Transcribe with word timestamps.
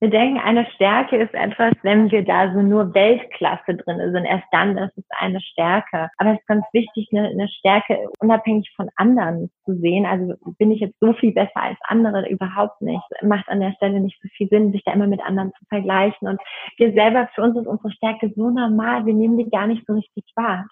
wir 0.00 0.10
denken, 0.10 0.38
eine 0.38 0.66
Stärke 0.74 1.16
ist 1.16 1.32
etwas, 1.32 1.72
wenn 1.82 2.10
wir 2.10 2.22
da 2.22 2.52
so 2.52 2.60
nur 2.60 2.94
Weltklasse 2.94 3.76
drin 3.76 4.12
sind. 4.12 4.26
Erst 4.26 4.46
dann 4.52 4.76
ist 4.76 4.96
es 4.96 5.04
eine 5.18 5.40
Stärke. 5.40 6.10
Aber 6.18 6.32
es 6.32 6.38
ist 6.38 6.46
ganz 6.46 6.66
wichtig, 6.72 7.08
eine, 7.12 7.28
eine 7.28 7.48
Stärke 7.48 8.06
unabhängig 8.20 8.70
von 8.76 8.90
anderen 8.96 9.50
zu 9.64 9.74
sehen. 9.78 10.04
Also 10.04 10.34
bin 10.58 10.70
ich 10.70 10.80
jetzt 10.80 11.00
so 11.00 11.14
viel 11.14 11.32
besser 11.32 11.62
als 11.62 11.78
andere? 11.84 12.28
Überhaupt 12.28 12.82
nicht. 12.82 13.04
Macht 13.22 13.48
an 13.48 13.60
der 13.60 13.72
Stelle 13.72 14.00
nicht 14.00 14.18
so 14.22 14.28
viel 14.36 14.48
Sinn, 14.48 14.72
sich 14.72 14.82
da 14.84 14.92
immer 14.92 15.06
mit 15.06 15.22
anderen 15.22 15.52
zu 15.52 15.64
vergleichen. 15.70 16.28
Und 16.28 16.40
wir 16.76 16.92
selber, 16.92 17.28
für 17.34 17.42
uns 17.42 17.56
ist 17.56 17.66
unsere 17.66 17.90
Stärke 17.92 18.30
so 18.36 18.50
normal. 18.50 19.06
Wir 19.06 19.14
nehmen 19.14 19.38
die 19.38 19.48
gar 19.48 19.66
nicht 19.66 19.86
so 19.86 19.94
richtig 19.94 20.24
wahr. 20.34 20.66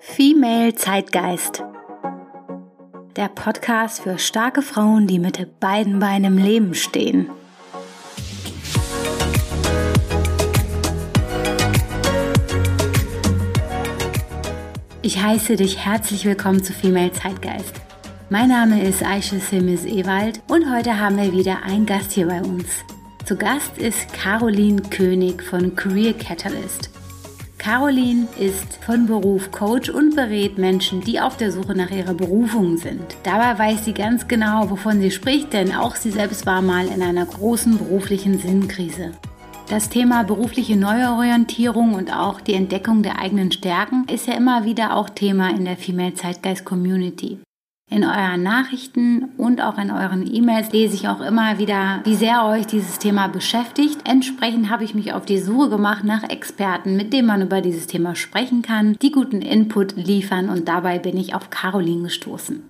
Female 0.00 0.74
Zeitgeist 0.74 1.62
der 3.16 3.28
Podcast 3.28 4.02
für 4.02 4.18
starke 4.18 4.62
Frauen, 4.62 5.06
die 5.06 5.18
mit 5.18 5.60
beiden 5.60 5.98
Beinen 5.98 6.38
im 6.38 6.38
Leben 6.42 6.74
stehen. 6.74 7.28
Ich 15.04 15.20
heiße 15.20 15.56
dich 15.56 15.84
herzlich 15.84 16.24
willkommen 16.24 16.62
zu 16.62 16.72
Female 16.72 17.10
Zeitgeist. 17.10 17.74
Mein 18.30 18.50
Name 18.50 18.84
ist 18.84 19.04
Aisha 19.04 19.36
Simis 19.40 19.84
Ewald 19.84 20.40
und 20.46 20.72
heute 20.72 21.00
haben 21.00 21.16
wir 21.16 21.32
wieder 21.32 21.64
einen 21.64 21.86
Gast 21.86 22.12
hier 22.12 22.28
bei 22.28 22.40
uns. 22.40 22.66
Zu 23.24 23.34
Gast 23.34 23.78
ist 23.78 24.12
Caroline 24.12 24.80
König 24.80 25.42
von 25.42 25.74
Career 25.74 26.12
Catalyst. 26.12 26.90
Caroline 27.58 28.28
ist 28.38 28.78
von 28.86 29.06
Beruf 29.06 29.50
Coach 29.50 29.88
und 29.88 30.14
berät 30.14 30.56
Menschen, 30.56 31.00
die 31.00 31.18
auf 31.18 31.36
der 31.36 31.50
Suche 31.50 31.74
nach 31.74 31.90
ihrer 31.90 32.14
Berufung 32.14 32.76
sind. 32.76 33.16
Dabei 33.24 33.58
weiß 33.58 33.84
sie 33.84 33.94
ganz 33.94 34.28
genau, 34.28 34.70
wovon 34.70 35.00
sie 35.00 35.10
spricht, 35.10 35.52
denn 35.52 35.74
auch 35.74 35.96
sie 35.96 36.12
selbst 36.12 36.46
war 36.46 36.62
mal 36.62 36.86
in 36.86 37.02
einer 37.02 37.26
großen 37.26 37.76
beruflichen 37.76 38.38
Sinnkrise. 38.38 39.10
Das 39.72 39.88
Thema 39.88 40.22
berufliche 40.22 40.76
Neuorientierung 40.76 41.94
und 41.94 42.14
auch 42.14 42.42
die 42.42 42.52
Entdeckung 42.52 43.02
der 43.02 43.18
eigenen 43.18 43.50
Stärken 43.50 44.04
ist 44.06 44.26
ja 44.26 44.34
immer 44.34 44.66
wieder 44.66 44.94
auch 44.94 45.08
Thema 45.08 45.48
in 45.48 45.64
der 45.64 45.78
Female 45.78 46.12
Zeitgeist 46.12 46.66
Community. 46.66 47.38
In 47.90 48.04
euren 48.04 48.42
Nachrichten 48.42 49.30
und 49.38 49.62
auch 49.62 49.78
in 49.78 49.90
euren 49.90 50.30
E-Mails 50.30 50.72
lese 50.72 50.94
ich 50.96 51.08
auch 51.08 51.22
immer 51.22 51.56
wieder, 51.56 52.02
wie 52.04 52.16
sehr 52.16 52.44
euch 52.44 52.66
dieses 52.66 52.98
Thema 52.98 53.28
beschäftigt. 53.28 54.06
Entsprechend 54.06 54.68
habe 54.68 54.84
ich 54.84 54.94
mich 54.94 55.14
auf 55.14 55.24
die 55.24 55.38
Suche 55.38 55.70
gemacht 55.70 56.04
nach 56.04 56.24
Experten, 56.24 56.94
mit 56.94 57.14
denen 57.14 57.28
man 57.28 57.40
über 57.40 57.62
dieses 57.62 57.86
Thema 57.86 58.14
sprechen 58.14 58.60
kann, 58.60 58.98
die 59.00 59.10
guten 59.10 59.40
Input 59.40 59.96
liefern 59.96 60.50
und 60.50 60.68
dabei 60.68 60.98
bin 60.98 61.16
ich 61.16 61.34
auf 61.34 61.48
Caroline 61.48 62.02
gestoßen. 62.02 62.68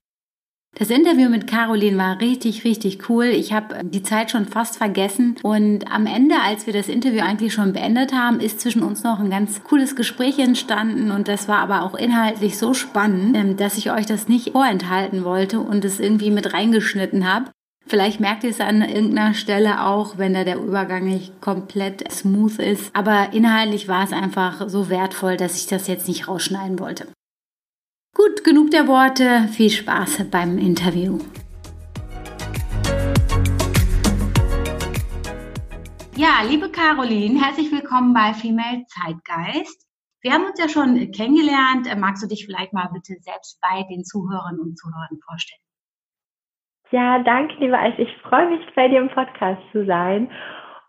Das 0.78 0.88
Interview 0.88 1.28
mit 1.28 1.46
Caroline 1.46 1.98
war 1.98 2.20
richtig, 2.20 2.64
richtig 2.64 3.10
cool. 3.10 3.26
Ich 3.26 3.52
habe 3.52 3.84
die 3.84 4.02
Zeit 4.02 4.30
schon 4.30 4.46
fast 4.46 4.78
vergessen. 4.78 5.36
Und 5.42 5.92
am 5.92 6.06
Ende, 6.06 6.36
als 6.42 6.66
wir 6.66 6.72
das 6.72 6.88
Interview 6.88 7.20
eigentlich 7.20 7.52
schon 7.52 7.74
beendet 7.74 8.14
haben, 8.14 8.40
ist 8.40 8.60
zwischen 8.60 8.82
uns 8.82 9.04
noch 9.04 9.20
ein 9.20 9.28
ganz 9.28 9.62
cooles 9.64 9.94
Gespräch 9.96 10.38
entstanden. 10.38 11.10
Und 11.10 11.28
das 11.28 11.46
war 11.46 11.58
aber 11.58 11.82
auch 11.82 11.94
inhaltlich 11.94 12.56
so 12.56 12.72
spannend, 12.72 13.36
ähm, 13.36 13.56
dass 13.58 13.76
ich 13.76 13.92
euch 13.92 14.06
das 14.06 14.28
nicht 14.28 14.52
vorenthalten 14.52 15.24
wollte 15.24 15.60
und 15.60 15.84
es 15.84 16.00
irgendwie 16.00 16.30
mit 16.30 16.54
reingeschnitten 16.54 17.30
habe. 17.30 17.50
Vielleicht 17.86 18.20
merkt 18.20 18.42
ihr 18.42 18.50
es 18.50 18.60
an 18.60 18.80
irgendeiner 18.80 19.34
Stelle 19.34 19.84
auch, 19.84 20.16
wenn 20.16 20.32
da 20.32 20.44
der 20.44 20.56
Übergang 20.56 21.04
nicht 21.04 21.40
komplett 21.42 22.10
smooth 22.10 22.58
ist. 22.60 22.90
Aber 22.94 23.32
inhaltlich 23.32 23.88
war 23.88 24.04
es 24.04 24.12
einfach 24.12 24.68
so 24.68 24.88
wertvoll, 24.88 25.36
dass 25.36 25.56
ich 25.56 25.66
das 25.66 25.86
jetzt 25.86 26.08
nicht 26.08 26.28
rausschneiden 26.28 26.78
wollte. 26.78 27.08
Gut, 28.14 28.44
genug 28.44 28.70
der 28.70 28.88
Worte. 28.88 29.48
Viel 29.48 29.70
Spaß 29.70 30.30
beim 30.30 30.58
Interview. 30.58 31.18
Ja, 36.14 36.42
liebe 36.46 36.70
Caroline, 36.70 37.42
herzlich 37.42 37.72
willkommen 37.72 38.12
bei 38.12 38.34
Female 38.34 38.84
Zeitgeist. 38.86 39.88
Wir 40.20 40.34
haben 40.34 40.44
uns 40.44 40.60
ja 40.60 40.68
schon 40.68 41.10
kennengelernt. 41.12 41.88
Magst 41.98 42.22
du 42.22 42.28
dich 42.28 42.44
vielleicht 42.44 42.74
mal 42.74 42.90
bitte 42.92 43.14
selbst 43.20 43.58
bei 43.62 43.82
den 43.90 44.04
Zuhörern 44.04 44.60
und 44.60 44.78
Zuhörern 44.78 45.18
vorstellen? 45.26 45.62
Ja, 46.90 47.18
danke, 47.22 47.54
liebe 47.60 47.78
Eis. 47.78 47.94
Ich 47.96 48.14
freue 48.28 48.50
mich, 48.50 48.60
bei 48.76 48.88
dir 48.88 49.00
im 49.00 49.08
Podcast 49.08 49.62
zu 49.72 49.86
sein. 49.86 50.30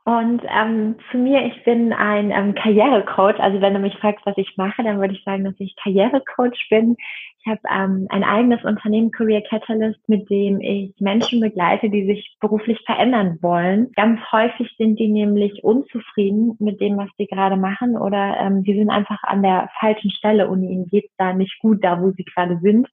Und 0.05 0.41
ähm, 0.49 0.97
zu 1.09 1.17
mir, 1.17 1.45
ich 1.45 1.63
bin 1.63 1.93
ein 1.93 2.31
ähm, 2.31 2.55
Karrierecoach. 2.55 3.39
Also 3.39 3.61
wenn 3.61 3.73
du 3.73 3.79
mich 3.79 3.95
fragst, 3.99 4.25
was 4.25 4.37
ich 4.37 4.57
mache, 4.57 4.83
dann 4.83 4.99
würde 4.99 5.13
ich 5.13 5.23
sagen, 5.23 5.45
dass 5.45 5.53
ich 5.59 5.77
Karrierecoach 5.81 6.67
bin. 6.69 6.97
Ich 7.39 7.47
habe 7.47 7.61
ähm, 7.73 8.07
ein 8.09 8.25
eigenes 8.25 8.61
Unternehmen, 8.65 9.11
Career 9.11 9.41
Catalyst, 9.41 10.01
mit 10.09 10.29
dem 10.29 10.59
ich 10.59 10.93
Menschen 10.99 11.39
begleite, 11.39 11.89
die 11.89 12.05
sich 12.05 12.35
beruflich 12.41 12.81
verändern 12.85 13.37
wollen. 13.41 13.91
Ganz 13.95 14.19
häufig 14.29 14.69
sind 14.77 14.99
die 14.99 15.07
nämlich 15.07 15.63
unzufrieden 15.63 16.57
mit 16.59 16.81
dem, 16.81 16.97
was 16.97 17.09
sie 17.17 17.27
gerade 17.27 17.55
machen 17.55 17.95
oder 17.97 18.37
ähm, 18.41 18.63
die 18.63 18.75
sind 18.77 18.89
einfach 18.89 19.23
an 19.23 19.41
der 19.41 19.69
falschen 19.79 20.11
Stelle 20.11 20.49
und 20.49 20.63
ihnen 20.63 20.87
geht 20.89 21.09
da 21.17 21.31
nicht 21.31 21.57
gut, 21.59 21.81
da 21.81 22.01
wo 22.01 22.11
sie 22.11 22.25
gerade 22.25 22.59
sind. 22.61 22.89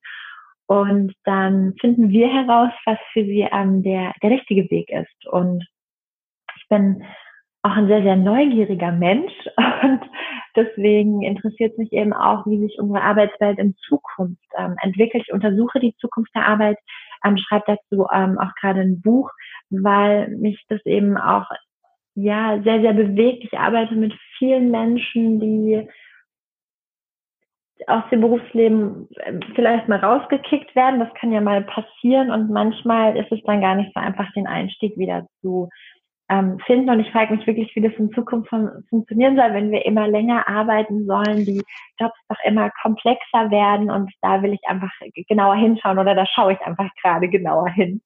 Und 0.66 1.12
dann 1.24 1.74
finden 1.80 2.10
wir 2.10 2.28
heraus, 2.28 2.70
was 2.86 2.98
für 3.12 3.24
sie 3.24 3.48
ähm, 3.50 3.82
der, 3.82 4.12
der 4.22 4.30
richtige 4.30 4.70
Weg 4.70 4.90
ist. 4.90 5.26
Und 5.26 5.66
bin 6.70 7.04
auch 7.62 7.76
ein 7.76 7.88
sehr, 7.88 8.02
sehr 8.02 8.16
neugieriger 8.16 8.92
Mensch 8.92 9.32
und 9.82 10.00
deswegen 10.56 11.22
interessiert 11.22 11.76
mich 11.76 11.92
eben 11.92 12.14
auch, 12.14 12.46
wie 12.46 12.60
sich 12.60 12.78
unsere 12.78 13.02
Arbeitswelt 13.02 13.58
in 13.58 13.76
Zukunft 13.86 14.42
ähm, 14.56 14.76
entwickelt. 14.82 15.24
Ich 15.26 15.32
untersuche 15.32 15.78
die 15.78 15.94
Zukunft 15.96 16.34
der 16.34 16.46
Arbeit, 16.46 16.78
ähm, 17.24 17.36
schreibe 17.36 17.64
dazu 17.66 18.06
ähm, 18.12 18.38
auch 18.38 18.54
gerade 18.60 18.80
ein 18.80 19.02
Buch, 19.02 19.30
weil 19.68 20.28
mich 20.28 20.64
das 20.68 20.84
eben 20.86 21.18
auch 21.18 21.46
ja 22.14 22.60
sehr, 22.64 22.80
sehr 22.80 22.94
bewegt. 22.94 23.44
Ich 23.44 23.58
arbeite 23.58 23.94
mit 23.94 24.14
vielen 24.38 24.70
Menschen, 24.70 25.40
die 25.40 25.86
aus 27.86 28.02
dem 28.10 28.20
Berufsleben 28.20 29.08
ähm, 29.24 29.40
vielleicht 29.54 29.88
mal 29.88 29.98
rausgekickt 29.98 30.74
werden. 30.74 31.00
Das 31.00 31.12
kann 31.14 31.32
ja 31.32 31.40
mal 31.40 31.62
passieren 31.62 32.30
und 32.30 32.50
manchmal 32.50 33.16
ist 33.16 33.30
es 33.32 33.42
dann 33.44 33.60
gar 33.60 33.74
nicht 33.74 33.92
so 33.94 34.00
einfach, 34.00 34.30
den 34.32 34.46
Einstieg 34.46 34.96
wieder 34.96 35.26
zu 35.40 35.68
ähm, 36.30 36.58
finden. 36.60 36.88
Und 36.88 37.00
ich 37.00 37.10
frage 37.10 37.34
mich 37.34 37.46
wirklich, 37.46 37.74
wie 37.74 37.82
das 37.82 37.92
in 37.98 38.12
Zukunft 38.12 38.48
fun 38.48 38.70
funktionieren 38.88 39.36
soll, 39.36 39.52
wenn 39.52 39.70
wir 39.70 39.84
immer 39.84 40.08
länger 40.08 40.48
arbeiten 40.48 41.06
sollen, 41.06 41.44
die 41.44 41.62
Jobs 41.98 42.18
doch 42.28 42.38
immer 42.44 42.70
komplexer 42.82 43.50
werden. 43.50 43.90
Und 43.90 44.10
da 44.22 44.42
will 44.42 44.54
ich 44.54 44.60
einfach 44.66 44.90
genauer 45.28 45.56
hinschauen 45.56 45.98
oder 45.98 46.14
da 46.14 46.24
schaue 46.26 46.54
ich 46.54 46.60
einfach 46.60 46.88
gerade 47.02 47.28
genauer 47.28 47.68
hin. 47.68 48.00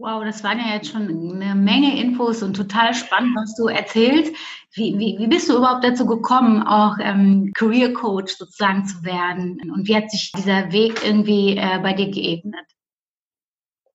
Wow, 0.00 0.22
das 0.22 0.44
waren 0.44 0.60
ja 0.60 0.74
jetzt 0.74 0.92
schon 0.92 1.08
eine 1.42 1.56
Menge 1.56 2.00
Infos 2.00 2.44
und 2.44 2.54
total 2.54 2.94
spannend, 2.94 3.34
was 3.34 3.56
du 3.56 3.66
erzählst. 3.66 4.32
Wie, 4.74 4.96
wie, 4.96 5.18
wie 5.18 5.26
bist 5.26 5.48
du 5.48 5.56
überhaupt 5.56 5.82
dazu 5.82 6.06
gekommen, 6.06 6.62
auch 6.62 6.98
ähm, 7.00 7.50
Career 7.56 7.92
Coach 7.92 8.36
sozusagen 8.36 8.86
zu 8.86 9.02
werden? 9.02 9.58
Und 9.74 9.88
wie 9.88 9.96
hat 9.96 10.08
sich 10.08 10.30
dieser 10.30 10.70
Weg 10.70 11.04
irgendwie 11.04 11.56
äh, 11.56 11.80
bei 11.82 11.94
dir 11.94 12.12
geebnet? 12.12 12.77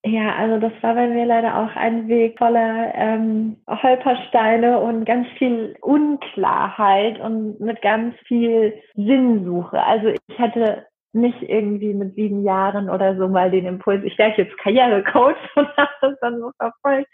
Ja, 0.06 0.36
also 0.36 0.59
das 0.59 0.74
war 0.81 0.96
bei 0.96 1.08
mir 1.08 1.25
leider 1.25 1.58
auch 1.58 1.74
ein 1.78 2.09
Weg 2.09 2.38
voller 2.38 2.94
ähm, 2.94 3.56
Holpersteine 3.69 4.78
und 4.80 5.06
ganz 5.06 5.28
viel 5.38 5.78
Unklarheit 5.81 7.19
und 7.22 7.62
mit 7.62 7.81
ganz 7.81 8.13
viel 8.28 8.74
Sinnsuche. 8.96 9.81
Also 9.81 10.09
ich 10.09 10.40
hatte 10.40 10.86
nicht 11.13 11.42
irgendwie 11.44 11.94
mit 11.94 12.16
sieben 12.16 12.44
Jahren 12.44 12.90
oder 12.90 13.16
so 13.16 13.30
mal 13.30 13.50
den 13.50 13.66
Impuls, 13.66 14.03
ich 14.03 14.18
werde 14.18 14.42
jetzt 14.42 14.58
Karrierecoach 14.58 15.38
und 15.56 15.68
habe 15.78 15.92
das 16.02 16.19
dann 16.19 16.40
so 16.40 16.52
verfolgt. 16.59 17.08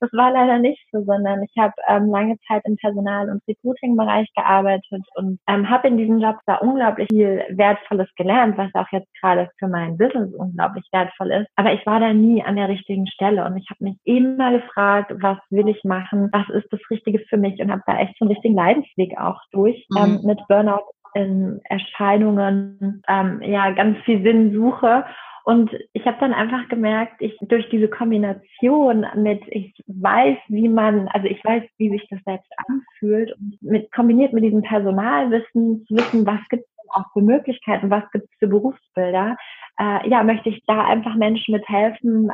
Das 0.00 0.12
war 0.12 0.30
leider 0.30 0.58
nicht 0.58 0.82
so, 0.92 1.02
sondern 1.04 1.42
ich 1.42 1.52
habe 1.58 1.74
ähm, 1.88 2.10
lange 2.10 2.36
Zeit 2.48 2.62
im 2.64 2.76
Personal- 2.76 3.30
und 3.30 3.42
Recruiting-Bereich 3.48 4.28
gearbeitet 4.34 5.04
und 5.14 5.38
ähm, 5.48 5.68
habe 5.68 5.88
in 5.88 5.98
diesem 5.98 6.20
Job 6.20 6.36
da 6.46 6.56
unglaublich 6.56 7.08
viel 7.10 7.44
Wertvolles 7.50 8.08
gelernt, 8.16 8.56
was 8.58 8.74
auch 8.74 8.90
jetzt 8.92 9.12
gerade 9.20 9.48
für 9.58 9.68
mein 9.68 9.96
Business 9.96 10.32
unglaublich 10.34 10.84
wertvoll 10.92 11.32
ist. 11.32 11.48
Aber 11.56 11.72
ich 11.72 11.84
war 11.86 12.00
da 12.00 12.12
nie 12.12 12.42
an 12.42 12.56
der 12.56 12.68
richtigen 12.68 13.06
Stelle 13.06 13.44
und 13.44 13.56
ich 13.56 13.68
habe 13.70 13.84
mich 13.84 13.96
immer 14.04 14.52
gefragt, 14.52 15.12
was 15.20 15.38
will 15.50 15.68
ich 15.68 15.82
machen, 15.84 16.30
was 16.32 16.48
ist 16.50 16.72
das 16.72 16.80
Richtige 16.90 17.18
für 17.28 17.36
mich 17.36 17.60
und 17.60 17.70
habe 17.70 17.82
da 17.86 17.98
echt 17.98 18.16
so 18.18 18.24
einen 18.24 18.32
richtigen 18.32 18.54
Leidensweg 18.54 19.18
auch 19.18 19.40
durch 19.52 19.86
mhm. 19.90 19.96
ähm, 19.96 20.20
mit 20.24 20.40
Burnout 20.48 20.84
in 21.14 21.60
Erscheinungen, 21.64 23.02
ähm, 23.08 23.40
ja, 23.42 23.70
ganz 23.70 23.98
viel 24.04 24.22
Sinn 24.22 24.52
suche. 24.52 25.04
Und 25.48 25.70
ich 25.92 26.04
habe 26.06 26.16
dann 26.18 26.32
einfach 26.32 26.68
gemerkt, 26.68 27.20
ich 27.20 27.38
durch 27.40 27.68
diese 27.68 27.86
Kombination 27.86 29.06
mit, 29.14 29.40
ich 29.46 29.72
weiß, 29.86 30.36
wie 30.48 30.68
man, 30.68 31.06
also 31.06 31.28
ich 31.28 31.42
weiß, 31.44 31.62
wie 31.78 31.88
sich 31.90 32.04
das 32.10 32.18
selbst 32.24 32.50
anfühlt, 32.66 33.32
mit, 33.60 33.92
kombiniert 33.92 34.32
mit 34.32 34.42
diesem 34.42 34.62
Personalwissen, 34.62 35.86
zu 35.86 35.94
wissen, 35.94 36.26
was 36.26 36.40
gibt 36.48 36.64
es 36.64 36.88
auch 36.90 37.04
für 37.12 37.22
Möglichkeiten, 37.22 37.90
was 37.90 38.02
gibt 38.10 38.24
es 38.24 38.38
für 38.40 38.48
Berufsbilder, 38.48 39.36
äh, 39.78 40.08
ja, 40.08 40.22
möchte 40.22 40.48
ich 40.48 40.62
da 40.66 40.84
einfach 40.84 41.14
Menschen 41.16 41.52
mithelfen, 41.52 42.30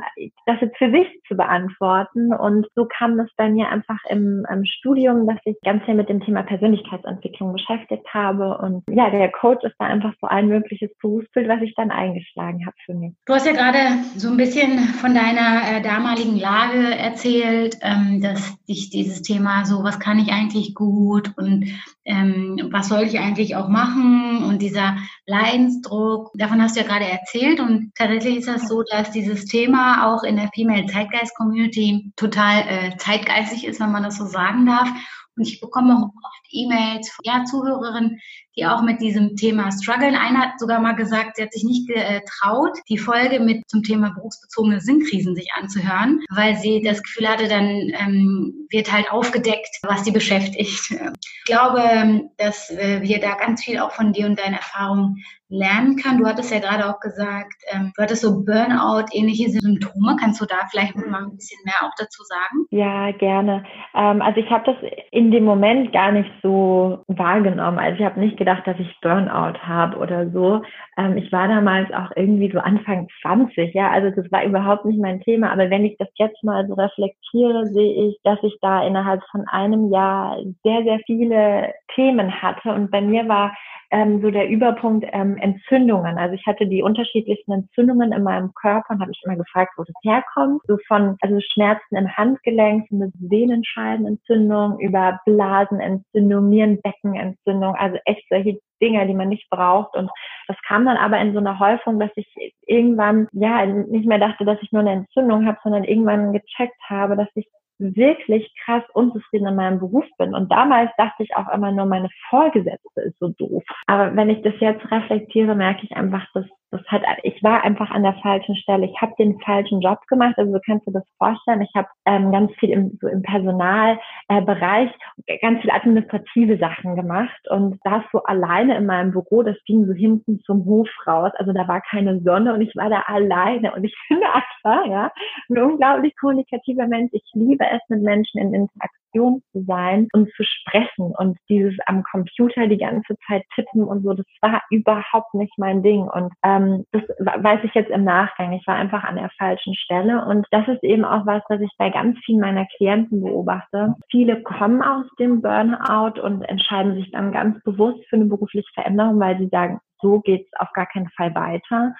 das 0.46 0.60
jetzt 0.60 0.76
für 0.76 0.90
sich 0.90 1.08
zu 1.26 1.36
beantworten. 1.36 2.32
Und 2.32 2.68
so 2.76 2.86
kam 2.86 3.18
es 3.18 3.28
bei 3.36 3.48
mir 3.48 3.68
einfach 3.68 3.98
im, 4.08 4.46
im 4.48 4.64
Studium, 4.64 5.26
dass 5.26 5.38
ich 5.44 5.56
ganz 5.64 5.84
viel 5.84 5.94
mit 5.94 6.08
dem 6.08 6.20
Thema 6.20 6.44
Persönlichkeitsentwicklung 6.44 7.52
beschäftigt 7.52 8.06
habe. 8.14 8.58
Und 8.58 8.84
ja, 8.88 9.10
der 9.10 9.30
Coach 9.32 9.64
ist 9.64 9.74
da 9.78 9.86
einfach 9.86 10.12
so 10.20 10.28
ein 10.28 10.46
mögliches 10.46 10.90
Berufsbild, 11.00 11.48
was 11.48 11.62
ich 11.62 11.74
dann 11.74 11.90
eingeschlagen 11.90 12.64
habe 12.64 12.76
für 12.84 12.94
mich. 12.94 13.12
Du 13.26 13.34
hast 13.34 13.46
ja 13.46 13.52
gerade 13.52 13.78
so 14.16 14.28
ein 14.28 14.36
bisschen 14.36 14.78
von 15.00 15.14
deiner 15.14 15.78
äh, 15.78 15.82
damaligen 15.82 16.38
Lage 16.38 16.96
erzählt, 16.96 17.76
ähm, 17.82 18.20
dass 18.20 18.56
dich 18.66 18.90
dieses 18.90 19.22
Thema 19.22 19.64
so, 19.64 19.82
was 19.82 19.98
kann 19.98 20.18
ich 20.20 20.32
eigentlich 20.32 20.74
gut 20.74 21.32
und 21.36 21.66
ähm, 22.04 22.68
was 22.70 22.88
soll 22.88 23.02
ich 23.02 23.18
eigentlich 23.18 23.56
auch 23.56 23.68
machen 23.68 24.44
und 24.44 24.62
dieser 24.62 24.96
Leidensdruck, 25.26 26.30
davon 26.34 26.60
hast 26.60 26.76
du 26.76 26.80
ja 26.80 26.86
gerade 26.86 27.04
erzählt 27.04 27.31
und 27.60 27.92
tatsächlich 27.94 28.38
ist 28.38 28.48
das 28.48 28.68
so, 28.68 28.82
dass 28.82 29.10
dieses 29.10 29.46
Thema 29.46 30.06
auch 30.06 30.22
in 30.22 30.36
der 30.36 30.50
Female 30.54 30.86
Zeitgeist 30.86 31.34
Community 31.34 32.12
total 32.16 32.64
äh, 32.68 32.96
zeitgeistig 32.98 33.66
ist, 33.66 33.80
wenn 33.80 33.92
man 33.92 34.02
das 34.02 34.18
so 34.18 34.26
sagen 34.26 34.66
darf. 34.66 34.88
Und 35.36 35.48
ich 35.48 35.60
bekomme 35.60 35.96
auch 35.96 36.08
oft 36.08 36.46
E-Mails 36.50 37.10
von 37.10 37.24
ja, 37.24 37.44
Zuhörerinnen, 37.44 38.20
die 38.56 38.66
auch 38.66 38.82
mit 38.82 39.00
diesem 39.00 39.36
Thema 39.36 39.70
strugglen. 39.72 40.14
Einer 40.14 40.40
hat 40.40 40.60
sogar 40.60 40.80
mal 40.80 40.94
gesagt, 40.94 41.36
sie 41.36 41.42
hat 41.42 41.52
sich 41.52 41.64
nicht 41.64 41.88
getraut, 41.88 42.78
die 42.88 42.98
Folge 42.98 43.40
mit 43.40 43.68
zum 43.68 43.82
Thema 43.82 44.10
berufsbezogene 44.14 44.80
Sinnkrisen 44.80 45.34
sich 45.34 45.48
anzuhören, 45.58 46.20
weil 46.30 46.56
sie 46.56 46.82
das 46.82 47.02
Gefühl 47.02 47.28
hatte, 47.28 47.48
dann 47.48 47.66
ähm, 47.66 48.66
wird 48.70 48.92
halt 48.92 49.10
aufgedeckt, 49.10 49.68
was 49.82 50.04
sie 50.04 50.12
beschäftigt. 50.12 50.90
Ich 50.92 51.44
glaube, 51.46 52.28
dass 52.38 52.70
wir 52.70 53.20
da 53.20 53.34
ganz 53.34 53.64
viel 53.64 53.78
auch 53.80 53.92
von 53.92 54.12
dir 54.12 54.26
und 54.26 54.38
deinen 54.38 54.54
Erfahrungen 54.54 55.24
lernen 55.52 55.96
kann. 55.96 56.18
Du 56.18 56.26
hattest 56.26 56.50
ja 56.50 56.60
gerade 56.60 56.88
auch 56.88 56.98
gesagt, 56.98 57.54
ähm, 57.70 57.92
du 57.94 58.02
hattest 58.02 58.22
so 58.22 58.42
Burnout, 58.44 59.06
ähnliche 59.12 59.50
Symptome. 59.50 60.16
Kannst 60.18 60.40
du 60.40 60.46
da 60.46 60.56
vielleicht 60.70 60.96
mal 60.96 61.24
ein 61.24 61.36
bisschen 61.36 61.60
mehr 61.64 61.74
auch 61.82 61.92
dazu 61.98 62.22
sagen? 62.24 62.66
Ja, 62.70 63.12
gerne. 63.12 63.64
Ähm, 63.94 64.22
also 64.22 64.40
ich 64.40 64.50
habe 64.50 64.64
das 64.64 64.76
in 65.10 65.30
dem 65.30 65.44
Moment 65.44 65.92
gar 65.92 66.10
nicht 66.10 66.30
so 66.42 67.04
wahrgenommen. 67.06 67.78
Also 67.78 67.98
ich 67.98 68.04
habe 68.04 68.18
nicht 68.18 68.38
gedacht, 68.44 68.66
dass 68.66 68.78
ich 68.78 69.00
Burnout 69.00 69.58
habe 69.62 69.96
oder 69.98 70.28
so. 70.30 70.62
Ähm, 70.96 71.16
ich 71.16 71.30
war 71.30 71.48
damals 71.48 71.92
auch 71.92 72.10
irgendwie 72.16 72.50
so 72.50 72.58
Anfang 72.58 73.08
20, 73.22 73.72
ja. 73.74 73.90
Also 73.90 74.10
das 74.10 74.30
war 74.32 74.44
überhaupt 74.44 74.84
nicht 74.84 75.00
mein 75.00 75.20
Thema. 75.20 75.52
Aber 75.52 75.70
wenn 75.70 75.84
ich 75.84 75.96
das 75.98 76.08
jetzt 76.16 76.42
mal 76.42 76.66
so 76.66 76.74
reflektiere, 76.74 77.66
sehe 77.66 78.08
ich, 78.08 78.18
dass 78.24 78.38
ich 78.42 78.58
da 78.60 78.84
innerhalb 78.86 79.22
von 79.30 79.46
einem 79.48 79.90
Jahr 79.90 80.38
sehr, 80.64 80.82
sehr 80.82 80.98
viele 81.06 81.72
Themen 81.94 82.42
hatte. 82.42 82.72
Und 82.72 82.90
bei 82.90 83.00
mir 83.00 83.28
war 83.28 83.54
ähm, 83.92 84.22
so 84.22 84.30
der 84.30 84.48
Überpunkt 84.48 85.06
ähm, 85.12 85.36
Entzündungen. 85.36 86.16
Also 86.16 86.34
ich 86.34 86.46
hatte 86.46 86.66
die 86.66 86.82
unterschiedlichsten 86.82 87.52
Entzündungen 87.52 88.12
in 88.12 88.22
meinem 88.22 88.52
Körper 88.54 88.94
und 88.94 89.00
habe 89.00 89.10
mich 89.10 89.20
immer 89.24 89.36
gefragt, 89.36 89.74
wo 89.76 89.84
das 89.84 89.94
herkommt. 90.02 90.62
So 90.66 90.78
von 90.88 91.16
also 91.20 91.38
Schmerzen 91.52 91.96
im 91.96 92.16
Handgelenk, 92.16 92.86
eine 92.90 93.12
Sehnenscheidenentzündung 93.20 94.80
über 94.80 95.20
Blasenentzündung, 95.26 96.48
Nierenbeckenentzündung, 96.48 97.74
also 97.76 97.98
echt 98.06 98.26
solche 98.30 98.58
Dinge, 98.80 99.06
die 99.06 99.14
man 99.14 99.28
nicht 99.28 99.48
braucht. 99.50 99.94
Und 99.94 100.10
das 100.48 100.56
kam 100.66 100.86
dann 100.86 100.96
aber 100.96 101.20
in 101.20 101.34
so 101.34 101.38
einer 101.38 101.58
Häufung, 101.58 102.00
dass 102.00 102.10
ich 102.16 102.26
irgendwann 102.66 103.28
ja 103.32 103.66
nicht 103.66 104.06
mehr 104.06 104.18
dachte, 104.18 104.46
dass 104.46 104.58
ich 104.62 104.72
nur 104.72 104.80
eine 104.80 104.92
Entzündung 104.92 105.46
habe, 105.46 105.58
sondern 105.62 105.84
irgendwann 105.84 106.32
gecheckt 106.32 106.80
habe, 106.88 107.16
dass 107.16 107.28
ich 107.34 107.46
wirklich 107.82 108.54
krass 108.64 108.82
unzufrieden 108.94 109.48
in 109.48 109.56
meinem 109.56 109.78
Beruf 109.78 110.04
bin. 110.18 110.34
Und 110.34 110.50
damals 110.50 110.90
dachte 110.96 111.22
ich 111.22 111.34
auch 111.36 111.52
immer 111.52 111.72
nur, 111.72 111.86
meine 111.86 112.08
Vorgesetzte 112.30 113.00
ist 113.02 113.18
so 113.18 113.28
doof. 113.28 113.62
Aber 113.86 114.14
wenn 114.16 114.30
ich 114.30 114.42
das 114.42 114.54
jetzt 114.60 114.90
reflektiere, 114.90 115.54
merke 115.54 115.84
ich 115.84 115.96
einfach, 115.96 116.26
dass 116.34 116.46
das 116.72 116.80
hat, 116.86 117.02
ich 117.22 117.42
war 117.42 117.62
einfach 117.64 117.90
an 117.90 118.02
der 118.02 118.14
falschen 118.14 118.56
Stelle. 118.56 118.86
Ich 118.86 119.00
habe 119.00 119.12
den 119.18 119.38
falschen 119.40 119.82
Job 119.82 119.98
gemacht. 120.08 120.34
Also 120.38 120.52
du 120.52 120.60
kannst 120.64 120.86
dir 120.86 120.92
das 120.92 121.06
vorstellen. 121.18 121.60
Ich 121.60 121.70
habe 121.76 121.86
ähm, 122.06 122.32
ganz 122.32 122.50
viel 122.54 122.70
im, 122.70 122.98
so 122.98 123.08
im 123.08 123.20
Personalbereich 123.20 124.90
äh, 125.26 125.38
ganz 125.38 125.60
viel 125.60 125.70
administrative 125.70 126.56
Sachen 126.56 126.96
gemacht 126.96 127.48
und 127.50 127.78
saß 127.84 128.04
so 128.10 128.22
alleine 128.22 128.78
in 128.78 128.86
meinem 128.86 129.12
Büro. 129.12 129.42
Das 129.42 129.56
ging 129.66 129.84
so 129.86 129.92
hinten 129.92 130.40
zum 130.40 130.64
Hof 130.64 130.88
raus. 131.06 131.32
Also 131.34 131.52
da 131.52 131.68
war 131.68 131.82
keine 131.82 132.20
Sonne 132.20 132.54
und 132.54 132.62
ich 132.62 132.74
war 132.74 132.88
da 132.88 133.00
alleine. 133.06 133.74
Und 133.74 133.84
ich 133.84 133.94
finde 134.08 134.26
einfach, 134.26 134.86
ja, 134.86 135.12
ein 135.50 135.58
unglaublich 135.58 136.16
kommunikativer 136.18 136.86
Mensch. 136.86 137.10
Ich 137.12 137.30
liebe 137.34 137.66
es, 137.70 137.80
mit 137.88 138.02
Menschen 138.02 138.40
in 138.40 138.54
Interaktion 138.54 139.01
Kommunikation 139.12 139.42
zu 139.52 139.64
sein 139.66 140.08
und 140.12 140.30
zu 140.34 140.42
sprechen 140.44 141.12
und 141.18 141.38
dieses 141.48 141.74
am 141.86 142.02
Computer 142.04 142.66
die 142.66 142.78
ganze 142.78 143.16
Zeit 143.26 143.44
tippen 143.54 143.84
und 143.84 144.02
so, 144.02 144.14
das 144.14 144.26
war 144.40 144.62
überhaupt 144.70 145.34
nicht 145.34 145.52
mein 145.58 145.82
Ding. 145.82 146.02
Und 146.02 146.32
ähm, 146.44 146.84
das 146.92 147.02
weiß 147.18 147.60
ich 147.64 147.74
jetzt 147.74 147.90
im 147.90 148.04
Nachgang. 148.04 148.52
Ich 148.52 148.66
war 148.66 148.76
einfach 148.76 149.04
an 149.04 149.16
der 149.16 149.30
falschen 149.38 149.74
Stelle. 149.74 150.24
Und 150.24 150.46
das 150.50 150.66
ist 150.68 150.82
eben 150.82 151.04
auch 151.04 151.26
was, 151.26 151.42
was 151.48 151.60
ich 151.60 151.70
bei 151.78 151.90
ganz 151.90 152.18
vielen 152.24 152.40
meiner 152.40 152.66
Klienten 152.76 153.22
beobachte. 153.22 153.94
Viele 154.10 154.42
kommen 154.42 154.82
aus 154.82 155.06
dem 155.18 155.42
Burnout 155.42 156.20
und 156.20 156.42
entscheiden 156.42 156.94
sich 156.94 157.10
dann 157.12 157.32
ganz 157.32 157.62
bewusst 157.62 158.04
für 158.08 158.16
eine 158.16 158.26
berufliche 158.26 158.68
Veränderung, 158.74 159.20
weil 159.20 159.38
sie 159.38 159.48
sagen, 159.48 159.80
so 160.02 160.20
geht 160.20 160.46
es 160.46 160.60
auf 160.60 160.72
gar 160.74 160.86
keinen 160.86 161.08
Fall 161.10 161.34
weiter. 161.34 161.94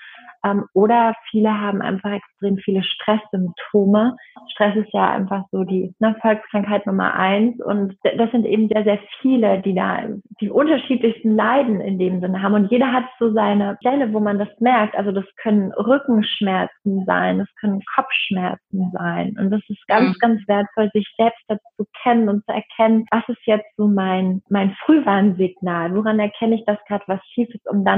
Ähm, 0.45 0.65
oder 0.75 1.15
viele 1.31 1.61
haben 1.61 1.81
einfach 1.83 2.11
extrem 2.11 2.59
viele 2.59 2.83
Stresssymptome. 2.83 4.17
Stress 4.53 4.77
ist 4.77 4.93
ja 4.93 5.11
einfach 5.11 5.45
so 5.53 5.65
die 5.65 5.95
ne, 6.01 6.17
Volkskrankheit 6.21 6.87
Nummer 6.87 7.15
eins. 7.15 7.61
Und 7.63 7.97
das 8.03 8.31
sind 8.33 8.45
eben 8.45 8.69
sehr, 8.69 8.85
sehr 8.85 8.99
viele, 9.21 9.61
die 9.61 9.75
da 9.75 10.01
die 10.41 10.51
unterschiedlichsten 10.51 11.37
Leiden 11.37 11.81
in 11.81 11.99
dem 11.99 12.21
Sinne 12.21 12.43
haben. 12.43 12.55
Und 12.55 12.71
jeder 12.71 12.93
hat 12.93 13.05
so 13.19 13.33
seine 13.33 13.77
Stelle, 13.81 14.13
wo 14.13 14.21
man 14.21 14.39
das 14.39 14.49
merkt. 14.59 14.97
Also 14.97 15.13
das 15.13 15.25
können 15.41 15.73
Rückenschmerzen 15.73 17.05
sein, 17.07 17.39
das 17.39 17.49
können 17.61 17.81
Kopfschmerzen 17.95 18.91
sein. 18.93 19.37
Und 19.39 19.51
das 19.51 19.63
ist 19.69 19.87
ganz, 19.87 20.17
mhm. 20.17 20.19
ganz 20.19 20.49
wertvoll, 20.49 20.91
sich 20.93 21.07
selbst 21.17 21.43
dazu 21.47 21.87
kennen 22.03 22.29
und 22.29 22.45
zu 22.45 22.53
erkennen, 22.53 23.07
was 23.11 23.23
ist 23.29 23.47
jetzt 23.47 23.69
so 23.77 23.87
mein, 23.87 24.43
mein 24.49 24.75
Frühwarnsignal? 24.85 25.95
Woran 25.95 26.19
erkenne 26.19 26.57
ich, 26.57 26.65
dass 26.65 26.79
gerade 26.89 27.05
was 27.07 27.21
schief 27.33 27.49
ist, 27.55 27.69
um 27.69 27.85
dann 27.85 27.92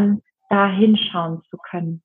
da 0.49 0.69
hinschauen 0.69 1.43
zu 1.51 1.57
können? 1.57 2.03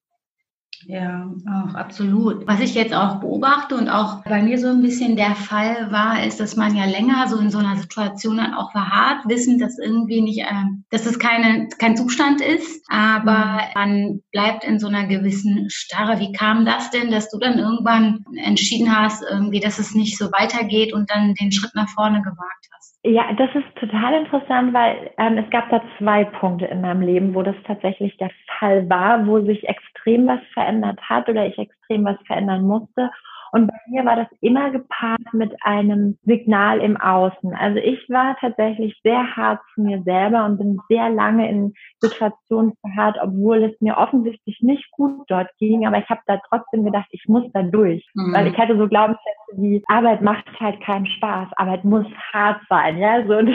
Ja, 0.86 1.30
auch 1.46 1.76
absolut. 1.76 2.48
Was 2.48 2.62
ich 2.62 2.74
jetzt 2.74 2.94
auch 2.94 3.20
beobachte 3.20 3.76
und 3.76 3.90
auch 3.90 4.24
bei 4.24 4.42
mir 4.42 4.58
so 4.58 4.70
ein 4.70 4.82
bisschen 4.82 5.16
der 5.16 5.36
Fall 5.36 5.92
war, 5.92 6.24
ist, 6.24 6.40
dass 6.40 6.56
man 6.56 6.76
ja 6.76 6.86
länger 6.86 7.28
so 7.28 7.38
in 7.38 7.50
so 7.50 7.58
einer 7.58 7.76
Situation 7.76 8.38
dann 8.38 8.54
auch 8.54 8.72
verharrt, 8.72 9.28
wissen, 9.28 9.60
dass 9.60 9.78
irgendwie 9.78 10.22
nicht, 10.22 10.40
äh, 10.40 10.66
dass 10.90 11.06
es 11.06 11.20
keine, 11.20 11.68
kein 11.80 11.98
Zustand 11.98 12.42
ist, 12.42 12.86
aber 12.90 13.32
mhm. 13.34 13.60
man 13.76 14.22
bleibt 14.32 14.64
in 14.64 14.80
so 14.80 14.88
einer 14.88 15.06
gewissen 15.06 15.70
Starre. 15.70 16.20
Wie 16.20 16.32
kam 16.32 16.66
das 16.66 16.90
denn, 16.92 17.12
dass 17.12 17.30
du 17.30 17.38
dann 17.40 17.60
irgendwann 17.60 18.24
entschieden 18.44 18.96
hast, 18.96 19.24
irgendwie, 19.30 19.60
dass 19.60 19.80
es 19.80 19.94
nicht 19.94 20.18
so 20.18 20.26
weitergeht 20.32 20.94
und 20.94 21.10
dann 21.12 21.34
den 21.36 21.52
Schritt 21.52 21.76
nach 21.76 21.90
vorne 21.90 22.22
gewagt 22.22 22.68
hast? 22.76 22.98
Ja, 23.04 23.32
das 23.34 23.50
ist 23.56 23.76
total 23.80 24.22
interessant, 24.22 24.74
weil 24.74 25.12
ähm, 25.18 25.38
es 25.38 25.50
gab 25.52 25.70
da 25.70 25.82
zwei 25.98 26.26
Punkte 26.26 26.66
in 26.66 26.82
meinem 26.82 27.02
Leben, 27.02 27.34
wo 27.34 27.44
das 27.44 27.56
tatsächlich 27.66 28.18
der 28.18 28.30
Fall 28.60 28.90
war, 28.90 29.26
wo 29.26 29.40
sich 29.40 29.68
extrem 29.70 29.89
was 30.06 30.42
verändert 30.54 31.00
hat 31.02 31.30
oder 31.30 31.46
ich 31.46 31.58
extrem 31.58 32.06
was 32.06 32.18
verändern 32.26 32.64
musste. 32.64 33.10
Und 33.52 33.68
bei 33.68 33.78
mir 33.88 34.06
war 34.06 34.16
das 34.16 34.28
immer 34.42 34.70
gepaart 34.72 35.34
mit 35.34 35.54
einem 35.64 36.18
Signal 36.24 36.80
im 36.80 36.98
Außen. 36.98 37.54
Also 37.56 37.80
ich 37.80 38.08
war 38.10 38.38
tatsächlich 38.40 39.00
sehr 39.04 39.36
hart 39.36 39.60
zu 39.74 39.82
mir 39.82 40.04
selber 40.04 40.46
und 40.46 40.58
bin 40.58 40.80
sehr 40.88 41.10
lange 41.10 41.50
in 41.50 41.74
Situationen 42.00 42.74
verharrt, 42.82 43.18
obwohl 43.22 43.64
es 43.64 43.82
mir 43.82 43.98
offensichtlich 43.98 44.60
nicht 44.62 44.92
gut 44.92 45.24
dort 45.28 45.50
ging. 45.58 45.88
Aber 45.88 45.98
ich 45.98 46.10
habe 46.10 46.22
da 46.28 46.40
trotzdem 46.50 46.86
gedacht, 46.86 47.08
ich 47.12 47.26
muss 47.28 47.44
da 47.54 47.64
durch. 47.64 48.06
Mhm. 48.14 48.34
Weil 48.34 48.48
ich 48.48 48.58
hatte 48.58 48.78
so 48.78 48.88
Glaubenssätze 48.88 49.30
wie, 49.58 49.84
Arbeit 49.88 50.22
macht 50.22 50.48
halt 50.60 50.80
keinen 50.82 51.08
Spaß. 51.08 51.50
Arbeit 51.56 51.84
muss 51.84 52.06
hart 52.32 52.62
sein. 52.70 52.98
Ja, 52.98 53.26
so. 53.26 53.34
Und 53.38 53.50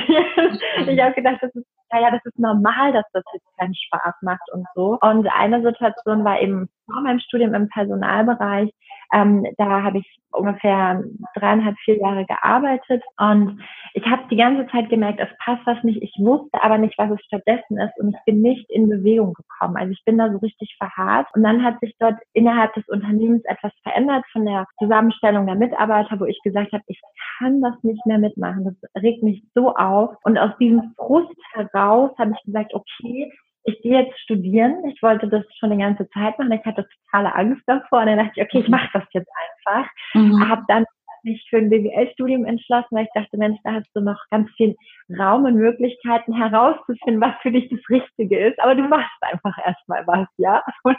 ich 0.88 1.00
habe 1.00 1.14
gedacht, 1.14 1.38
das 1.40 1.54
ist 1.54 1.66
naja, 1.90 2.10
das 2.10 2.24
ist 2.24 2.38
normal, 2.38 2.92
dass 2.92 3.04
das 3.12 3.22
jetzt 3.32 3.46
keinen 3.58 3.74
Spaß 3.74 4.14
macht 4.22 4.50
und 4.52 4.66
so. 4.74 4.98
Und 5.00 5.28
eine 5.28 5.62
Situation 5.62 6.24
war 6.24 6.40
eben 6.40 6.68
vor 6.90 7.00
meinem 7.02 7.20
Studium 7.20 7.54
im 7.54 7.68
Personalbereich. 7.68 8.70
Ähm, 9.14 9.46
da 9.58 9.82
habe 9.84 9.98
ich 9.98 10.18
ungefähr 10.32 11.04
dreieinhalb, 11.36 11.76
vier 11.84 11.98
Jahre 11.98 12.26
gearbeitet 12.26 13.02
und 13.18 13.60
ich 13.94 14.04
habe 14.06 14.22
die 14.28 14.36
ganze 14.36 14.66
Zeit 14.72 14.88
gemerkt, 14.88 15.20
es 15.20 15.28
passt 15.38 15.64
was 15.66 15.82
nicht. 15.84 16.02
Ich 16.02 16.12
wusste 16.18 16.60
aber 16.62 16.78
nicht, 16.78 16.98
was 16.98 17.12
es 17.12 17.24
stattdessen 17.24 17.78
ist 17.78 17.96
und 17.98 18.08
ich 18.08 18.24
bin 18.26 18.42
nicht 18.42 18.68
in 18.70 18.88
Bewegung 18.88 19.34
gekommen. 19.34 19.76
Also 19.76 19.92
ich 19.92 20.04
bin 20.04 20.18
da 20.18 20.32
so 20.32 20.38
richtig 20.38 20.74
verharrt 20.78 21.28
und 21.34 21.44
dann 21.44 21.62
hat 21.62 21.78
sich 21.78 21.94
dort 22.00 22.16
innerhalb 22.32 22.74
des 22.74 22.88
Unternehmens 22.88 23.44
etwas 23.44 23.72
verändert 23.84 24.24
von 24.32 24.44
der 24.44 24.66
Zusammenstellung 24.80 25.46
der 25.46 25.54
Mitarbeiter, 25.54 26.18
wo 26.18 26.24
ich 26.24 26.40
gesagt 26.42 26.72
habe, 26.72 26.82
ich 26.88 27.00
kann 27.38 27.62
das 27.62 27.74
nicht 27.84 28.04
mehr 28.04 28.18
mitmachen. 28.18 28.64
Das 28.64 29.02
regt 29.02 29.22
mich 29.22 29.44
so 29.54 29.74
auf 29.76 30.16
und 30.24 30.36
aus 30.38 30.50
diesem 30.58 30.92
Frust 30.96 31.38
heraus 31.52 32.10
habe 32.18 32.32
ich 32.36 32.44
gesagt, 32.44 32.74
okay, 32.74 33.30
ich 33.64 33.80
gehe 33.82 34.02
jetzt 34.02 34.18
studieren. 34.20 34.84
Ich 34.86 35.02
wollte 35.02 35.28
das 35.28 35.44
schon 35.58 35.70
die 35.70 35.78
ganze 35.78 36.08
Zeit 36.10 36.38
machen. 36.38 36.52
Ich 36.52 36.64
hatte 36.64 36.86
totale 37.04 37.34
Angst 37.34 37.62
davor. 37.66 38.00
Und 38.00 38.06
dann 38.06 38.18
dachte 38.18 38.32
ich, 38.36 38.42
okay, 38.42 38.60
ich 38.60 38.68
mache 38.68 38.88
das 38.92 39.04
jetzt 39.12 39.30
einfach. 39.66 39.90
Mhm. 40.14 40.48
Habe 40.48 40.62
dann 40.68 40.84
mich 41.24 41.44
für 41.48 41.56
ein 41.56 41.70
BWL-Studium 41.70 42.44
entschlossen, 42.44 42.88
weil 42.90 43.04
ich 43.04 43.10
dachte, 43.14 43.36
Mensch, 43.38 43.58
da 43.64 43.72
hast 43.72 43.90
du 43.94 44.00
noch 44.00 44.18
ganz 44.30 44.50
viel 44.56 44.76
Raum 45.18 45.44
und 45.44 45.54
Möglichkeiten 45.54 46.34
herauszufinden, 46.34 47.20
was 47.20 47.34
für 47.40 47.50
dich 47.50 47.68
das 47.70 47.80
Richtige 47.88 48.38
ist. 48.48 48.60
Aber 48.60 48.74
du 48.74 48.82
machst 48.82 49.16
einfach 49.22 49.56
erstmal 49.64 50.06
was, 50.06 50.28
ja. 50.36 50.62
Und 50.82 50.98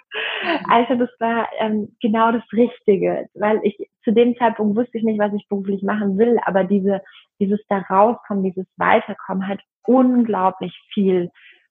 also 0.69 0.95
das 0.95 1.10
war 1.19 1.48
ähm, 1.60 1.95
genau 2.01 2.31
das 2.31 2.43
Richtige, 2.51 3.27
weil 3.36 3.60
ich 3.63 3.77
zu 4.03 4.12
dem 4.12 4.36
Zeitpunkt 4.38 4.75
wusste 4.75 4.98
ich 4.98 5.03
nicht, 5.03 5.19
was 5.19 5.34
ich 5.34 5.48
beruflich 5.48 5.84
machen 5.84 6.17
will, 6.17 6.39
aber 6.43 6.63
diese, 6.63 7.01
dieses 7.39 7.60
da 7.69 7.77
rauskommen, 7.89 8.43
dieses 8.43 8.67
Weiterkommen 8.77 9.48
hat 9.48 9.60
unglaublich 9.86 10.75
viel 10.93 11.29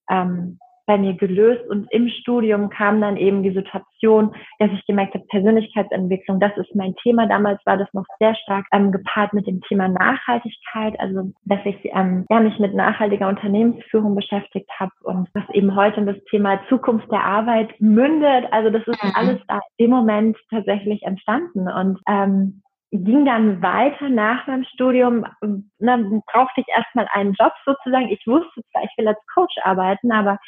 ähm, 0.08 0.58
bei 0.86 0.98
mir 0.98 1.14
gelöst 1.14 1.68
und 1.68 1.90
im 1.90 2.08
Studium 2.08 2.68
kam 2.68 3.00
dann 3.00 3.16
eben 3.16 3.42
die 3.42 3.52
Situation, 3.52 4.34
dass 4.58 4.70
ich 4.72 4.86
gemerkt 4.86 5.14
habe, 5.14 5.24
Persönlichkeitsentwicklung, 5.28 6.40
das 6.40 6.56
ist 6.56 6.74
mein 6.74 6.94
Thema. 6.96 7.26
Damals 7.26 7.60
war 7.64 7.76
das 7.76 7.88
noch 7.92 8.04
sehr 8.18 8.34
stark 8.34 8.66
ähm, 8.72 8.92
gepaart 8.92 9.32
mit 9.32 9.46
dem 9.46 9.60
Thema 9.62 9.88
Nachhaltigkeit, 9.88 10.98
also 11.00 11.32
dass 11.44 11.60
ich 11.64 11.76
ähm, 11.84 12.26
ja, 12.30 12.40
mich 12.40 12.58
mit 12.58 12.74
nachhaltiger 12.74 13.28
Unternehmensführung 13.28 14.14
beschäftigt 14.14 14.70
habe 14.78 14.92
und 15.02 15.28
was 15.34 15.44
eben 15.52 15.74
heute 15.74 16.00
in 16.00 16.06
das 16.06 16.22
Thema 16.30 16.60
Zukunft 16.68 17.10
der 17.10 17.24
Arbeit 17.24 17.72
mündet. 17.80 18.46
Also 18.50 18.70
das 18.70 18.86
ist 18.86 19.02
mhm. 19.02 19.12
alles 19.14 19.40
da 19.48 19.60
im 19.76 19.90
Moment 19.90 20.36
tatsächlich 20.50 21.02
entstanden 21.02 21.68
und 21.68 21.98
ähm, 22.08 22.62
ging 22.94 23.24
dann 23.24 23.60
weiter 23.60 24.08
nach 24.08 24.46
meinem 24.46 24.64
Studium, 24.64 25.26
dann 25.40 26.22
brauchte 26.32 26.60
ich 26.60 26.66
erstmal 26.68 27.08
einen 27.12 27.32
Job 27.32 27.52
sozusagen. 27.64 28.08
Ich 28.08 28.24
wusste 28.26 28.62
zwar, 28.70 28.84
ich 28.84 28.90
will 28.96 29.08
als 29.08 29.18
Coach 29.34 29.54
arbeiten, 29.62 30.12
aber 30.12 30.38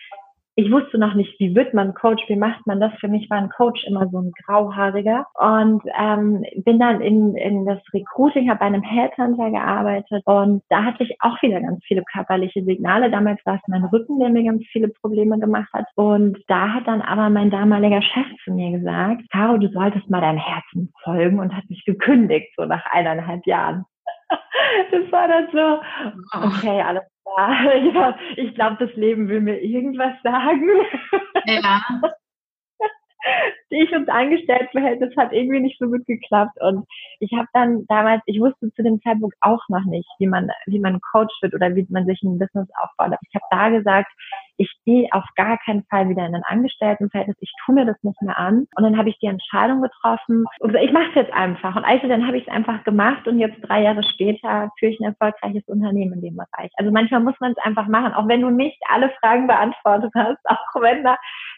ich 0.58 0.72
wusste 0.72 0.96
noch 0.96 1.12
nicht, 1.12 1.38
wie 1.38 1.54
wird 1.54 1.74
man 1.74 1.92
Coach, 1.92 2.24
wie 2.28 2.36
macht 2.36 2.66
man 2.66 2.80
das. 2.80 2.90
Für 2.98 3.08
mich 3.08 3.28
war 3.28 3.36
ein 3.36 3.50
Coach 3.50 3.84
immer 3.86 4.08
so 4.08 4.18
ein 4.18 4.32
grauhaariger 4.44 5.26
und 5.34 5.82
ähm, 6.00 6.44
bin 6.64 6.78
dann 6.78 7.02
in, 7.02 7.36
in 7.36 7.66
das 7.66 7.78
Recruiting, 7.92 8.48
habe 8.48 8.60
bei 8.60 8.66
einem 8.66 8.82
Headhunter 8.82 9.50
gearbeitet 9.50 10.22
und 10.24 10.62
da 10.70 10.82
hatte 10.82 11.04
ich 11.04 11.14
auch 11.20 11.40
wieder 11.42 11.60
ganz 11.60 11.84
viele 11.84 12.02
körperliche 12.10 12.64
Signale. 12.64 13.10
Damals 13.10 13.38
war 13.44 13.56
es 13.56 13.68
mein 13.68 13.84
Rücken, 13.84 14.18
der 14.18 14.30
mir 14.30 14.44
ganz 14.44 14.64
viele 14.72 14.88
Probleme 14.88 15.38
gemacht 15.38 15.68
hat 15.74 15.84
und 15.94 16.38
da 16.48 16.72
hat 16.72 16.86
dann 16.86 17.02
aber 17.02 17.28
mein 17.28 17.50
damaliger 17.50 18.00
Chef 18.00 18.26
zu 18.42 18.52
mir 18.54 18.78
gesagt, 18.78 19.30
Caro, 19.30 19.58
du 19.58 19.68
solltest 19.68 20.08
mal 20.08 20.22
deinem 20.22 20.38
Herzen 20.38 20.90
folgen 21.04 21.38
und 21.38 21.54
hat 21.54 21.68
mich 21.68 21.84
gekündigt, 21.84 22.48
so 22.56 22.64
nach 22.64 22.86
eineinhalb 22.92 23.46
Jahren. 23.46 23.84
Das 24.90 25.12
war 25.12 25.28
dann 25.28 25.48
so, 25.52 25.80
okay, 26.32 26.80
alles 26.82 27.04
ja, 27.36 28.16
ich 28.36 28.54
glaube, 28.54 28.76
das 28.78 28.94
Leben 28.96 29.28
will 29.28 29.40
mir 29.40 29.60
irgendwas 29.60 30.14
sagen. 30.22 30.68
Ja. 31.46 31.82
Ich 33.70 33.90
und 33.92 34.08
Angestelltenverhältnis 34.08 35.16
hat 35.16 35.32
irgendwie 35.32 35.58
nicht 35.58 35.80
so 35.80 35.86
gut 35.88 36.06
geklappt 36.06 36.56
und 36.60 36.86
ich 37.18 37.32
habe 37.32 37.48
dann 37.54 37.84
damals, 37.88 38.22
ich 38.26 38.38
wusste 38.38 38.72
zu 38.72 38.84
dem 38.84 39.02
Zeitpunkt 39.02 39.34
auch 39.40 39.62
noch 39.68 39.84
nicht, 39.84 40.08
wie 40.20 40.28
man 40.28 40.48
wie 40.66 40.78
man 40.78 41.00
Coach 41.00 41.34
wird 41.42 41.52
oder 41.52 41.74
wie 41.74 41.84
man 41.90 42.06
sich 42.06 42.22
ein 42.22 42.38
Business 42.38 42.68
aufbaut. 42.80 43.18
Ich 43.28 43.34
habe 43.34 43.46
da 43.50 43.68
gesagt, 43.76 44.12
ich 44.58 44.72
gehe 44.84 45.08
auf 45.12 45.24
gar 45.36 45.58
keinen 45.58 45.84
Fall 45.84 46.08
wieder 46.08 46.26
in 46.26 46.34
ein 46.34 46.42
Angestelltenverhältnis, 46.44 47.36
ich 47.40 47.52
tue 47.64 47.74
mir 47.74 47.86
das 47.86 47.96
nicht 48.02 48.20
mehr 48.22 48.38
an. 48.38 48.66
Und 48.76 48.84
dann 48.84 48.96
habe 48.96 49.08
ich 49.08 49.18
die 49.18 49.26
Entscheidung 49.26 49.82
getroffen, 49.82 50.44
und 50.60 50.74
ich 50.74 50.92
mache 50.92 51.08
es 51.10 51.14
jetzt 51.14 51.32
einfach. 51.32 51.76
Und 51.76 51.84
also 51.84 52.08
dann 52.08 52.26
habe 52.26 52.38
ich 52.38 52.46
es 52.46 52.52
einfach 52.52 52.84
gemacht 52.84 53.26
und 53.28 53.38
jetzt 53.38 53.60
drei 53.62 53.82
Jahre 53.82 54.02
später 54.02 54.70
führe 54.78 54.92
ich 54.92 55.00
ein 55.00 55.14
erfolgreiches 55.14 55.66
Unternehmen 55.68 56.14
in 56.14 56.22
dem 56.22 56.36
Bereich. 56.36 56.70
Also 56.76 56.90
manchmal 56.90 57.20
muss 57.20 57.38
man 57.40 57.52
es 57.52 57.58
einfach 57.64 57.88
machen, 57.88 58.14
auch 58.14 58.28
wenn 58.28 58.40
du 58.40 58.50
nicht 58.50 58.78
alle 58.88 59.10
Fragen 59.20 59.46
beantwortet 59.46 60.12
hast, 60.14 60.38
auch 60.44 60.80
wenn 60.80 61.04
da 61.04 61.16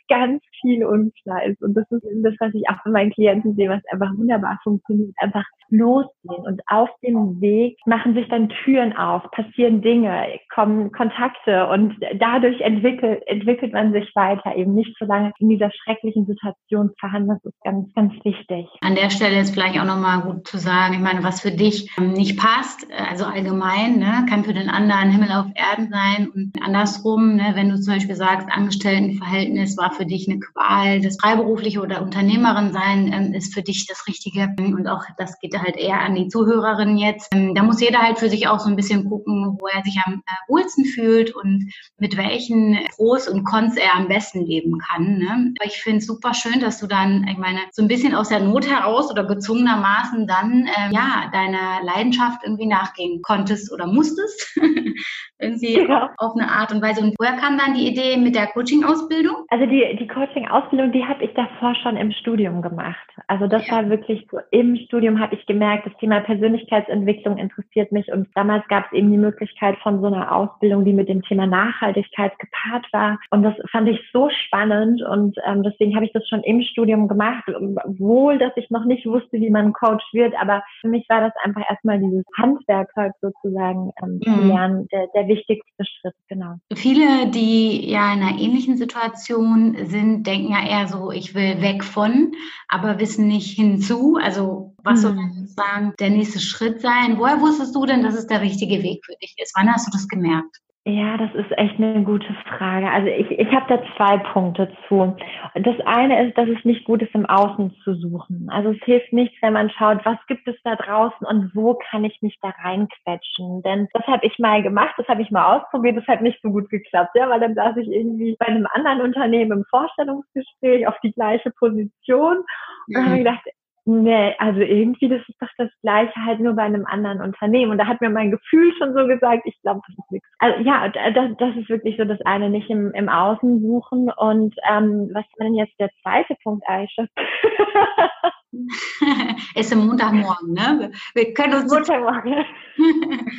ganz 0.08 0.42
viel 0.60 0.84
unklar 0.84 1.44
ist. 1.44 1.62
Und 1.62 1.74
das 1.74 1.84
ist 1.90 2.02
das, 2.22 2.34
was 2.40 2.54
ich 2.54 2.68
auch 2.68 2.82
von 2.82 2.92
meinen 2.92 3.12
Klienten 3.12 3.54
sehe, 3.54 3.68
was 3.68 3.82
einfach 3.92 4.10
wunderbar 4.16 4.58
funktioniert. 4.62 5.14
Einfach 5.18 5.44
losgehen 5.70 6.46
und 6.46 6.62
auf 6.66 6.88
dem 7.02 7.40
Weg 7.40 7.76
machen 7.86 8.14
sich 8.14 8.28
dann 8.28 8.48
Türen 8.48 8.96
auf, 8.96 9.30
passieren 9.30 9.82
Dinge, 9.82 10.26
kommen 10.52 10.92
Kontakte 10.92 11.68
und 11.68 11.94
dadurch 12.18 12.60
entwickelt, 12.88 13.22
entwickelt 13.26 13.72
man 13.72 13.92
sich 13.92 14.10
weiter, 14.14 14.56
eben 14.56 14.74
nicht 14.74 14.94
so 14.98 15.04
lange 15.04 15.32
in 15.38 15.48
dieser 15.48 15.70
schrecklichen 15.70 16.26
Situation 16.26 16.90
verhandeln. 16.98 17.38
Das 17.42 17.52
ist 17.52 17.62
ganz, 17.62 17.92
ganz 17.94 18.12
wichtig. 18.24 18.66
An 18.80 18.94
der 18.94 19.10
Stelle 19.10 19.40
ist 19.40 19.52
vielleicht 19.52 19.78
auch 19.78 19.84
nochmal 19.84 20.22
gut 20.22 20.46
zu 20.46 20.58
sagen, 20.58 20.94
ich 20.94 21.00
meine, 21.00 21.22
was 21.22 21.40
für 21.40 21.50
dich 21.50 21.90
ähm, 21.98 22.12
nicht 22.12 22.38
passt, 22.38 22.88
äh, 22.90 22.94
also 23.08 23.24
allgemein, 23.24 23.98
ne, 23.98 24.26
kann 24.28 24.44
für 24.44 24.54
den 24.54 24.68
anderen 24.68 25.10
Himmel 25.10 25.32
auf 25.32 25.46
Erden 25.54 25.90
sein 25.90 26.28
und 26.34 26.52
andersrum, 26.62 27.36
ne, 27.36 27.52
wenn 27.54 27.68
du 27.68 27.80
zum 27.80 27.94
Beispiel 27.94 28.14
sagst, 28.14 28.48
Angestelltenverhältnis 28.50 29.76
war 29.76 29.92
für 29.92 30.06
dich 30.06 30.28
eine 30.28 30.40
Qual, 30.40 31.00
das 31.00 31.18
freiberufliche 31.20 31.80
oder 31.80 32.02
Unternehmerin 32.02 32.72
sein 32.72 33.12
ähm, 33.12 33.34
ist 33.34 33.54
für 33.54 33.62
dich 33.62 33.86
das 33.86 34.06
Richtige 34.06 34.54
und 34.58 34.86
auch 34.86 35.02
das 35.16 35.38
geht 35.40 35.58
halt 35.58 35.76
eher 35.76 36.00
an 36.00 36.14
die 36.14 36.28
Zuhörerinnen 36.28 36.98
jetzt. 36.98 37.28
Ähm, 37.34 37.54
da 37.54 37.62
muss 37.62 37.80
jeder 37.80 38.00
halt 38.00 38.18
für 38.18 38.30
sich 38.30 38.48
auch 38.48 38.60
so 38.60 38.68
ein 38.68 38.76
bisschen 38.76 39.08
gucken, 39.08 39.58
wo 39.60 39.66
er 39.66 39.82
sich 39.82 39.98
am 40.04 40.14
äh, 40.14 40.52
wohlsten 40.52 40.84
fühlt 40.84 41.34
und 41.34 41.70
mit 41.98 42.16
welchen 42.16 42.77
Pros 42.94 43.28
und 43.28 43.44
Cons 43.44 43.76
er 43.76 43.94
am 43.94 44.08
besten 44.08 44.44
leben 44.44 44.78
kann. 44.78 45.18
Ne? 45.18 45.54
Aber 45.58 45.66
ich 45.66 45.82
finde 45.82 45.98
es 45.98 46.06
super 46.06 46.34
schön, 46.34 46.60
dass 46.60 46.78
du 46.78 46.86
dann, 46.86 47.26
ich 47.28 47.38
meine, 47.38 47.60
so 47.72 47.82
ein 47.82 47.88
bisschen 47.88 48.14
aus 48.14 48.28
der 48.28 48.40
Not 48.40 48.68
heraus 48.68 49.10
oder 49.10 49.24
gezwungenermaßen 49.24 50.26
dann 50.26 50.68
ähm, 50.76 50.92
ja 50.92 51.30
deiner 51.32 51.82
Leidenschaft 51.82 52.42
irgendwie 52.44 52.66
nachgehen 52.66 53.22
konntest 53.22 53.72
oder 53.72 53.86
musstest. 53.86 54.58
irgendwie 55.38 55.74
genau. 55.86 56.08
auf 56.18 56.34
eine 56.34 56.50
Art 56.50 56.72
und 56.72 56.82
Weise. 56.82 57.02
Und 57.02 57.14
woher 57.18 57.36
kam 57.36 57.58
dann 57.58 57.74
die 57.74 57.88
Idee 57.88 58.16
mit 58.16 58.34
der 58.34 58.48
Coaching-Ausbildung? 58.48 59.44
Also 59.48 59.66
die, 59.66 59.96
die 59.98 60.06
Coaching-Ausbildung, 60.06 60.92
die 60.92 61.04
habe 61.04 61.24
ich 61.24 61.32
davor 61.34 61.74
schon 61.76 61.96
im 61.96 62.12
Studium 62.12 62.62
gemacht. 62.62 63.08
Also 63.26 63.46
das 63.46 63.66
ja. 63.66 63.76
war 63.76 63.90
wirklich 63.90 64.26
so, 64.30 64.38
im 64.50 64.76
Studium 64.76 65.20
habe 65.20 65.34
ich 65.34 65.46
gemerkt, 65.46 65.86
das 65.86 65.96
Thema 65.98 66.20
Persönlichkeitsentwicklung 66.20 67.38
interessiert 67.38 67.92
mich 67.92 68.10
und 68.12 68.28
damals 68.34 68.66
gab 68.68 68.86
es 68.86 68.92
eben 68.92 69.10
die 69.10 69.18
Möglichkeit 69.18 69.76
von 69.82 70.00
so 70.00 70.06
einer 70.06 70.34
Ausbildung, 70.34 70.84
die 70.84 70.92
mit 70.92 71.08
dem 71.08 71.22
Thema 71.22 71.46
Nachhaltigkeit 71.46 72.32
gepaart 72.38 72.86
war 72.92 73.18
und 73.30 73.42
das 73.42 73.54
fand 73.70 73.88
ich 73.88 74.00
so 74.12 74.28
spannend 74.30 75.02
und 75.02 75.36
ähm, 75.46 75.62
deswegen 75.62 75.94
habe 75.94 76.06
ich 76.06 76.12
das 76.12 76.26
schon 76.28 76.42
im 76.42 76.62
Studium 76.62 77.08
gemacht, 77.08 77.44
obwohl, 77.84 78.38
dass 78.38 78.52
ich 78.56 78.70
noch 78.70 78.84
nicht 78.84 79.06
wusste, 79.06 79.40
wie 79.40 79.50
man 79.50 79.72
Coach 79.72 80.04
wird, 80.12 80.34
aber 80.40 80.62
für 80.80 80.88
mich 80.88 81.08
war 81.08 81.20
das 81.20 81.32
einfach 81.44 81.62
erstmal 81.68 81.98
dieses 81.98 82.24
Handwerkzeug 82.36 83.12
sozusagen 83.20 83.90
ähm, 84.02 84.20
mhm. 84.24 84.48
lernen, 84.48 84.88
der, 84.92 85.06
der 85.14 85.27
wichtigste 85.28 85.84
Schritt, 85.84 86.14
genau. 86.28 86.56
Viele, 86.74 87.30
die 87.30 87.88
ja 87.88 88.12
in 88.12 88.22
einer 88.22 88.38
ähnlichen 88.38 88.76
Situation 88.76 89.76
sind, 89.86 90.26
denken 90.26 90.52
ja 90.52 90.66
eher 90.66 90.88
so, 90.88 91.10
ich 91.10 91.34
will 91.34 91.60
weg 91.60 91.84
von, 91.84 92.32
aber 92.68 92.98
wissen 92.98 93.28
nicht 93.28 93.56
hinzu. 93.56 94.18
Also 94.20 94.74
was 94.82 95.02
soll 95.02 95.12
mhm. 95.12 95.32
sozusagen 95.34 95.92
der 96.00 96.10
nächste 96.10 96.40
Schritt 96.40 96.80
sein? 96.80 97.18
Woher 97.18 97.40
wusstest 97.40 97.74
du 97.74 97.86
denn, 97.86 98.02
dass 98.02 98.14
es 98.14 98.26
der 98.26 98.40
richtige 98.40 98.82
Weg 98.82 99.04
für 99.04 99.16
dich 99.20 99.34
ist? 99.38 99.52
Wann 99.56 99.72
hast 99.72 99.86
du 99.86 99.90
das 99.92 100.08
gemerkt? 100.08 100.58
Ja, 100.88 101.18
das 101.18 101.34
ist 101.34 101.58
echt 101.58 101.78
eine 101.78 102.02
gute 102.02 102.32
Frage. 102.46 102.90
Also 102.90 103.08
ich, 103.08 103.30
ich 103.30 103.52
habe 103.52 103.66
da 103.68 103.82
zwei 103.94 104.16
Punkte 104.32 104.72
zu. 104.88 105.14
Das 105.54 105.78
eine 105.84 106.26
ist, 106.26 106.38
dass 106.38 106.48
es 106.48 106.64
nicht 106.64 106.86
gut 106.86 107.02
ist, 107.02 107.14
im 107.14 107.26
Außen 107.26 107.76
zu 107.84 107.94
suchen. 107.94 108.48
Also 108.50 108.70
es 108.70 108.82
hilft 108.84 109.12
nichts, 109.12 109.36
wenn 109.42 109.52
man 109.52 109.68
schaut, 109.68 110.02
was 110.06 110.16
gibt 110.28 110.48
es 110.48 110.56
da 110.64 110.76
draußen 110.76 111.26
und 111.26 111.54
wo 111.54 111.74
kann 111.90 112.04
ich 112.04 112.22
mich 112.22 112.38
da 112.40 112.54
reinquetschen. 112.64 113.60
Denn 113.64 113.88
das 113.92 114.06
habe 114.06 114.24
ich 114.24 114.38
mal 114.38 114.62
gemacht, 114.62 114.94
das 114.96 115.06
habe 115.08 115.20
ich 115.20 115.30
mal 115.30 115.58
ausprobiert, 115.58 115.98
das 115.98 116.06
hat 116.06 116.22
nicht 116.22 116.40
so 116.42 116.48
gut 116.48 116.70
geklappt, 116.70 117.10
ja, 117.14 117.28
weil 117.28 117.40
dann 117.40 117.54
saß 117.54 117.76
ich 117.76 117.88
irgendwie 117.88 118.34
bei 118.38 118.46
einem 118.46 118.66
anderen 118.72 119.02
Unternehmen 119.02 119.52
im 119.52 119.64
Vorstellungsgespräch 119.68 120.88
auf 120.88 120.98
die 121.02 121.12
gleiche 121.12 121.50
Position 121.50 122.38
und 122.38 122.96
mhm. 122.96 123.04
habe 123.04 123.18
gedacht, 123.18 123.42
Nee, 123.90 124.34
also 124.38 124.60
irgendwie, 124.60 125.08
das 125.08 125.22
ist 125.26 125.40
doch 125.40 125.48
das 125.56 125.70
Gleiche 125.80 126.12
halt 126.22 126.40
nur 126.40 126.52
bei 126.52 126.64
einem 126.64 126.84
anderen 126.84 127.22
Unternehmen. 127.22 127.72
Und 127.72 127.78
da 127.78 127.86
hat 127.86 128.02
mir 128.02 128.10
mein 128.10 128.30
Gefühl 128.30 128.70
schon 128.76 128.92
so 128.92 129.06
gesagt, 129.06 129.44
ich 129.46 129.58
glaube, 129.62 129.80
das 129.86 129.96
ist 129.96 130.10
nichts. 130.10 130.28
Also 130.38 130.62
ja, 130.62 130.88
das, 130.90 131.30
das 131.38 131.56
ist 131.56 131.70
wirklich 131.70 131.96
so 131.96 132.04
das 132.04 132.20
eine, 132.26 132.50
nicht 132.50 132.68
im, 132.68 132.92
im 132.92 133.08
Außen 133.08 133.62
suchen. 133.62 134.10
Und 134.14 134.54
ähm, 134.70 135.08
was 135.14 135.24
war 135.38 135.46
denn 135.46 135.54
jetzt 135.54 135.72
der 135.80 135.88
zweite 136.02 136.36
Punkt, 136.42 136.68
Aische? 136.68 137.08
es 139.54 139.70
ist 139.70 139.74
Montagmorgen, 139.74 140.52
ne? 140.52 140.92
Wir 141.14 141.34
können 141.34 141.62
uns 141.62 141.72
Montagmorgen. 141.72 142.44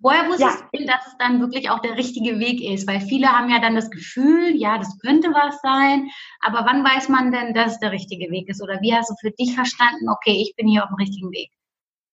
Woher 0.00 0.28
wusstest 0.28 0.60
ja. 0.60 0.68
du, 0.72 0.84
dass 0.86 1.06
es 1.06 1.16
dann 1.18 1.40
wirklich 1.40 1.70
auch 1.70 1.80
der 1.80 1.96
richtige 1.96 2.38
Weg 2.38 2.60
ist? 2.62 2.86
Weil 2.86 3.00
viele 3.00 3.28
haben 3.28 3.50
ja 3.50 3.60
dann 3.60 3.74
das 3.74 3.90
Gefühl, 3.90 4.54
ja, 4.54 4.78
das 4.78 4.98
könnte 5.00 5.28
was 5.30 5.60
sein, 5.62 6.10
aber 6.40 6.64
wann 6.66 6.84
weiß 6.84 7.08
man 7.08 7.32
denn, 7.32 7.54
dass 7.54 7.72
es 7.72 7.80
der 7.80 7.92
richtige 7.92 8.30
Weg 8.30 8.48
ist? 8.48 8.62
Oder 8.62 8.80
wie 8.80 8.94
hast 8.94 9.10
du 9.10 9.14
für 9.20 9.32
dich 9.32 9.54
verstanden, 9.54 10.08
okay, 10.08 10.42
ich 10.42 10.54
bin 10.56 10.68
hier 10.68 10.84
auf 10.84 10.90
dem 10.90 10.96
richtigen 10.96 11.30
Weg? 11.32 11.50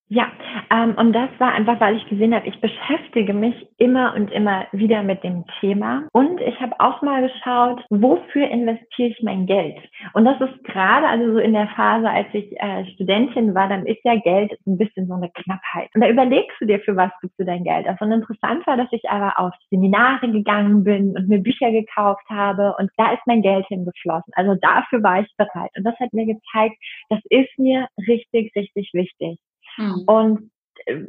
Ja, 0.07 0.31
ähm, 0.69 0.93
und 0.99 1.13
das 1.13 1.29
war 1.39 1.53
einfach, 1.53 1.79
weil 1.79 1.97
ich 1.97 2.07
gesehen 2.07 2.35
habe, 2.35 2.47
ich 2.47 2.61
beschäftige 2.61 3.33
mich 3.33 3.55
immer 3.77 4.13
und 4.15 4.31
immer 4.31 4.67
wieder 4.71 5.01
mit 5.01 5.23
dem 5.23 5.45
Thema. 5.59 6.03
Und 6.11 6.39
ich 6.41 6.61
habe 6.61 6.79
auch 6.79 7.01
mal 7.01 7.23
geschaut, 7.27 7.83
wofür 7.89 8.47
investiere 8.47 9.09
ich 9.09 9.23
mein 9.23 9.47
Geld? 9.47 9.79
Und 10.13 10.25
das 10.25 10.39
ist 10.41 10.63
gerade, 10.63 11.07
also 11.07 11.33
so 11.33 11.39
in 11.39 11.53
der 11.53 11.69
Phase, 11.69 12.07
als 12.07 12.27
ich 12.33 12.51
äh, 12.61 12.85
Studentin 12.93 13.55
war, 13.55 13.67
dann 13.67 13.87
ist 13.87 13.99
ja 14.03 14.15
Geld 14.17 14.51
ein 14.67 14.77
bisschen 14.77 15.07
so 15.07 15.15
eine 15.15 15.31
Knappheit. 15.31 15.89
Und 15.95 16.01
da 16.01 16.09
überlegst 16.09 16.55
du 16.61 16.67
dir, 16.67 16.79
für 16.81 16.95
was 16.95 17.11
gibst 17.21 17.39
du 17.39 17.43
dein 17.43 17.63
Geld 17.63 17.87
aus. 17.87 17.99
Und 17.99 18.11
interessant 18.11 18.67
war, 18.67 18.77
dass 18.77 18.91
ich 18.91 19.09
aber 19.09 19.39
auf 19.39 19.53
Seminare 19.71 20.29
gegangen 20.29 20.83
bin 20.83 21.17
und 21.17 21.27
mir 21.27 21.39
Bücher 21.39 21.71
gekauft 21.71 22.29
habe. 22.29 22.75
Und 22.77 22.91
da 22.97 23.13
ist 23.13 23.25
mein 23.25 23.41
Geld 23.41 23.65
hingeflossen. 23.69 24.33
Also 24.35 24.53
dafür 24.61 25.01
war 25.01 25.21
ich 25.21 25.33
bereit. 25.35 25.71
Und 25.75 25.83
das 25.83 25.99
hat 25.99 26.13
mir 26.13 26.27
gezeigt, 26.27 26.77
das 27.09 27.21
ist 27.31 27.57
mir 27.57 27.87
richtig, 28.07 28.55
richtig 28.55 28.91
wichtig. 28.93 29.39
Mhm. 29.77 30.03
Und 30.05 30.51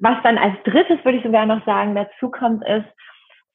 was 0.01 0.23
dann 0.23 0.39
als 0.39 0.55
drittes, 0.65 1.05
würde 1.05 1.19
ich 1.19 1.25
sogar 1.25 1.47
noch 1.47 1.65
sagen, 1.67 1.95
dazu 1.95 2.31
kommt, 2.31 2.67
ist, 2.67 2.87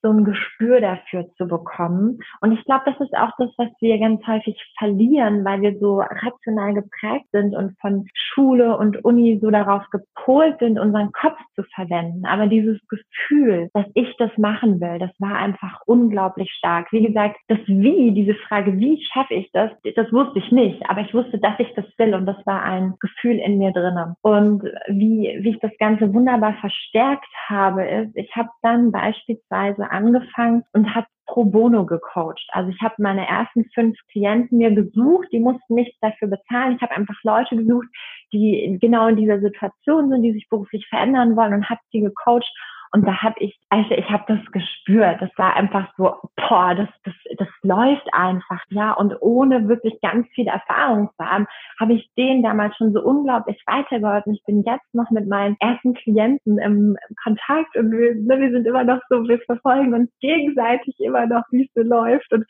so 0.02 0.10
ein 0.10 0.24
Gespür 0.26 0.82
dafür 0.82 1.28
zu 1.38 1.48
bekommen. 1.48 2.20
Und 2.42 2.52
ich 2.52 2.64
glaube, 2.66 2.84
das 2.86 3.00
ist 3.00 3.16
auch 3.16 3.32
das, 3.38 3.50
was 3.58 3.70
wir 3.80 4.00
ganz 4.00 4.26
häufig 4.26 4.58
verlieren, 4.78 5.46
weil 5.46 5.62
wir 5.62 5.78
so 5.80 6.00
rational 6.00 6.74
geprägt 6.74 7.28
sind 7.32 7.56
und 7.56 7.80
von 7.80 8.08
Schule 8.14 8.78
und 8.78 9.04
Uni 9.04 9.40
so 9.42 9.52
darauf 9.52 9.84
gepolt 9.92 10.58
sind, 10.60 10.80
unseren 10.80 11.12
Kopf 11.12 11.38
zu 11.56 11.64
verwenden. 11.76 12.26
Aber 12.26 12.48
dieses 12.48 12.80
Gefühl, 12.88 13.70
dass 13.74 13.86
ich 13.94 14.16
das 14.18 14.32
machen 14.38 14.80
will, 14.82 15.00
das 15.00 15.12
war 15.20 15.36
einfach 15.36 15.82
unglaublich 15.86 16.52
stark. 16.52 16.92
Wie 16.92 17.06
gesagt, 17.06 17.38
das 17.48 17.60
Wie, 17.68 18.12
diese 18.12 18.36
Frage, 18.36 18.78
wie 18.78 19.04
schaffe 19.14 19.34
ich 19.34 19.50
das, 19.54 19.72
das 19.96 20.12
wusste 20.12 20.40
ich 20.40 20.52
nicht. 20.52 20.82
Aber 20.90 21.02
ich 21.02 21.14
wusste, 21.14 21.38
dass 21.40 21.60
ich 21.60 21.74
das 21.76 21.86
will 21.98 22.14
und 22.16 22.26
das 22.26 22.38
war 22.46 22.64
ein 22.64 22.96
Gefühl 23.00 23.38
in 23.38 23.58
mir 23.58 23.72
drinnen. 23.72 24.16
Und 24.22 24.64
wie, 24.88 25.38
wie 25.42 25.50
ich 25.50 25.60
das 25.60 25.72
Ganze 25.80 26.14
wunderbar 26.14 26.54
verstärkt 26.56 27.28
habe, 27.48 27.84
ist, 27.86 28.16
ich 28.16 28.36
habe 28.36 28.50
dann 28.62 28.92
beispielsweise 28.92 29.91
angefangen 29.92 30.64
und 30.74 30.96
habe 30.96 31.08
pro 31.28 31.46
bono 31.46 31.86
gecoacht. 31.86 32.46
Also 32.52 32.70
ich 32.72 32.82
habe 32.82 32.96
meine 32.98 33.28
ersten 33.28 33.66
fünf 33.74 33.98
Klienten 34.12 34.58
mir 34.58 34.72
gesucht, 34.72 35.28
die 35.32 35.40
mussten 35.40 35.76
nichts 35.76 35.98
dafür 36.02 36.28
bezahlen. 36.28 36.76
Ich 36.76 36.82
habe 36.82 36.96
einfach 36.96 37.16
Leute 37.24 37.56
gesucht, 37.56 37.88
die 38.34 38.78
genau 38.82 39.08
in 39.08 39.16
dieser 39.16 39.40
Situation 39.40 40.10
sind, 40.10 40.24
die 40.24 40.34
sich 40.34 40.50
beruflich 40.50 40.88
verändern 40.90 41.36
wollen 41.36 41.54
und 41.54 41.70
habe 41.70 41.82
sie 41.92 42.02
gecoacht 42.02 42.52
und 42.94 43.08
da 43.08 43.22
habe 43.22 43.36
ich, 43.40 43.58
also 43.70 43.92
ich 43.92 44.10
habe 44.10 44.24
das 44.28 44.40
gespürt. 44.52 45.22
Das 45.22 45.30
war 45.38 45.56
einfach 45.56 45.88
so, 45.96 46.16
boah, 46.36 46.76
das, 46.76 46.90
das, 47.06 47.14
das 47.38 47.48
läuft 47.62 48.14
einfach, 48.14 48.62
ja. 48.70 48.92
Und 48.94 49.16
ohne 49.22 49.70
wirklich 49.70 50.00
ganz 50.02 50.28
viel 50.36 50.48
Erfahrung 50.48 51.10
zu 51.18 51.26
haben, 51.26 51.48
habe 51.80 51.94
ich 51.94 52.10
denen 52.18 52.44
damals 52.44 52.76
schon 52.76 52.92
so 52.92 53.02
unglaublich 53.02 53.62
weitergeholfen. 53.66 54.34
Ich 54.34 54.44
bin 54.46 54.64
jetzt 54.64 54.94
noch 54.94 55.10
mit 55.10 55.28
meinen 55.28 55.56
ersten 55.62 55.94
Klienten 55.94 56.58
im 56.58 56.98
Kontakt 57.24 57.78
und 57.78 57.92
wir, 57.92 58.14
ne, 58.16 58.42
wir 58.42 58.52
sind 58.52 58.68
immer 58.68 58.84
noch 58.84 59.00
so, 59.10 59.24
wir 59.26 59.40
verfolgen 59.40 59.94
uns 59.94 60.12
gegenseitig 60.20 60.96
immer 61.00 61.26
noch, 61.28 61.44
wie 61.52 61.64
es 61.64 61.74
so 61.74 61.82
läuft. 61.82 62.34
Und 62.34 62.46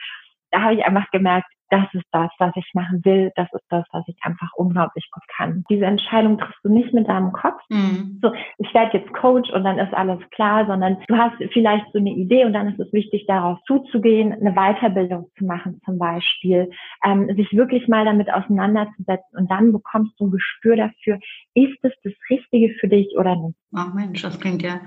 da 0.50 0.62
habe 0.62 0.74
ich 0.74 0.84
einfach 0.84 1.10
gemerkt, 1.12 1.48
das 1.72 1.88
ist 1.94 2.06
das, 2.12 2.30
was 2.38 2.52
ich 2.56 2.70
machen 2.74 3.04
will, 3.06 3.32
das 3.36 3.48
ist 3.54 3.66
das, 3.70 3.86
was 3.92 4.04
ich 4.08 4.18
einfach 4.24 4.50
unglaublich 4.56 5.10
gut 5.10 5.24
kann. 5.36 5.64
Diese 5.70 5.86
Entscheidung 5.86 6.38
triffst 6.38 6.60
du 6.64 6.70
nicht 6.70 6.94
mit 6.94 7.08
deinem 7.08 7.32
Kopf. 7.32 7.62
Mhm. 7.70 8.20
So, 8.22 8.34
ich 8.58 8.74
werde 8.74 8.98
jetzt 8.98 9.14
Coach 9.14 9.50
und 9.52 9.64
dann 9.64 9.80
ist 9.80 9.94
alles 9.94 10.20
klar, 10.32 10.68
sondern 10.68 10.98
du 11.08 11.18
hast 11.18 11.36
vielleicht 11.54 11.86
so 11.94 12.00
eine 12.00 12.12
Idee 12.12 12.44
und 12.44 12.52
dann 12.52 12.68
ist 12.68 12.80
es 12.80 12.92
wichtig, 12.92 13.26
darauf 13.26 13.58
zuzugehen, 13.66 14.34
eine 14.34 14.54
Weiterbildung 14.54 15.30
zu 15.38 15.46
machen 15.46 15.80
zum 15.86 15.98
Beispiel, 15.98 16.70
ähm, 17.06 17.34
sich 17.38 17.52
wirklich 17.54 17.88
mal 17.88 18.04
damit 18.04 18.32
auseinanderzusetzen 18.32 19.38
und 19.38 19.50
dann 19.50 19.72
bekommst 19.72 20.20
du 20.20 20.28
ein 20.28 20.32
Gespür 20.32 20.76
dafür, 20.76 21.20
ist 21.54 21.78
es 21.84 21.94
das 22.04 22.14
Richtige 22.30 22.74
für 22.80 22.90
dich 22.90 23.16
oder 23.18 23.38
nicht. 23.38 23.58
Ach 23.74 23.94
Mensch, 23.94 24.22
das 24.22 24.40
klingt 24.40 24.62
ja 24.62 24.82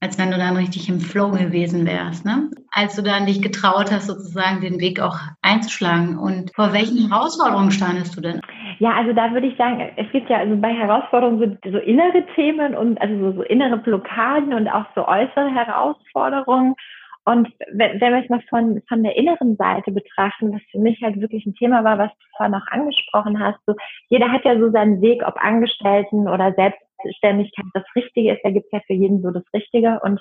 als 0.00 0.18
wenn 0.18 0.30
du 0.30 0.36
dann 0.36 0.56
richtig 0.56 0.88
im 0.88 1.00
Flow 1.00 1.30
gewesen 1.30 1.86
wärst, 1.86 2.26
ne? 2.26 2.50
Als 2.72 2.94
du 2.96 3.02
dann 3.02 3.26
dich 3.26 3.40
getraut 3.40 3.90
hast, 3.90 4.06
sozusagen 4.06 4.60
den 4.60 4.78
Weg 4.78 5.00
auch 5.00 5.16
einzuschlagen. 5.40 6.18
Und 6.18 6.54
vor 6.54 6.72
welchen 6.72 7.08
Herausforderungen 7.08 7.70
standest 7.70 8.16
du 8.16 8.20
denn? 8.20 8.40
Ja, 8.80 8.92
also 8.92 9.12
da 9.12 9.32
würde 9.32 9.46
ich 9.46 9.56
sagen, 9.56 9.80
es 9.96 10.10
gibt 10.12 10.28
ja 10.28 10.38
also 10.38 10.56
bei 10.56 10.74
Herausforderungen 10.74 11.58
so, 11.64 11.70
so 11.70 11.78
innere 11.78 12.24
Themen 12.34 12.74
und 12.74 13.00
also 13.00 13.18
so, 13.18 13.36
so 13.36 13.42
innere 13.42 13.78
Blockaden 13.78 14.52
und 14.52 14.68
auch 14.68 14.84
so 14.94 15.06
äußere 15.06 15.50
Herausforderungen. 15.54 16.74
Und 17.24 17.48
wenn, 17.72 18.00
wenn 18.00 18.12
wir 18.12 18.22
es 18.22 18.28
mal 18.28 18.42
von, 18.50 18.82
von 18.86 19.02
der 19.02 19.16
inneren 19.16 19.56
Seite 19.56 19.90
betrachten, 19.90 20.52
was 20.52 20.60
für 20.70 20.78
mich 20.78 21.00
halt 21.02 21.18
wirklich 21.20 21.46
ein 21.46 21.54
Thema 21.54 21.82
war, 21.82 21.96
was 21.98 22.10
du 22.10 22.26
vorhin 22.36 22.52
noch 22.52 22.66
angesprochen 22.66 23.40
hast, 23.40 23.58
so, 23.66 23.74
jeder 24.08 24.30
hat 24.30 24.44
ja 24.44 24.58
so 24.58 24.70
seinen 24.70 25.00
Weg, 25.00 25.22
ob 25.26 25.36
Angestellten 25.42 26.28
oder 26.28 26.52
Selbstständigkeit 27.04 27.66
das 27.74 27.84
Richtige 27.94 28.32
ist, 28.32 28.40
da 28.42 28.50
gibt 28.50 28.72
ja 28.72 28.80
für 28.86 28.94
jeden 28.94 29.22
so 29.22 29.30
das 29.30 29.44
Richtige. 29.52 30.00
Und 30.02 30.20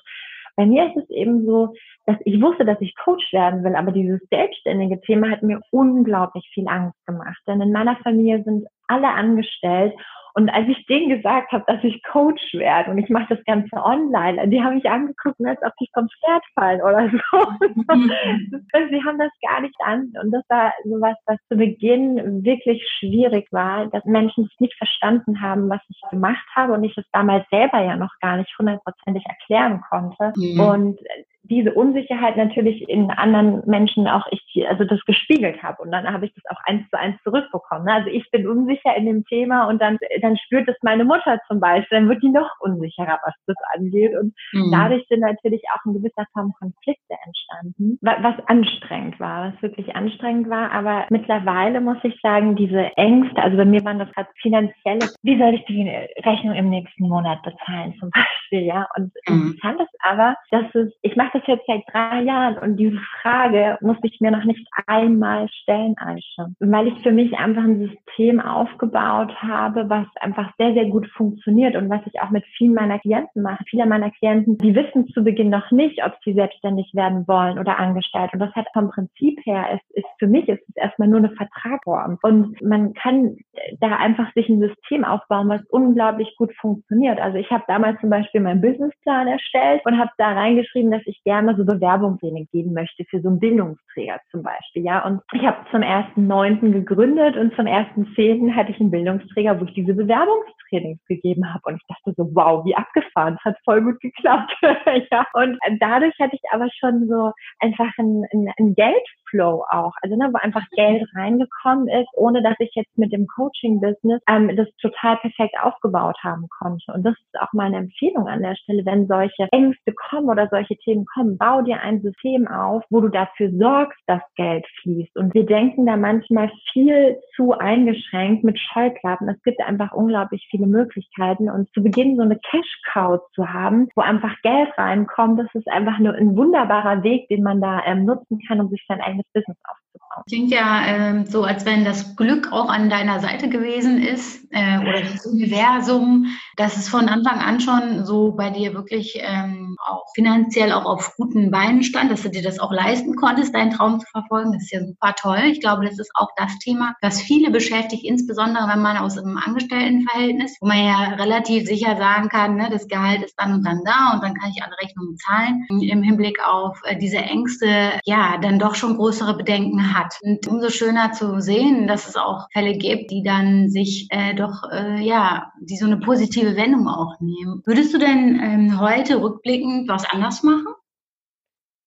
bei 0.56 0.66
mir 0.66 0.88
ist 0.88 0.98
es 0.98 1.10
eben 1.10 1.46
so, 1.46 1.74
dass 2.06 2.18
ich 2.26 2.42
wusste, 2.42 2.66
dass 2.66 2.80
ich 2.82 2.96
Coach 2.96 3.32
werden 3.34 3.64
will, 3.64 3.76
aber 3.76 3.92
dieses 3.92 4.22
selbstständige 4.30 5.02
Thema 5.02 5.32
hat 5.32 5.42
mir 5.42 5.62
unglaublich 5.72 6.48
viel 6.54 6.68
Angst 6.68 6.98
gemacht. 7.06 7.42
Denn 7.48 7.62
in 7.62 7.72
meiner 7.72 7.96
Familie 7.98 8.44
sind 8.44 8.68
alle 8.88 9.08
angestellt 9.08 9.94
und 10.36 10.50
als 10.50 10.68
ich 10.68 10.86
denen 10.88 11.10
gesagt 11.10 11.52
habe, 11.52 11.64
dass 11.68 11.84
ich 11.84 12.02
Coach 12.04 12.54
werde 12.54 12.90
und 12.90 12.98
ich 12.98 13.10
mache 13.10 13.36
das 13.36 13.44
Ganze 13.46 13.76
online, 13.76 14.48
die 14.48 14.64
haben 14.64 14.76
mich 14.76 14.90
angeguckt, 14.90 15.40
als 15.46 15.62
ob 15.62 15.74
die 15.80 15.90
vom 15.94 16.10
Pferd 16.10 16.44
fallen 16.56 16.82
oder 16.82 17.10
so. 17.10 17.94
Mhm. 17.94 18.12
Sie 18.90 19.04
haben 19.04 19.20
das 19.20 19.32
gar 19.48 19.62
nicht 19.62 19.76
an. 19.86 20.12
Und 20.22 20.32
das 20.32 20.44
war 20.50 20.74
sowas, 20.86 21.16
was 21.28 21.38
zu 21.50 21.56
Beginn 21.56 22.44
wirklich 22.44 22.84
schwierig 23.00 23.48
war, 23.52 23.88
dass 23.88 24.04
Menschen 24.06 24.46
es 24.46 24.60
nicht 24.60 24.76
verstanden 24.76 25.40
haben, 25.40 25.70
was 25.70 25.82
ich 25.90 26.02
gemacht 26.10 26.46
habe 26.56 26.74
und 26.74 26.84
ich 26.84 26.98
es 26.98 27.06
damals 27.12 27.48
selber 27.52 27.84
ja 27.84 27.96
noch 27.96 28.14
gar 28.20 28.38
nicht 28.38 28.58
hundertprozentig 28.58 29.24
erklären 29.28 29.82
konnte. 29.88 30.34
Mhm. 30.36 30.60
Und 30.60 31.00
diese 31.44 31.74
Unsicherheit 31.74 32.38
natürlich 32.38 32.88
in 32.90 33.12
anderen 33.12 33.62
Menschen 33.66 34.08
auch 34.08 34.26
ich 34.32 34.42
also 34.68 34.86
das 34.86 35.04
gespiegelt 35.06 35.62
habe 35.62 35.82
und 35.82 35.92
dann 35.92 36.12
habe 36.12 36.26
ich 36.26 36.34
das 36.34 36.44
auch 36.50 36.62
eins 36.66 36.90
zu 36.90 36.98
eins 36.98 37.22
zurückbekommen. 37.24 37.88
Also 37.90 38.10
ich 38.10 38.30
bin 38.32 38.48
unsicher 38.48 38.96
in 38.96 39.06
dem 39.06 39.26
Thema 39.26 39.68
und 39.68 39.82
dann 39.82 39.98
dann 40.22 40.38
spürt 40.38 40.68
es 40.70 40.76
meine 40.82 41.04
Mutter 41.06 41.40
zum 41.48 41.60
Beispiel, 41.60 42.00
dann 42.00 42.10
wird 42.10 42.24
die 42.24 42.30
noch 42.30 42.50
unsicherer, 42.60 43.20
was 43.24 43.34
das 43.46 43.58
angeht 43.76 44.16
und 44.16 44.34
mhm. 44.54 44.72
dadurch 44.72 45.06
sind 45.10 45.20
natürlich 45.20 45.62
auch 45.74 45.86
in 45.86 45.94
gewisser 45.94 46.26
Form 46.34 46.54
Konflikte 46.60 47.16
entstanden, 47.26 47.98
was 48.02 48.36
anstrengend 48.48 49.20
war, 49.20 49.54
was 49.54 49.62
wirklich 49.62 49.96
anstrengend 49.96 50.50
war. 50.50 50.72
Aber 50.72 51.06
mittlerweile 51.10 51.82
muss 51.82 51.98
ich 52.04 52.20
sagen, 52.22 52.56
diese 52.56 52.96
Ängste, 52.96 53.42
also 53.42 53.58
bei 53.58 53.66
mir 53.66 53.84
waren 53.84 54.00
das 54.00 54.12
gerade 54.12 54.30
finanzielle, 54.42 55.08
wie 55.24 55.38
soll 55.38 55.56
ich 55.56 55.66
die 55.66 55.90
Rechnung 56.24 56.56
im 56.56 56.70
nächsten 56.70 57.08
Monat 57.08 57.42
bezahlen 57.44 57.94
zum 58.00 58.10
Beispiel, 58.12 58.68
ja? 58.68 58.88
Und 58.96 59.12
mhm. 59.28 59.52
interessant 59.52 59.82
ist 59.82 59.96
aber, 60.00 60.36
dass 60.52 60.74
es, 60.76 60.94
ich 61.02 61.16
mache 61.16 61.33
das 61.34 61.44
jetzt 61.48 61.66
seit 61.68 61.84
drei 61.92 62.22
Jahren 62.22 62.58
und 62.58 62.78
diese 62.78 63.00
Frage 63.22 63.78
musste 63.82 64.08
ich 64.08 64.20
mir 64.22 64.32
noch 64.32 64.44
nicht 64.44 64.68
einmal 64.88 65.48
stellen, 65.50 65.96
Aisha. 65.98 66.50
Weil 66.60 66.88
ich 66.88 67.00
für 67.02 67.12
mich 67.12 67.38
einfach 67.38 67.64
ein 67.64 67.80
System 67.80 68.40
aufgebaut 68.40 69.34
habe, 69.42 69.90
was 69.90 70.08
einfach 70.20 70.52
sehr, 70.58 70.74
sehr 70.74 70.86
gut 70.86 71.08
funktioniert 71.08 71.76
und 71.76 71.90
was 71.90 72.02
ich 72.06 72.22
auch 72.22 72.30
mit 72.30 72.46
vielen 72.58 72.74
meiner 72.74 73.00
Klienten 73.00 73.42
mache. 73.42 73.64
Viele 73.70 73.86
meiner 73.86 74.12
Klienten, 74.12 74.58
die 74.58 74.76
wissen 74.76 75.08
zu 75.08 75.24
Beginn 75.24 75.50
noch 75.50 75.72
nicht, 75.72 76.04
ob 76.06 76.14
sie 76.24 76.34
selbstständig 76.34 76.92
werden 76.94 77.28
wollen 77.28 77.60
oder 77.60 77.80
angestellt. 77.80 78.32
Und 78.34 78.40
das 78.40 78.54
hat 78.56 78.68
vom 78.74 78.90
Prinzip 78.90 79.40
her, 79.46 79.66
ist, 79.74 79.98
ist 79.98 80.08
für 80.20 80.28
mich 80.28 80.48
ist 80.48 80.62
es 80.70 80.76
erstmal 80.76 81.08
nur 81.08 81.20
eine 81.20 81.32
Vertragform. 81.32 82.18
Und 82.22 82.62
man 82.62 82.94
kann 82.94 83.38
da 83.80 83.98
einfach 83.98 84.32
sich 84.34 84.50
ein 84.50 84.60
System 84.60 85.04
aufbauen, 85.04 85.50
was 85.50 85.62
unglaublich 85.70 86.36
gut 86.38 86.54
funktioniert. 86.60 87.20
Also 87.20 87.38
ich 87.38 87.50
habe 87.52 87.64
damals 87.68 88.00
zum 88.02 88.10
Beispiel 88.10 88.42
meinen 88.42 88.62
Businessplan 88.62 89.28
erstellt 89.28 89.82
und 89.86 89.98
habe 89.98 90.12
da 90.18 90.34
reingeschrieben, 90.34 90.92
dass 90.92 91.02
ich 91.06 91.23
gerne 91.24 91.56
so 91.56 91.66
Bewerbungspläne 91.66 92.46
geben 92.52 92.74
möchte 92.74 93.06
für 93.06 93.22
so 93.22 93.30
einen 93.30 93.40
Bildungsträger 93.40 94.20
zum 94.32 94.44
Beispiel, 94.44 94.84
ja. 94.84 95.06
Und 95.06 95.22
ich 95.34 95.44
habe 95.44 95.58
zum 95.72 95.82
ersten 95.82 96.28
Neunten 96.28 96.72
gegründet 96.72 97.38
und 97.38 97.56
zum 97.56 97.68
ersten 97.68 98.14
Zehnten 98.16 98.56
hatte 98.56 98.72
ich 98.72 98.80
einen 98.80 98.92
Bildungsträger, 98.92 99.60
wo 99.60 99.66
ich 99.66 99.74
diese 99.74 99.94
Bewerbungstrainings 99.94 101.00
gegeben 101.08 101.54
habe. 101.54 101.62
Und 101.66 101.76
ich 101.76 101.88
dachte 101.88 102.14
so, 102.18 102.30
wow, 102.34 102.66
wie 102.66 102.76
abgefahren, 102.76 103.38
hat 103.44 103.58
voll 103.64 103.82
gut 103.82 104.00
geklappt, 104.02 104.54
ja. 105.12 105.26
Und 105.34 105.58
dadurch 105.80 106.14
hatte 106.20 106.36
ich 106.36 106.42
aber 106.52 106.68
schon 106.80 107.08
so 107.08 107.32
einfach 107.60 107.92
ein, 107.98 108.24
ein, 108.34 108.52
ein 108.60 108.76
Geldflow 108.76 109.66
auch, 109.70 109.94
also 110.02 110.16
ne, 110.16 110.30
wo 110.32 110.38
einfach 110.38 110.66
Geld 110.76 111.04
reingekommen 111.16 111.88
ist, 111.88 112.10
ohne 112.16 112.42
dass 112.42 112.56
ich 112.60 112.72
jetzt 112.76 112.98
mit 112.98 113.12
dem 113.14 113.28
Coaching-Business 113.28 114.22
ähm, 114.28 114.56
das 114.56 114.68
total 114.82 115.18
perfekt 115.18 115.56
aufgebaut 115.62 116.18
haben 116.24 116.48
konnte. 116.60 116.92
Und 116.94 117.04
das 117.04 117.14
ist 117.14 117.42
auch 117.42 117.54
meine 117.54 117.78
Empfehlung 117.78 118.28
an 118.28 118.42
der 118.42 118.56
Stelle, 118.56 118.86
wenn 118.86 119.08
solche 119.08 119.48
Ängste 119.52 119.94
kommen 119.94 120.30
oder 120.30 120.48
solche 120.50 120.76
Themen 120.78 121.06
komm, 121.14 121.38
bau 121.38 121.62
dir 121.62 121.82
ein 121.82 122.02
System 122.02 122.48
auf, 122.48 122.84
wo 122.90 123.02
du 123.02 123.10
dafür 123.10 123.52
sorgst, 123.52 124.00
dass 124.08 124.22
Geld 124.36 124.66
fließt. 124.82 125.16
Und 125.18 125.34
wir 125.34 125.46
denken 125.46 125.86
da 125.86 125.98
manchmal 125.98 126.52
viel 126.72 127.18
zu 127.36 127.54
eingeschränkt 127.54 128.44
mit 128.44 128.60
Scheuklappen. 128.60 129.30
Es 129.30 129.42
gibt 129.44 129.62
einfach 129.62 129.92
unglaublich 129.92 130.48
viele 130.50 130.68
Möglichkeiten. 130.68 131.50
Und 131.50 131.70
zu 131.74 131.84
Beginn 131.84 132.16
so 132.16 132.24
eine 132.24 132.40
Cash-Cow 132.40 133.22
zu 133.34 133.52
haben, 133.52 133.90
wo 133.96 134.02
einfach 134.02 134.36
Geld 134.42 134.70
reinkommt, 134.78 135.40
das 135.40 135.54
ist 135.54 135.68
einfach 135.68 136.00
nur 136.00 136.14
ein 136.14 136.36
wunderbarer 136.36 137.04
Weg, 137.04 137.28
den 137.30 137.44
man 137.44 137.62
da 137.62 137.84
ähm, 137.86 138.06
nutzen 138.06 138.40
kann, 138.48 138.60
um 138.60 138.70
sich 138.70 138.84
sein 138.88 139.02
eigenes 139.02 139.26
Business 139.34 139.58
aufzubauen. 139.64 139.83
Klingt 140.28 140.52
ja 140.52 140.86
ähm, 140.86 141.26
so, 141.26 141.44
als 141.44 141.66
wenn 141.66 141.86
das 141.86 142.16
Glück 142.16 142.52
auch 142.52 142.70
an 142.70 142.90
deiner 142.90 143.20
Seite 143.20 143.50
gewesen 143.50 144.02
ist 144.02 144.46
äh, 144.52 144.80
oder 144.80 145.02
das 145.02 145.26
Universum, 145.26 146.28
dass 146.56 146.78
es 146.78 146.90
von 146.90 147.10
Anfang 147.10 147.40
an 147.40 147.60
schon 147.60 148.06
so 148.06 148.32
bei 148.32 148.50
dir 148.50 148.74
wirklich 148.74 149.20
ähm, 149.22 149.76
auch 149.86 150.06
finanziell 150.16 150.72
auch 150.72 150.86
auf 150.86 151.16
guten 151.18 151.52
Beinen 151.52 151.84
stand, 151.84 152.12
dass 152.12 152.24
du 152.24 152.30
dir 152.30 152.44
das 152.44 152.60
auch 152.60 152.72
leisten 152.72 153.16
konntest, 153.16 153.56
deinen 153.56 153.72
Traum 153.72 154.00
zu 154.00 154.08
verfolgen. 154.08 154.54
Das 154.54 154.64
ist 154.64 154.72
ja 154.72 154.86
super 154.86 155.14
toll. 155.20 155.44
Ich 155.52 155.60
glaube, 155.60 155.86
das 155.86 156.00
ist 156.00 156.12
auch 156.16 156.30
das 156.38 156.58
Thema, 156.60 156.96
das 157.02 157.22
viele 157.22 157.52
beschäftigt, 157.52 158.04
insbesondere 158.04 158.68
wenn 158.68 158.82
man 158.82 158.98
aus 158.98 159.18
einem 159.18 159.38
Angestelltenverhältnis, 159.38 160.58
wo 160.60 160.68
man 160.68 160.78
ja 160.78 161.16
relativ 161.16 161.66
sicher 161.66 161.98
sagen 161.98 162.30
kann, 162.30 162.56
ne, 162.56 162.70
das 162.72 162.88
Gehalt 162.88 163.24
ist 163.24 163.36
dann 163.38 163.54
und 163.54 163.64
dann 163.64 163.82
da 163.86 164.14
und 164.14 164.24
dann 164.24 164.34
kann 164.36 164.52
ich 164.56 164.64
alle 164.64 164.78
Rechnungen 164.82 165.18
zahlen. 165.18 165.66
Im 165.70 166.04
Hinblick 166.04 166.38
auf 166.46 166.80
äh, 166.86 166.98
diese 166.98 167.18
Ängste, 167.18 168.00
ja, 168.06 168.38
dann 168.42 168.60
doch 168.60 168.76
schon 168.76 168.98
größere 168.98 169.36
Bedenken 169.36 169.94
hat. 169.98 170.03
Hat. 170.04 170.18
Und 170.22 170.48
umso 170.48 170.70
schöner 170.70 171.12
zu 171.12 171.40
sehen, 171.40 171.88
dass 171.88 172.08
es 172.08 172.16
auch 172.16 172.48
Fälle 172.54 172.78
gibt, 172.78 173.12
die 173.12 173.24
dann 173.24 173.70
sich 173.70 174.08
äh, 174.12 174.34
doch, 174.36 174.64
äh, 174.72 175.02
ja, 175.02 175.52
die 175.62 175.76
so 175.76 175.86
eine 175.86 175.98
positive 175.98 176.56
Wendung 176.56 176.88
auch 176.88 177.20
nehmen. 177.20 177.62
Würdest 177.66 177.94
du 177.94 177.98
denn 177.98 178.40
ähm, 178.44 178.80
heute 178.80 179.22
rückblickend 179.22 179.90
was 179.90 180.10
anders 180.10 180.44
machen? 180.44 180.74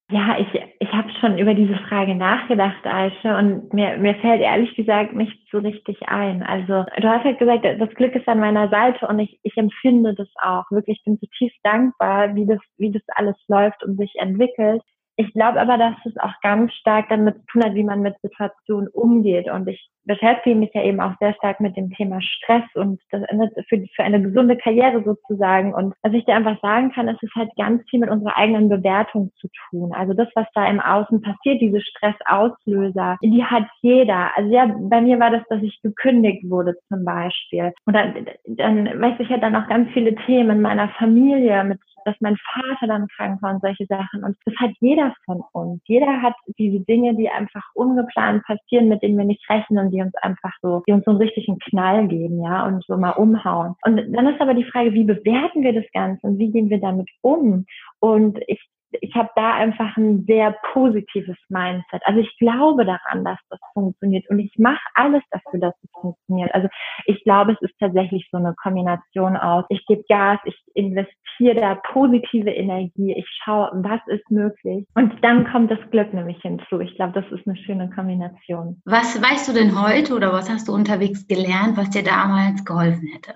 Ja, 0.09 0.39
ich, 0.39 0.47
ich 0.79 0.93
habe 0.93 1.11
schon 1.21 1.37
über 1.37 1.53
diese 1.53 1.77
Frage 1.89 2.15
nachgedacht, 2.15 2.87
Aische, 2.87 3.37
und 3.37 3.75
mir, 3.75 3.99
mir 3.99 4.15
fällt 4.17 4.41
ehrlich 4.41 4.73
gesagt 4.77 5.15
nicht 5.15 5.37
so 5.51 5.59
richtig 5.59 6.01
ein. 6.07 6.45
Also 6.45 6.85
du 7.01 7.09
hast 7.09 7.25
halt 7.25 7.41
gesagt, 7.41 7.65
das 7.65 7.91
Glück 7.97 8.15
ist 8.15 8.29
an 8.29 8.39
meiner 8.39 8.69
Seite 8.69 9.09
und 9.09 9.19
ich, 9.19 9.41
ich 9.43 9.57
empfinde 9.57 10.15
das 10.15 10.29
auch. 10.41 10.71
Wirklich, 10.71 10.99
ich 10.99 11.05
bin 11.05 11.19
zutiefst 11.19 11.59
dankbar, 11.65 12.37
wie 12.37 12.47
das, 12.47 12.61
wie 12.77 12.93
das 12.93 13.03
alles 13.17 13.37
läuft 13.49 13.83
und 13.83 13.99
sich 13.99 14.15
entwickelt. 14.17 14.81
Ich 15.19 15.33
glaube 15.33 15.61
aber, 15.61 15.79
dass 15.79 15.95
es 16.05 16.17
auch 16.19 16.35
ganz 16.43 16.73
stark 16.75 17.09
damit 17.09 17.37
zu 17.37 17.47
tun 17.53 17.65
hat, 17.65 17.75
wie 17.75 17.85
man 17.85 18.03
mit 18.03 18.17
Situationen 18.21 18.89
umgeht. 18.89 19.51
Und 19.51 19.67
ich 19.67 19.89
beschäftige 20.05 20.55
mich 20.57 20.71
ja 20.75 20.83
eben 20.83 21.01
auch 21.01 21.13
sehr 21.19 21.35
stark 21.35 21.59
mit 21.61 21.77
dem 21.77 21.91
Thema 21.91 22.21
Stress 22.21 22.65
und 22.75 23.01
das 23.11 23.23
für, 23.69 23.83
für 23.95 24.03
eine 24.03 24.21
gesunde 24.21 24.57
Karriere 24.57 25.03
sozusagen. 25.03 25.75
Und 25.75 25.95
was 26.03 26.13
ich 26.13 26.25
dir 26.27 26.35
einfach 26.35 26.61
sagen 26.61 26.93
kann, 26.93 27.09
ist 27.09 27.23
es 27.23 27.31
halt 27.35 27.51
ganz 27.57 27.83
viel 27.89 28.01
mit 28.01 28.11
unserer 28.11 28.37
eigenen 28.37 28.69
Bewertung 28.69 29.33
zu 29.41 29.49
tun. 29.71 29.93
Also 29.93 30.13
das, 30.13 30.29
was 30.35 30.47
da 30.55 30.69
im 30.69 30.81
Außen 30.81 31.23
passiert, 31.23 31.61
diese 31.61 31.81
Stressauslöser, 31.81 33.17
die 33.23 33.43
hat 33.43 33.65
jeder. 33.81 34.37
Also 34.37 34.51
ja, 34.51 34.67
bei 34.79 35.01
mir 35.01 35.19
war 35.19 35.31
das, 35.31 35.43
dass 35.49 35.63
ich 35.63 35.81
gekündigt 35.83 36.49
wurde 36.49 36.77
zum 36.89 37.05
Beispiel. 37.05 37.73
Und 37.87 37.95
dann, 37.95 38.27
dann 38.45 39.01
weiß 39.01 39.15
ich 39.19 39.29
ja 39.31 39.39
dann 39.39 39.57
auch 39.57 39.67
ganz 39.69 39.91
viele 39.93 40.15
Themen 40.27 40.51
in 40.51 40.63
meiner 40.63 40.89
Familie 40.91 41.65
mit 41.65 41.81
dass 42.07 42.17
mein 42.21 42.37
Vater 42.37 42.87
dann 42.87 43.09
krank 43.09 43.43
war 43.43 43.55
und 43.55 43.61
solche 43.61 43.87
Sachen. 43.87 44.25
Und 44.25 44.37
das 44.45 44.55
hat 44.57 44.71
jeder 44.81 45.15
von 45.25 45.43
uns. 45.53 45.83
Jeder 45.87 46.23
hat 46.23 46.35
diese 46.59 46.81
Dinge, 46.85 47.15
die 47.17 47.29
einfach 47.29 47.63
ungeplant 47.75 48.45
passieren, 48.45 48.89
mit 48.89 49.03
denen 49.03 49.19
wir 49.19 49.25
nicht 49.25 49.49
rechnen 49.51 49.91
die 49.91 50.01
uns 50.01 50.15
einfach 50.23 50.53
so, 50.63 50.83
die 50.87 50.93
uns 50.93 51.05
so 51.05 51.11
einen 51.11 51.21
richtigen 51.21 51.59
Knall 51.59 52.09
geben, 52.09 52.43
ja, 52.43 52.67
und 52.67 52.85
so 52.85 52.97
mal 52.97 53.11
umhauen. 53.11 53.75
Und 53.85 53.97
dann 53.97 54.27
ist 54.27 54.41
aber 54.41 54.55
die 54.55 54.65
Frage, 54.65 54.93
wie 54.93 55.05
bewerten 55.05 55.63
wir 55.63 55.73
das 55.73 55.91
Ganze 55.93 56.27
und 56.27 56.39
wie 56.39 56.51
gehen 56.51 56.71
wir 56.71 56.81
damit 56.81 57.09
um? 57.21 57.67
Und 58.01 58.39
ich 58.47 58.61
ich 59.01 59.15
habe 59.15 59.31
da 59.37 59.55
einfach 59.55 59.97
ein 59.97 60.25
sehr 60.27 60.55
positives 60.73 61.37
Mindset. 61.49 62.03
Also 62.05 62.21
ich 62.21 62.37
glaube 62.39 62.85
daran, 62.85 63.25
dass 63.25 63.39
das 63.51 63.59
funktioniert 63.73 64.29
und 64.31 64.39
ich 64.39 64.53
mache 64.59 64.81
alles 64.95 65.23
dafür, 65.31 65.61
dass 65.61 65.75
es 65.83 65.91
funktioniert. 66.01 66.55
Also 66.55 66.69
ich 67.07 67.23
glaube, 67.25 67.53
es 67.53 67.63
ist 67.63 67.79
tatsächlich 67.79 68.29
so 68.31 68.39
eine 68.39 68.55
Kombination 68.63 69.37
aus, 69.37 69.65
ich 69.69 69.85
gebe 69.87 70.05
Gas, 70.09 70.39
ich 70.45 70.57
investiere 70.75 71.61
da 71.61 71.75
positive 71.93 72.51
Energie, 72.51 73.15
ich 73.17 73.27
schaue, 73.45 73.71
was 73.75 74.01
ist 74.07 74.31
möglich 74.31 74.87
und 74.95 75.13
dann 75.23 75.47
kommt 75.51 75.71
das 75.71 75.81
Glück 75.91 76.13
nämlich 76.13 76.41
hinzu. 76.43 76.81
Ich 76.81 76.95
glaube, 76.97 77.21
das 77.21 77.31
ist 77.33 77.47
eine 77.47 77.57
schöne 77.57 77.91
Kombination. 77.91 78.81
Was 78.85 79.21
weißt 79.21 79.49
du 79.49 79.53
denn 79.53 79.81
heute 79.81 80.15
oder 80.15 80.33
was 80.33 80.51
hast 80.51 80.69
du 80.69 80.73
unterwegs 80.73 81.27
gelernt, 81.27 81.77
was 81.77 81.91
dir 81.91 82.03
damals 82.03 82.65
geholfen 82.65 83.09
hätte? 83.13 83.35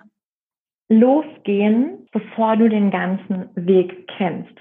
Losgehen, 0.90 2.08
bevor 2.10 2.56
du 2.56 2.68
den 2.68 2.90
ganzen 2.90 3.48
Weg 3.54 4.08
kennst. 4.18 4.52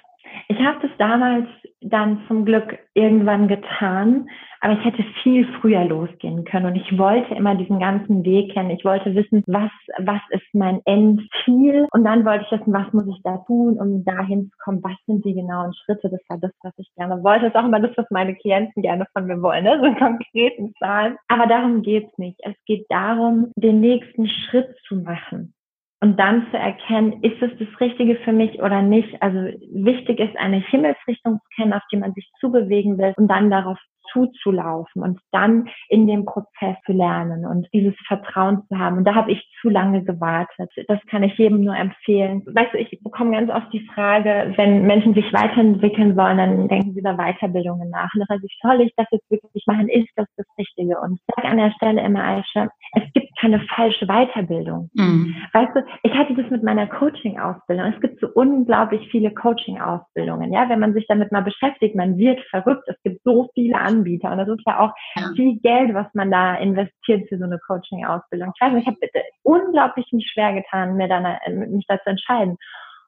Ich 0.48 0.60
habe 0.60 0.80
das 0.82 0.92
damals 0.98 1.48
dann 1.82 2.22
zum 2.28 2.46
Glück 2.46 2.78
irgendwann 2.94 3.48
getan, 3.48 4.28
aber 4.62 4.74
ich 4.74 4.84
hätte 4.84 5.04
viel 5.24 5.48
früher 5.62 5.86
losgehen 5.86 6.44
können 6.44 6.66
und 6.66 6.76
ich 6.76 6.98
wollte 6.98 7.34
immer 7.36 7.56
diesen 7.56 7.80
ganzen 7.80 8.26
Weg 8.26 8.52
kennen. 8.52 8.72
Ich 8.72 8.84
wollte 8.84 9.16
wissen, 9.16 9.44
was, 9.48 9.72
was 10.00 10.22
ist 10.32 10.54
mein 10.54 10.82
Endziel 10.86 11.88
und 11.92 12.04
dann 12.04 12.26
wollte 12.26 12.46
ich 12.46 12.60
wissen, 12.60 12.74
was 12.74 12.92
muss 12.92 13.08
ich 13.08 13.22
da 13.24 13.38
tun, 13.48 13.80
um 13.80 14.04
dahin 14.04 14.50
zu 14.50 14.58
kommen, 14.64 14.84
was 14.84 14.98
sind 15.06 15.24
die 15.24 15.34
genauen 15.34 15.74
Schritte. 15.74 16.10
Das 16.10 16.22
war 16.28 16.38
das, 16.38 16.52
was 16.64 16.74
ich 16.78 16.90
gerne 16.96 17.24
wollte. 17.24 17.46
Das 17.46 17.54
ist 17.54 17.60
auch 17.60 17.68
immer 17.68 17.80
das, 17.80 17.96
was 17.96 18.10
meine 18.10 18.36
Klienten 18.36 18.82
gerne 18.82 19.06
von 19.14 19.26
mir 19.26 19.42
wollen, 19.42 19.64
ne? 19.64 19.80
so 19.82 19.94
konkreten 19.94 20.74
Zahlen. 20.80 21.18
Aber 21.30 21.48
darum 21.48 21.82
geht's 21.82 22.18
nicht. 22.18 22.40
Es 22.44 22.56
geht 22.66 22.86
darum, 22.90 23.52
den 23.56 23.80
nächsten 23.80 24.28
Schritt 24.28 24.76
zu 24.88 24.96
machen 24.96 25.54
und 26.02 26.18
dann 26.18 26.48
zu 26.52 26.58
erkennen, 26.58 27.22
ist 27.24 27.42
es 27.42 27.52
das 27.60 27.82
Richtige 27.82 28.16
für 28.18 28.32
mich 28.32 28.62
oder 28.62 28.82
nicht. 28.82 29.22
Also 29.22 29.38
wichtig 29.72 30.20
ist, 30.20 30.36
eine 30.38 30.60
Himmelsrichtung 30.60 31.40
zu 31.40 31.50
kennen, 31.56 31.74
auf 31.74 31.84
die 31.92 31.98
man 31.98 32.14
sich 32.14 32.30
zubewegen 32.40 32.98
will 32.98 33.14
und 33.18 33.28
dann 33.28 33.50
darauf 33.50 33.78
zuzulaufen 34.12 35.02
und 35.02 35.20
dann 35.32 35.70
in 35.90 36.08
dem 36.08 36.26
Prozess 36.26 36.76
zu 36.86 36.92
lernen 36.92 37.46
und 37.46 37.68
dieses 37.74 37.96
Vertrauen 38.08 38.64
zu 38.68 38.78
haben. 38.78 38.98
Und 38.98 39.06
da 39.06 39.16
habe 39.16 39.32
ich 39.32 39.44
zu 39.62 39.70
lange 39.70 40.04
gewartet. 40.04 40.72
Das 40.88 41.00
kann 41.10 41.24
ich 41.24 41.38
jedem 41.38 41.64
nur 41.64 41.76
empfehlen. 41.76 42.44
Weißt 42.46 42.74
du, 42.74 42.78
ich 42.78 43.00
bekomme 43.04 43.32
ganz 43.32 43.50
oft 43.52 43.72
die 43.74 43.88
Frage, 43.94 44.54
wenn 44.56 44.86
Menschen 44.86 45.14
sich 45.14 45.32
weiterentwickeln 45.34 46.16
wollen, 46.16 46.38
dann 46.38 46.68
denken 46.68 46.94
sie 46.94 47.00
über 47.00 47.16
Weiterbildungen 47.16 47.90
nach. 47.90 48.10
Und 48.14 48.26
also 48.30 48.48
soll 48.62 48.82
ich 48.82 48.94
das 48.96 49.08
jetzt 49.12 49.30
wirklich 49.30 49.64
machen? 49.68 49.88
Ist 49.90 50.10
das 50.16 50.28
das 50.38 50.46
Richtige? 50.58 51.00
Und 51.00 51.16
ich 51.16 51.36
sage 51.36 51.48
an 51.48 51.58
der 51.58 51.72
Stelle 51.72 52.02
immer, 52.02 52.24
Aisha, 52.24 52.70
es 52.94 53.04
gibt 53.14 53.30
keine 53.40 53.60
falsche 53.76 54.06
Weiterbildung. 54.08 54.90
Mhm. 54.94 55.36
Weißt 55.54 55.76
du, 55.76 55.82
ich 56.04 56.14
hatte 56.14 56.34
das 56.36 56.50
mit 56.50 56.64
meiner 56.64 56.88
Coaching-Ausbildung. 56.88 57.94
Es 57.94 58.02
gibt 58.02 58.20
so 58.20 58.28
unglaublich 58.34 59.08
viele 59.12 59.32
Coaching-Ausbildungen. 59.32 60.54
Ja, 60.54 60.70
wenn 60.70 60.80
man 60.80 60.94
sich 60.94 61.06
damit 61.08 61.32
mal 61.32 61.42
beschäftigt, 61.42 61.96
man 61.96 62.18
wird 62.18 62.40
verrückt. 62.50 62.88
Es 62.88 63.02
gibt 63.04 63.22
so 63.24 63.50
viele 63.54 63.80
Anbieter 64.00 64.32
und 64.32 64.38
das 64.38 64.48
ist 64.48 64.64
ja 64.66 64.80
auch 64.80 64.92
ja. 65.16 65.32
viel 65.36 65.60
Geld, 65.60 65.94
was 65.94 66.08
man 66.14 66.32
da 66.32 66.56
investiert 66.56 67.28
für 67.30 67.38
so 67.38 67.46
eine 67.46 67.60
Coaching-Ausbildung. 67.60 68.52
Ich 68.56 68.62
weiß 68.62 68.74
nicht, 68.74 68.88
ich 68.88 68.88
habe 68.88 69.24
unglaublich 69.44 70.08
mich 70.12 70.30
schwer 70.32 70.54
getan, 70.54 70.96
mir 70.96 71.08
dann 71.08 71.26
äh, 71.26 71.52
mich 71.52 71.86
dazu 71.88 72.10
entscheiden. 72.10 72.58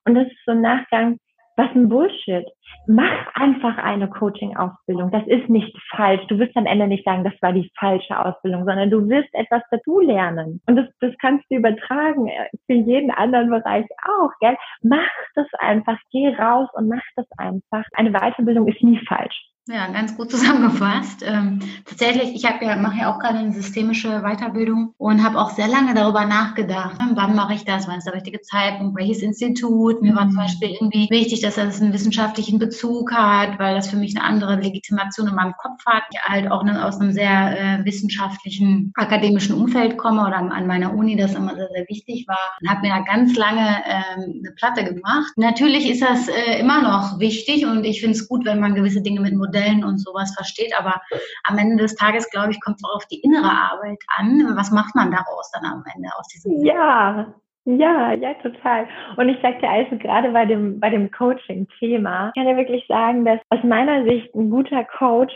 Und 0.06 0.16
das 0.16 0.28
ist 0.28 0.46
so 0.46 0.52
ein 0.52 0.62
Nachgang, 0.62 1.18
was 1.58 1.70
ein 1.76 1.90
Bullshit. 1.90 2.46
Mach 2.88 3.36
einfach 3.36 3.78
eine 3.78 4.10
Coaching-Ausbildung. 4.10 5.12
Das 5.12 5.26
ist 5.28 5.50
nicht 5.50 5.76
falsch. 5.96 6.26
Du 6.28 6.40
wirst 6.40 6.56
am 6.56 6.66
Ende 6.66 6.88
nicht 6.88 7.06
sagen, 7.06 7.24
das 7.24 7.34
war 7.42 7.54
die 7.54 7.70
falsche 7.78 8.18
Ausbildung, 8.18 8.66
sondern 8.66 8.90
du 8.90 9.08
wirst 9.10 9.30
etwas 9.34 9.62
dazu 9.70 10.00
lernen. 10.00 10.62
Und 10.66 10.76
das, 10.78 10.88
das 11.00 11.14
kannst 11.20 11.46
du 11.50 11.58
übertragen 11.58 12.28
äh, 12.28 12.50
für 12.66 12.74
jeden 12.74 13.12
anderen 13.12 13.50
Bereich 13.50 13.86
auch, 14.08 14.32
gell? 14.40 14.58
Mach 14.82 15.12
das 15.36 15.48
einfach. 15.60 15.98
Geh 16.12 16.30
raus 16.36 16.70
und 16.74 16.88
mach 16.88 17.04
das 17.16 17.28
einfach. 17.38 17.84
Eine 17.94 18.12
Weiterbildung 18.12 18.68
ist 18.68 18.82
nie 18.82 19.00
falsch. 19.08 19.51
Ja, 19.68 19.88
ganz 19.92 20.18
gut 20.18 20.32
zusammengefasst. 20.32 21.24
Ähm, 21.24 21.60
tatsächlich, 21.86 22.34
ich 22.34 22.46
habe 22.46 22.66
ja, 22.66 22.76
mache 22.78 23.00
ja 23.02 23.14
auch 23.14 23.20
gerade 23.20 23.38
eine 23.38 23.54
systemische 23.54 24.22
Weiterbildung 24.22 24.96
und 24.98 25.24
habe 25.24 25.40
auch 25.40 25.52
sehr 25.52 25.68
lange 25.68 25.94
darüber 25.94 26.26
nachgedacht, 26.26 26.98
wann 27.14 27.36
mache 27.36 27.54
ich 27.54 27.64
das, 27.64 27.88
wann 27.88 28.00
ist 28.00 28.06
der 28.06 28.16
richtige 28.16 28.42
Zeitpunkt, 28.42 28.98
welches 28.98 29.22
Institut. 29.22 30.02
Mir 30.02 30.16
war 30.16 30.24
zum 30.24 30.34
mhm. 30.34 30.38
Beispiel 30.38 30.70
irgendwie 30.70 31.08
wichtig, 31.12 31.42
dass 31.42 31.56
das 31.56 31.80
einen 31.80 31.94
wissenschaftlichen 31.94 32.58
Bezug 32.58 33.12
hat, 33.14 33.60
weil 33.60 33.76
das 33.76 33.90
für 33.90 33.98
mich 33.98 34.18
eine 34.18 34.26
andere 34.26 34.56
Legitimation 34.56 35.28
in 35.28 35.36
meinem 35.36 35.54
Kopf 35.58 35.86
hat. 35.86 36.04
Ich 36.12 36.20
halt 36.24 36.50
auch 36.50 36.64
ne, 36.64 36.84
aus 36.84 37.00
einem 37.00 37.12
sehr 37.12 37.80
äh, 37.82 37.86
wissenschaftlichen, 37.86 38.92
akademischen 38.96 39.56
Umfeld 39.56 39.98
komme 39.98 40.26
oder 40.26 40.38
an 40.38 40.66
meiner 40.66 40.94
Uni 40.96 41.16
das 41.16 41.36
immer 41.36 41.56
sehr, 41.56 41.70
sehr 41.74 41.86
wichtig 41.88 42.26
war 42.28 42.58
und 42.62 42.70
habe 42.70 42.82
mir 42.82 42.90
da 42.90 43.02
ganz 43.02 43.36
lange 43.36 43.78
ähm, 43.86 44.42
eine 44.44 44.54
Platte 44.56 44.84
gemacht. 44.84 45.32
Natürlich 45.36 45.90
ist 45.90 46.02
das 46.02 46.28
äh, 46.30 46.60
immer 46.60 46.82
noch 46.82 47.20
wichtig 47.20 47.66
und 47.66 47.84
ich 47.84 48.02
finde 48.02 48.18
es 48.18 48.28
gut, 48.28 48.46
wenn 48.46 48.60
man 48.60 48.74
gewisse 48.74 49.02
Dinge 49.02 49.22
mit 49.22 49.36
Modellen 49.52 49.84
und 49.84 49.98
sowas 49.98 50.34
versteht. 50.36 50.74
Aber 50.78 51.02
am 51.44 51.58
Ende 51.58 51.84
des 51.84 51.96
Tages, 51.96 52.30
glaube 52.30 52.52
ich, 52.52 52.62
kommt 52.62 52.78
es 52.78 52.84
auch 52.84 52.96
auf 52.96 53.06
die 53.08 53.22
innere 53.22 53.50
Arbeit 53.50 54.00
an. 54.18 54.54
Was 54.56 54.72
macht 54.72 54.96
man 54.96 55.12
daraus 55.12 55.52
dann 55.52 55.66
am 55.66 55.84
Ende 55.96 56.10
aus 56.18 56.28
diesem? 56.28 56.66
Ja, 56.66 57.34
ja, 57.66 58.14
ja, 58.14 58.34
total. 58.36 58.88
Und 59.18 59.30
ich 59.30 59.40
dir 59.40 59.70
also 59.70 59.98
gerade 59.98 60.32
bei 60.32 60.46
dem, 60.46 60.80
bei 60.80 60.90
dem 60.90 61.12
Coaching-Thema, 61.12 62.32
kann 62.36 62.48
ich 62.48 62.58
wirklich 62.58 62.86
sagen, 62.88 63.24
dass 63.24 63.40
aus 63.50 63.64
meiner 63.64 64.04
Sicht 64.04 64.34
ein 64.34 64.50
guter 64.50 64.84
Coach 64.84 65.34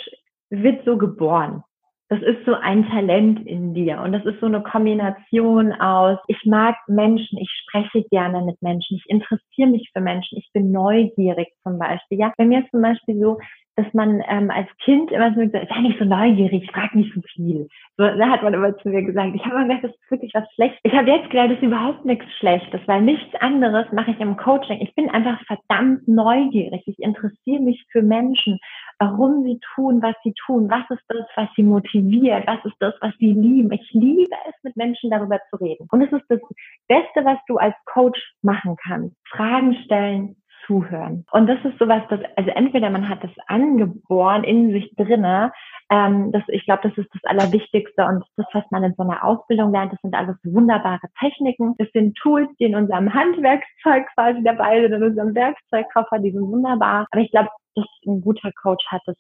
wird 0.50 0.84
so 0.86 0.98
geboren. 0.98 1.64
Das 2.10 2.22
ist 2.22 2.46
so 2.46 2.54
ein 2.54 2.88
Talent 2.88 3.48
in 3.48 3.74
dir 3.74 4.00
und 4.02 4.12
das 4.12 4.24
ist 4.26 4.40
so 4.40 4.46
eine 4.46 4.62
Kombination 4.62 5.74
aus, 5.74 6.20
ich 6.28 6.40
mag 6.46 6.76
Menschen, 6.88 7.40
ich 7.40 7.50
spreche 7.64 8.08
gerne 8.10 8.44
mit 8.44 8.62
Menschen, 8.62 8.98
ich 8.98 9.06
interessiere 9.08 9.70
mich 9.70 9.90
für 9.92 10.02
Menschen, 10.02 10.38
ich 10.38 10.48
bin 10.54 10.72
neugierig 10.72 11.48
zum 11.64 11.80
Beispiel. 11.80 12.20
Ja, 12.20 12.32
bei 12.38 12.46
mir 12.46 12.60
ist 12.60 12.70
zum 12.70 12.84
Beispiel 12.84 13.20
so, 13.20 13.40
dass 13.76 13.94
man 13.94 14.24
ähm, 14.30 14.50
als 14.52 14.68
Kind 14.84 15.12
immer 15.12 15.34
so 15.34 15.42
gesagt, 15.42 15.68
sei 15.70 15.82
nicht 15.82 16.00
so 16.00 16.06
neugierig, 16.06 16.70
frag 16.72 16.96
nicht 16.96 17.14
so 17.14 17.22
viel. 17.34 17.68
So, 17.98 18.04
da 18.06 18.30
hat 18.30 18.42
man 18.42 18.54
immer 18.54 18.78
zu 18.78 18.90
mir 18.90 19.04
gesagt. 19.04 19.36
Ich 19.36 19.46
habe 19.46 19.56
immer 19.56 19.68
gedacht, 19.68 19.84
das 19.84 19.92
ist 19.92 20.12
wirklich 20.12 20.34
was 20.34 20.50
Schlechtes. 20.54 20.80
Ich 20.84 20.94
habe 20.94 21.10
jetzt 21.10 21.30
gelernt, 21.30 21.52
das 21.52 21.58
ist 21.60 21.66
überhaupt 21.66 22.06
nichts 22.06 22.26
Schlechtes, 22.40 22.80
weil 22.86 23.02
nichts 23.02 23.36
anderes 23.42 23.86
mache 23.92 24.12
ich 24.12 24.20
im 24.20 24.38
Coaching. 24.38 24.80
Ich 24.82 24.96
bin 24.96 25.10
einfach 25.10 25.40
verdammt 25.46 26.08
neugierig. 26.08 26.84
Ich 26.86 27.00
interessiere 27.00 27.62
mich 27.62 27.86
für 27.92 28.02
Menschen, 28.02 28.60
warum 29.00 29.44
sie 29.44 29.60
tun, 29.76 30.02
was 30.02 30.16
sie 30.24 30.34
tun. 30.46 30.70
Was 30.70 30.90
ist 30.90 31.04
das, 31.10 31.26
was 31.36 31.50
sie 31.56 31.64
motiviert? 31.64 32.48
Was 32.48 32.64
ist 32.64 32.78
das, 32.80 32.94
was 33.02 33.14
sie 33.20 33.34
lieben? 33.34 33.72
Ich 33.74 33.92
liebe 33.92 34.36
es, 34.48 34.56
mit 34.64 34.78
Menschen 34.78 35.10
darüber 35.10 35.40
zu 35.50 35.58
reden. 35.58 35.88
Und 35.92 36.02
es 36.02 36.12
ist 36.14 36.26
das 36.30 36.40
Beste, 36.88 37.26
was 37.26 37.40
du 37.48 37.58
als 37.58 37.76
Coach 37.86 38.20
machen 38.42 38.78
kannst. 38.82 39.16
Fragen 39.28 39.76
stellen, 39.84 40.38
zuhören. 40.66 41.26
Und 41.32 41.48
das 41.48 41.58
ist 41.64 41.78
sowas, 41.80 42.04
das, 42.10 42.20
also 42.36 42.50
entweder 42.52 42.90
man 42.90 43.08
hat 43.10 43.24
das 43.24 43.32
angeboren 43.48 44.44
in 44.44 44.72
sich 44.72 44.94
drinne, 44.96 45.52
ähm, 45.92 46.32
das, 46.32 46.42
ich 46.48 46.66
glaube, 46.66 46.90
das 46.90 46.98
ist 46.98 47.10
das 47.14 47.24
Allerwichtigste 47.26 48.06
und 48.06 48.24
das, 48.38 48.48
was 48.54 48.64
man 48.72 48.84
in 48.84 48.96
so 48.96 49.04
einer 49.04 49.24
Ausbildung 49.24 49.72
lernt, 49.72 49.94
das 49.94 50.02
sind 50.02 50.16
alles 50.16 50.36
wunderbare 50.44 51.08
Techniken. 51.20 51.76
Das 51.78 51.88
sind 51.94 52.18
Tools, 52.18 52.50
die 52.60 52.66
in 52.66 52.76
unserem 52.76 53.14
Handwerkszeug 53.14 54.08
quasi 54.16 54.44
dabei 54.44 54.82
sind, 54.82 54.94
in 54.94 55.04
unserem 55.04 55.36
Werkzeugkoffer, 55.36 56.20
die 56.20 56.32
sind 56.32 56.48
wunderbar. 56.48 57.06
Aber 57.12 57.22
ich 57.22 57.30
glaube, 57.30 57.50
dass 57.76 57.86
ein 58.08 58.22
guter 58.22 58.52
Coach 58.62 58.84
hat, 58.88 59.02
das 59.06 59.16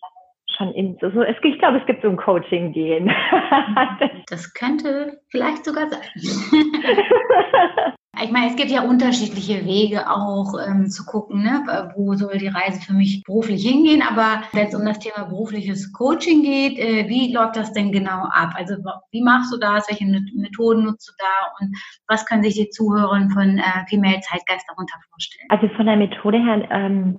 schon 0.57 0.71
in 0.73 0.97
so, 1.01 1.21
es, 1.21 1.35
ich 1.43 1.59
glaube, 1.59 1.79
es 1.79 1.85
gibt 1.85 2.01
so 2.01 2.09
ein 2.09 2.17
Coaching-Gehen. 2.17 3.11
das 4.29 4.53
könnte 4.53 5.19
vielleicht 5.29 5.65
sogar 5.65 5.87
sein. 5.89 6.01
Ich 8.23 8.31
meine, 8.31 8.47
es 8.47 8.55
gibt 8.55 8.71
ja 8.71 8.81
unterschiedliche 8.81 9.65
Wege 9.65 10.09
auch 10.09 10.53
ähm, 10.65 10.87
zu 10.87 11.05
gucken, 11.05 11.43
ne? 11.43 11.63
wo 11.95 12.13
soll 12.15 12.37
die 12.37 12.47
Reise 12.47 12.81
für 12.81 12.93
mich 12.93 13.23
beruflich 13.23 13.67
hingehen. 13.67 14.01
Aber 14.01 14.43
wenn 14.53 14.67
es 14.67 14.75
um 14.75 14.85
das 14.85 14.99
Thema 14.99 15.25
berufliches 15.25 15.91
Coaching 15.91 16.41
geht, 16.41 16.79
äh, 16.79 17.09
wie 17.09 17.33
läuft 17.33 17.57
das 17.57 17.73
denn 17.73 17.91
genau 17.91 18.23
ab? 18.31 18.53
Also 18.55 18.75
wie 19.11 19.21
machst 19.21 19.53
du 19.53 19.57
das? 19.57 19.89
Welche 19.89 20.05
Methoden 20.05 20.85
nutzt 20.85 21.09
du 21.09 21.13
da? 21.17 21.51
Und 21.59 21.75
was 22.07 22.25
können 22.25 22.43
sich 22.43 22.55
die 22.55 22.69
Zuhörer 22.69 23.27
von 23.33 23.57
äh, 23.57 23.85
Female 23.89 24.21
Zeitgeist 24.21 24.65
darunter 24.69 24.95
vorstellen? 25.09 25.47
Also 25.49 25.67
von 25.75 25.85
der 25.85 25.97
Methode 25.97 26.37
her 26.37 26.67
ähm, 26.71 27.17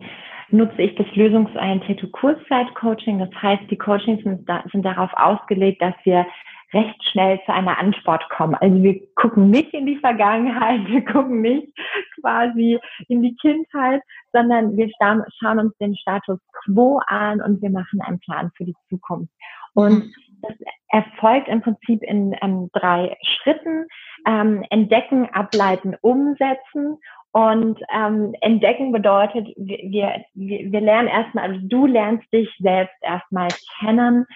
nutze 0.51 0.83
ich 0.83 0.95
das 0.97 1.07
lösungsorientierte 1.15 2.09
Kurzzeit-Coaching. 2.09 3.19
Das 3.19 3.31
heißt, 3.43 3.65
die 3.71 3.77
Coachings 3.79 4.23
sind, 4.23 4.49
da, 4.49 4.65
sind 4.73 4.83
darauf 4.83 5.11
ausgelegt, 5.15 5.83
dass 5.83 5.95
wir 6.05 6.27
recht 6.73 7.03
schnell 7.05 7.41
zu 7.47 7.53
einer 7.53 7.79
Antwort 7.79 8.29
kommen. 8.31 8.55
Also 8.57 8.83
wir 8.83 9.01
gucken 9.15 9.51
nicht 9.51 9.73
in 9.73 9.87
die 9.87 9.99
Vergangenheit, 9.99 10.87
wir 10.87 11.05
gucken 11.05 11.41
nicht 11.41 11.73
quasi 12.21 12.79
in 13.09 13.23
die 13.23 13.37
Kindheit, 13.37 14.03
sondern 14.33 14.77
wir 14.77 14.91
schauen 14.99 15.59
uns 15.59 15.77
den 15.79 15.97
Status 15.97 16.39
quo 16.65 17.01
an 17.07 17.41
und 17.41 17.63
wir 17.63 17.71
machen 17.71 18.01
einen 18.01 18.21
Plan 18.21 18.51
für 18.57 18.65
die 18.65 18.77
Zukunft. 18.89 19.33
Und 19.75 20.05
mhm. 20.05 20.13
das 20.43 20.55
erfolgt 20.89 21.49
im 21.49 21.61
Prinzip 21.61 22.03
in 22.03 22.35
ähm, 22.43 22.71
drei 22.73 23.17
Schritten. 23.23 23.87
Ähm, 24.27 24.65
entdecken, 24.71 25.29
ableiten, 25.33 25.95
umsetzen. 26.01 26.99
Und 27.33 27.79
ähm, 27.95 28.35
entdecken 28.41 28.93
bedeutet, 28.93 29.47
wir, 29.57 30.25
wir, 30.35 30.73
wir 30.73 30.81
lernen 30.81 31.09
erstmal, 31.09 31.51
also 31.51 31.61
du 31.63 31.87
lernst 31.87 32.33
dich 32.33 32.51
selbst 32.59 32.97
erstmal 33.03 33.49
kennen 33.79 34.27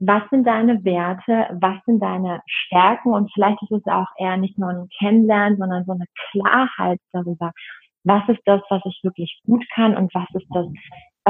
was 0.00 0.22
sind 0.30 0.46
deine 0.46 0.82
Werte, 0.84 1.58
was 1.60 1.76
sind 1.84 2.00
deine 2.00 2.40
Stärken? 2.46 3.12
Und 3.12 3.30
vielleicht 3.32 3.62
ist 3.62 3.72
es 3.72 3.86
auch 3.86 4.08
eher 4.18 4.38
nicht 4.38 4.58
nur 4.58 4.70
ein 4.70 4.88
Kennenlernen, 4.98 5.58
sondern 5.58 5.84
so 5.84 5.92
eine 5.92 6.06
Klarheit 6.30 6.98
darüber, 7.12 7.52
was 8.04 8.26
ist 8.28 8.40
das, 8.46 8.62
was 8.70 8.80
ich 8.86 8.98
wirklich 9.02 9.40
gut 9.46 9.64
kann 9.74 9.96
und 9.96 10.12
was 10.14 10.26
ist 10.34 10.48
das, 10.50 10.66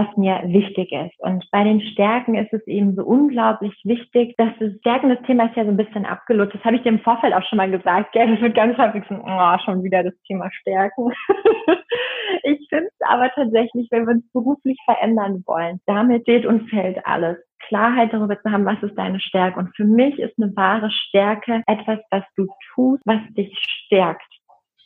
was 0.01 0.17
mir 0.17 0.41
wichtig 0.47 0.93
ist. 0.93 1.19
Und 1.19 1.45
bei 1.51 1.63
den 1.65 1.81
Stärken 1.81 2.35
ist 2.35 2.53
es 2.53 2.67
eben 2.67 2.95
so 2.95 3.05
unglaublich 3.05 3.75
wichtig, 3.85 4.35
dass 4.39 4.51
das 4.59 4.73
Stärken, 4.81 5.11
das 5.11 5.23
Thema 5.27 5.47
ist 5.47 5.57
ja 5.57 5.65
so 5.65 5.71
ein 5.71 5.77
bisschen 5.77 6.07
abgelutscht. 6.07 6.55
Das 6.55 6.65
habe 6.65 6.77
ich 6.77 6.83
dir 6.83 6.89
im 6.89 7.01
Vorfeld 7.01 7.35
auch 7.35 7.45
schon 7.45 7.59
mal 7.59 7.71
gesagt, 7.71 8.13
gell? 8.13 8.31
Das 8.31 8.41
wird 8.41 8.55
ganz 8.55 8.79
häufig 8.79 9.05
so, 9.09 9.17
oh, 9.17 9.59
schon 9.65 9.83
wieder 9.83 10.03
das 10.03 10.15
Thema 10.27 10.51
Stärken. 10.53 11.13
ich 12.45 12.67
finde 12.69 12.87
es 12.87 13.07
aber 13.07 13.31
tatsächlich, 13.35 13.89
wenn 13.91 14.07
wir 14.07 14.15
uns 14.15 14.33
beruflich 14.33 14.79
verändern 14.85 15.43
wollen, 15.47 15.81
damit 15.87 16.23
steht 16.23 16.47
und 16.47 16.69
fällt 16.71 17.05
alles. 17.07 17.37
Klarheit 17.69 18.13
darüber 18.13 18.41
zu 18.41 18.51
haben, 18.51 18.65
was 18.65 18.83
ist 18.83 18.97
deine 18.97 19.21
Stärke. 19.21 19.59
Und 19.59 19.77
für 19.77 19.85
mich 19.85 20.19
ist 20.19 20.35
eine 20.41 20.55
wahre 20.57 20.91
Stärke 20.91 21.63
etwas, 21.67 21.99
was 22.11 22.25
du 22.37 22.47
tust, 22.75 23.03
was 23.05 23.21
dich 23.37 23.55
stärkt. 23.87 24.40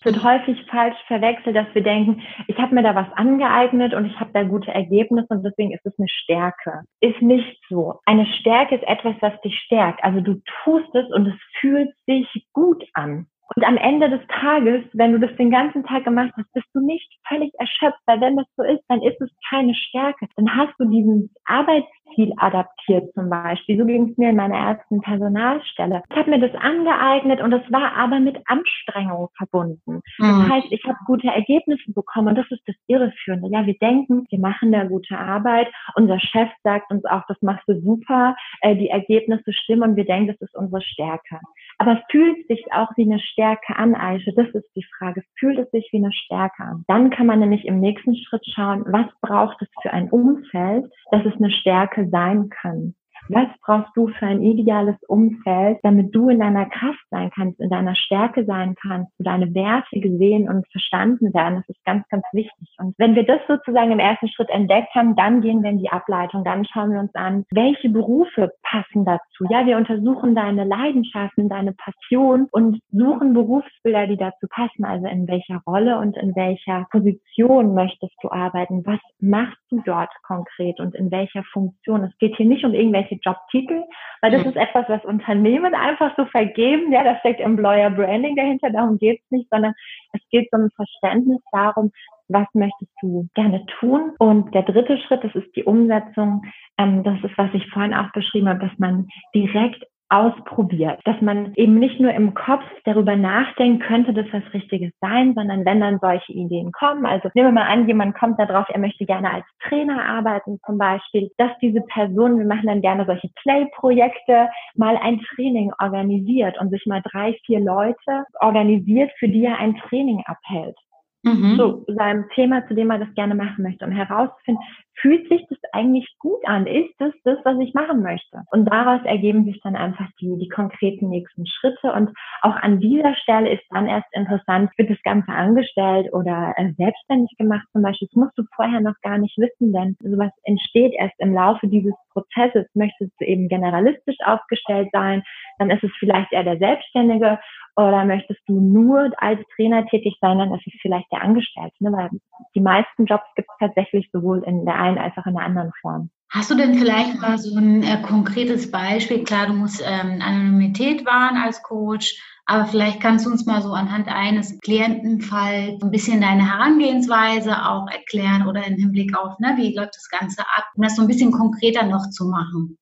Wird 0.04 0.22
häufig 0.22 0.62
falsch 0.70 0.98
verwechselt, 1.06 1.56
dass 1.56 1.66
wir 1.74 1.82
denken, 1.82 2.22
ich 2.46 2.58
habe 2.58 2.74
mir 2.74 2.82
da 2.82 2.94
was 2.94 3.10
angeeignet 3.14 3.94
und 3.94 4.04
ich 4.04 4.20
habe 4.20 4.30
da 4.34 4.42
gute 4.42 4.70
Ergebnisse 4.70 5.28
und 5.30 5.42
deswegen 5.42 5.72
ist 5.72 5.84
es 5.84 5.98
eine 5.98 6.08
Stärke. 6.08 6.82
Ist 7.00 7.22
nicht 7.22 7.58
so. 7.68 8.00
Eine 8.04 8.26
Stärke 8.26 8.76
ist 8.76 8.86
etwas, 8.86 9.14
was 9.20 9.40
dich 9.40 9.58
stärkt. 9.60 10.04
Also 10.04 10.20
du 10.20 10.40
tust 10.62 10.94
es 10.94 11.10
und 11.12 11.28
es 11.28 11.34
fühlt 11.58 11.90
sich 12.06 12.28
gut 12.52 12.84
an. 12.92 13.26
Und 13.54 13.64
am 13.64 13.76
Ende 13.76 14.08
des 14.08 14.20
Tages, 14.28 14.84
wenn 14.94 15.12
du 15.12 15.18
das 15.18 15.34
den 15.36 15.50
ganzen 15.50 15.84
Tag 15.84 16.04
gemacht 16.04 16.32
hast, 16.36 16.52
bist 16.54 16.66
du 16.72 16.80
nicht 16.80 17.08
völlig 17.28 17.52
erschöpft, 17.58 18.00
weil 18.06 18.20
wenn 18.20 18.36
das 18.36 18.46
so 18.56 18.64
ist, 18.64 18.82
dann 18.88 19.02
ist 19.02 19.20
es 19.20 19.30
keine 19.48 19.74
Stärke. 19.74 20.26
Dann 20.36 20.56
hast 20.56 20.74
du 20.78 20.86
diesen 20.86 21.30
Arbeitsziel 21.44 22.32
adaptiert 22.38 23.12
zum 23.14 23.28
Beispiel. 23.28 23.78
So 23.78 23.84
ging 23.84 24.10
es 24.10 24.18
mir 24.18 24.30
in 24.30 24.36
meiner 24.36 24.56
ersten 24.56 25.00
Personalstelle. 25.00 26.02
Ich 26.10 26.16
habe 26.16 26.30
mir 26.30 26.40
das 26.40 26.54
angeeignet 26.60 27.40
und 27.42 27.52
es 27.52 27.70
war 27.70 27.94
aber 27.94 28.18
mit 28.18 28.38
Anstrengung 28.46 29.28
verbunden. 29.36 30.00
Das 30.18 30.26
mhm. 30.26 30.50
heißt, 30.50 30.66
ich 30.70 30.82
habe 30.84 30.98
gute 31.06 31.28
Ergebnisse 31.28 31.92
bekommen 31.92 32.28
und 32.28 32.36
das 32.36 32.50
ist 32.50 32.62
das 32.66 32.76
Irreführende. 32.86 33.48
Ja, 33.52 33.66
wir 33.66 33.76
denken, 33.78 34.26
wir 34.30 34.38
machen 34.38 34.72
da 34.72 34.84
gute 34.84 35.18
Arbeit. 35.18 35.68
Unser 35.96 36.18
Chef 36.18 36.48
sagt 36.62 36.90
uns 36.90 37.04
auch, 37.04 37.22
das 37.28 37.40
machst 37.42 37.68
du 37.68 37.80
super, 37.80 38.36
äh, 38.62 38.74
die 38.74 38.88
Ergebnisse 38.88 39.52
stimmen 39.52 39.90
und 39.90 39.96
wir 39.96 40.04
denken, 40.04 40.28
das 40.28 40.40
ist 40.40 40.56
unsere 40.56 40.80
Stärke. 40.80 41.40
Aber 41.78 42.02
fühlt 42.10 42.46
sich 42.48 42.64
auch 42.72 42.88
wie 42.96 43.02
eine 43.02 43.18
Stärke 43.18 43.33
an, 43.76 43.94
Aisha? 43.94 44.32
Das 44.36 44.48
ist 44.48 44.68
die 44.76 44.86
Frage. 44.98 45.22
Fühlt 45.38 45.58
es 45.58 45.70
sich 45.70 45.88
wie 45.92 45.98
eine 45.98 46.12
Stärke 46.12 46.62
an? 46.62 46.84
Dann 46.88 47.10
kann 47.10 47.26
man 47.26 47.40
nämlich 47.40 47.64
im 47.64 47.80
nächsten 47.80 48.16
Schritt 48.16 48.44
schauen, 48.54 48.84
was 48.86 49.06
braucht 49.20 49.60
es 49.62 49.68
für 49.82 49.92
ein 49.92 50.10
Umfeld, 50.10 50.90
dass 51.10 51.24
es 51.24 51.34
eine 51.36 51.50
Stärke 51.50 52.08
sein 52.10 52.48
kann. 52.48 52.94
Was 53.28 53.48
brauchst 53.62 53.96
du 53.96 54.08
für 54.08 54.26
ein 54.26 54.42
ideales 54.42 54.96
Umfeld, 55.08 55.78
damit 55.82 56.14
du 56.14 56.28
in 56.28 56.40
deiner 56.40 56.66
Kraft 56.66 57.02
sein 57.10 57.30
kannst, 57.34 57.58
in 57.58 57.70
deiner 57.70 57.94
Stärke 57.94 58.44
sein 58.44 58.74
kannst, 58.80 59.12
deine 59.18 59.54
Werte 59.54 59.98
gesehen 59.98 60.48
und 60.48 60.66
verstanden 60.70 61.32
werden? 61.32 61.56
Das 61.56 61.68
ist 61.68 61.84
ganz, 61.84 62.06
ganz 62.08 62.24
wichtig. 62.32 62.68
Und 62.78 62.94
wenn 62.98 63.14
wir 63.14 63.24
das 63.24 63.40
sozusagen 63.48 63.92
im 63.92 63.98
ersten 63.98 64.28
Schritt 64.28 64.50
entdeckt 64.50 64.94
haben, 64.94 65.16
dann 65.16 65.40
gehen 65.40 65.62
wir 65.62 65.70
in 65.70 65.78
die 65.78 65.90
Ableitung, 65.90 66.44
dann 66.44 66.66
schauen 66.66 66.92
wir 66.92 67.00
uns 67.00 67.14
an, 67.14 67.44
welche 67.50 67.88
Berufe 67.88 68.52
passen 68.62 69.04
dazu. 69.06 69.46
Ja, 69.48 69.64
wir 69.64 69.78
untersuchen 69.78 70.34
deine 70.34 70.64
Leidenschaften, 70.64 71.48
deine 71.48 71.72
Passion 71.72 72.48
und 72.50 72.80
suchen 72.90 73.32
Berufsbilder, 73.32 74.06
die 74.06 74.18
dazu 74.18 74.46
passen. 74.50 74.84
Also 74.84 75.06
in 75.06 75.26
welcher 75.28 75.62
Rolle 75.66 75.98
und 75.98 76.16
in 76.16 76.36
welcher 76.36 76.86
Position 76.90 77.74
möchtest 77.74 78.14
du 78.20 78.30
arbeiten? 78.30 78.84
Was 78.84 79.00
machst 79.18 79.60
du 79.70 79.80
dort 79.84 80.10
konkret 80.22 80.78
und 80.80 80.94
in 80.94 81.10
welcher 81.10 81.42
Funktion? 81.52 82.04
Es 82.04 82.16
geht 82.18 82.36
hier 82.36 82.46
nicht 82.46 82.64
um 82.64 82.74
irgendwelche 82.74 83.13
irgendwelche 83.14 83.20
Jobtitel, 83.22 83.84
weil 84.20 84.30
das 84.30 84.42
mhm. 84.42 84.50
ist 84.50 84.56
etwas, 84.56 84.88
was 84.88 85.04
Unternehmen 85.04 85.74
einfach 85.74 86.14
so 86.16 86.24
vergeben. 86.26 86.92
Ja, 86.92 87.04
da 87.04 87.18
steckt 87.18 87.40
Employer 87.40 87.90
Branding 87.90 88.36
dahinter, 88.36 88.70
darum 88.70 88.98
geht 88.98 89.20
es 89.22 89.30
nicht, 89.30 89.48
sondern 89.50 89.74
es 90.12 90.20
geht 90.30 90.48
um 90.52 90.62
ein 90.62 90.70
Verständnis 90.70 91.40
darum, 91.52 91.90
was 92.28 92.46
möchtest 92.54 92.90
du 93.02 93.28
gerne 93.34 93.64
tun? 93.80 94.12
Und 94.18 94.54
der 94.54 94.62
dritte 94.62 94.98
Schritt, 94.98 95.22
das 95.24 95.34
ist 95.34 95.54
die 95.56 95.64
Umsetzung. 95.64 96.42
Ähm, 96.78 97.02
das 97.04 97.18
ist, 97.22 97.36
was 97.36 97.52
ich 97.52 97.68
vorhin 97.70 97.94
auch 97.94 98.10
beschrieben 98.12 98.48
habe, 98.48 98.60
dass 98.60 98.78
man 98.78 99.06
direkt 99.34 99.84
ausprobiert, 100.08 101.00
dass 101.04 101.20
man 101.20 101.52
eben 101.54 101.78
nicht 101.78 101.98
nur 102.00 102.12
im 102.12 102.34
Kopf 102.34 102.62
darüber 102.84 103.16
nachdenkt, 103.16 103.84
könnte 103.84 104.12
das 104.12 104.26
was 104.32 104.42
Richtiges 104.52 104.92
sein, 105.00 105.34
sondern 105.34 105.64
wenn 105.64 105.80
dann 105.80 105.98
solche 106.00 106.32
Ideen 106.32 106.72
kommen, 106.72 107.06
also 107.06 107.28
nehmen 107.34 107.48
wir 107.48 107.62
mal 107.62 107.70
an, 107.70 107.88
jemand 107.88 108.16
kommt 108.16 108.38
da 108.38 108.46
drauf, 108.46 108.66
er 108.68 108.78
möchte 108.78 109.06
gerne 109.06 109.32
als 109.32 109.46
Trainer 109.68 110.04
arbeiten 110.04 110.60
zum 110.66 110.78
Beispiel, 110.78 111.30
dass 111.38 111.50
diese 111.60 111.80
Person, 111.80 112.38
wir 112.38 112.46
machen 112.46 112.66
dann 112.66 112.80
gerne 112.80 113.06
solche 113.06 113.28
Play-Projekte, 113.42 114.48
mal 114.76 114.96
ein 114.96 115.20
Training 115.34 115.72
organisiert 115.80 116.60
und 116.60 116.70
sich 116.70 116.84
mal 116.86 117.02
drei, 117.02 117.36
vier 117.46 117.60
Leute 117.60 118.24
organisiert, 118.40 119.10
für 119.18 119.28
die 119.28 119.44
er 119.44 119.58
ein 119.58 119.76
Training 119.76 120.22
abhält. 120.26 120.76
Mhm. 121.24 121.56
So, 121.56 121.84
seinem 121.88 122.28
Thema, 122.34 122.66
zu 122.68 122.74
dem 122.74 122.90
er 122.90 122.98
das 122.98 123.12
gerne 123.14 123.34
machen 123.34 123.62
möchte, 123.62 123.86
um 123.86 123.90
herauszufinden, 123.90 124.62
fühlt 125.00 125.28
sich 125.28 125.44
das 125.48 125.58
eigentlich 125.72 126.06
gut 126.18 126.40
an? 126.46 126.66
Ist 126.66 126.94
das 126.98 127.12
das, 127.24 127.38
was 127.44 127.58
ich 127.60 127.74
machen 127.74 128.02
möchte? 128.02 128.42
Und 128.50 128.66
daraus 128.66 129.00
ergeben 129.04 129.44
sich 129.44 129.60
dann 129.62 129.74
einfach 129.74 130.06
die, 130.20 130.36
die 130.38 130.48
konkreten 130.48 131.08
nächsten 131.08 131.46
Schritte. 131.46 131.92
Und 131.92 132.10
auch 132.42 132.56
an 132.56 132.78
dieser 132.78 133.14
Stelle 133.16 133.50
ist 133.50 133.64
dann 133.70 133.86
erst 133.86 134.06
interessant, 134.12 134.70
wird 134.76 134.90
das 134.90 135.02
Ganze 135.02 135.32
angestellt 135.32 136.12
oder 136.12 136.54
äh, 136.56 136.72
selbstständig 136.76 137.36
gemacht 137.38 137.66
zum 137.72 137.82
Beispiel. 137.82 138.08
Das 138.08 138.16
musst 138.16 138.38
du 138.38 138.44
vorher 138.54 138.80
noch 138.80 139.00
gar 139.02 139.18
nicht 139.18 139.36
wissen, 139.38 139.72
denn 139.72 139.96
sowas 140.00 140.32
entsteht 140.44 140.92
erst 140.98 141.14
im 141.18 141.32
Laufe 141.32 141.66
dieses 141.66 141.94
Prozesses. 142.12 142.66
Möchtest 142.74 143.12
du 143.18 143.24
eben 143.24 143.48
generalistisch 143.48 144.18
aufgestellt 144.24 144.88
sein, 144.92 145.22
dann 145.58 145.70
ist 145.70 145.82
es 145.82 145.90
vielleicht 145.98 146.32
eher 146.32 146.44
der 146.44 146.58
Selbstständige 146.58 147.38
oder 147.76 148.04
möchtest 148.04 148.40
du 148.46 148.60
nur 148.60 149.10
als 149.18 149.40
Trainer 149.56 149.86
tätig 149.86 150.16
sein, 150.20 150.38
dann 150.38 150.54
ist 150.54 150.66
es 150.66 150.74
vielleicht 150.80 151.10
der 151.10 151.22
Angestellte. 151.22 151.74
Ne? 151.80 151.92
Weil 151.92 152.10
die 152.54 152.60
meisten 152.60 153.06
Jobs 153.06 153.26
gibt 153.34 153.48
es 153.50 153.56
tatsächlich 153.58 154.08
sowohl 154.12 154.42
in 154.44 154.64
der 154.64 154.76
einen 154.76 154.98
als 154.98 155.16
auch 155.16 155.26
in 155.26 155.34
der 155.34 155.44
anderen 155.44 155.72
Form. 155.80 156.10
Hast 156.30 156.50
du 156.50 156.56
denn 156.56 156.74
vielleicht 156.74 157.20
mal 157.20 157.38
so 157.38 157.56
ein 157.56 157.82
äh, 157.82 158.02
konkretes 158.02 158.70
Beispiel? 158.70 159.22
Klar, 159.22 159.46
du 159.46 159.52
musst 159.52 159.80
ähm, 159.86 160.20
Anonymität 160.20 161.06
wahren 161.06 161.36
als 161.36 161.62
Coach, 161.62 162.20
aber 162.46 162.66
vielleicht 162.66 163.00
kannst 163.00 163.24
du 163.24 163.30
uns 163.30 163.46
mal 163.46 163.62
so 163.62 163.72
anhand 163.72 164.08
eines 164.08 164.58
Klientenfalls 164.60 165.80
ein 165.80 165.90
bisschen 165.90 166.20
deine 166.20 166.50
Herangehensweise 166.50 167.66
auch 167.68 167.88
erklären 167.88 168.48
oder 168.48 168.66
im 168.66 168.74
Hinblick 168.74 169.16
auf, 169.16 169.38
ne, 169.38 169.54
wie 169.56 169.76
läuft 169.76 169.94
das 169.96 170.08
Ganze 170.08 170.42
ab, 170.42 170.64
um 170.74 170.82
das 170.82 170.96
so 170.96 171.02
ein 171.02 171.08
bisschen 171.08 171.30
konkreter 171.30 171.86
noch 171.86 172.10
zu 172.10 172.24
machen. 172.26 172.78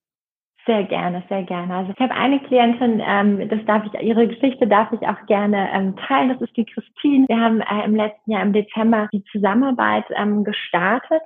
Sehr 0.64 0.84
gerne, 0.84 1.24
sehr 1.28 1.42
gerne. 1.42 1.74
Also 1.74 1.92
ich 1.92 1.98
habe 1.98 2.14
eine 2.14 2.38
Klientin, 2.38 3.02
ähm, 3.04 3.48
das 3.48 3.58
darf 3.66 3.84
ich, 3.84 4.00
ihre 4.00 4.28
Geschichte 4.28 4.68
darf 4.68 4.92
ich 4.92 5.00
auch 5.08 5.26
gerne 5.26 5.68
ähm, 5.72 5.96
teilen. 5.96 6.28
Das 6.28 6.40
ist 6.40 6.56
die 6.56 6.64
Christine. 6.64 7.26
Wir 7.26 7.40
haben 7.40 7.60
äh, 7.60 7.84
im 7.84 7.96
letzten 7.96 8.30
Jahr 8.30 8.42
im 8.42 8.52
Dezember 8.52 9.08
die 9.12 9.24
Zusammenarbeit 9.24 10.04
ähm, 10.14 10.44
gestartet. 10.44 11.22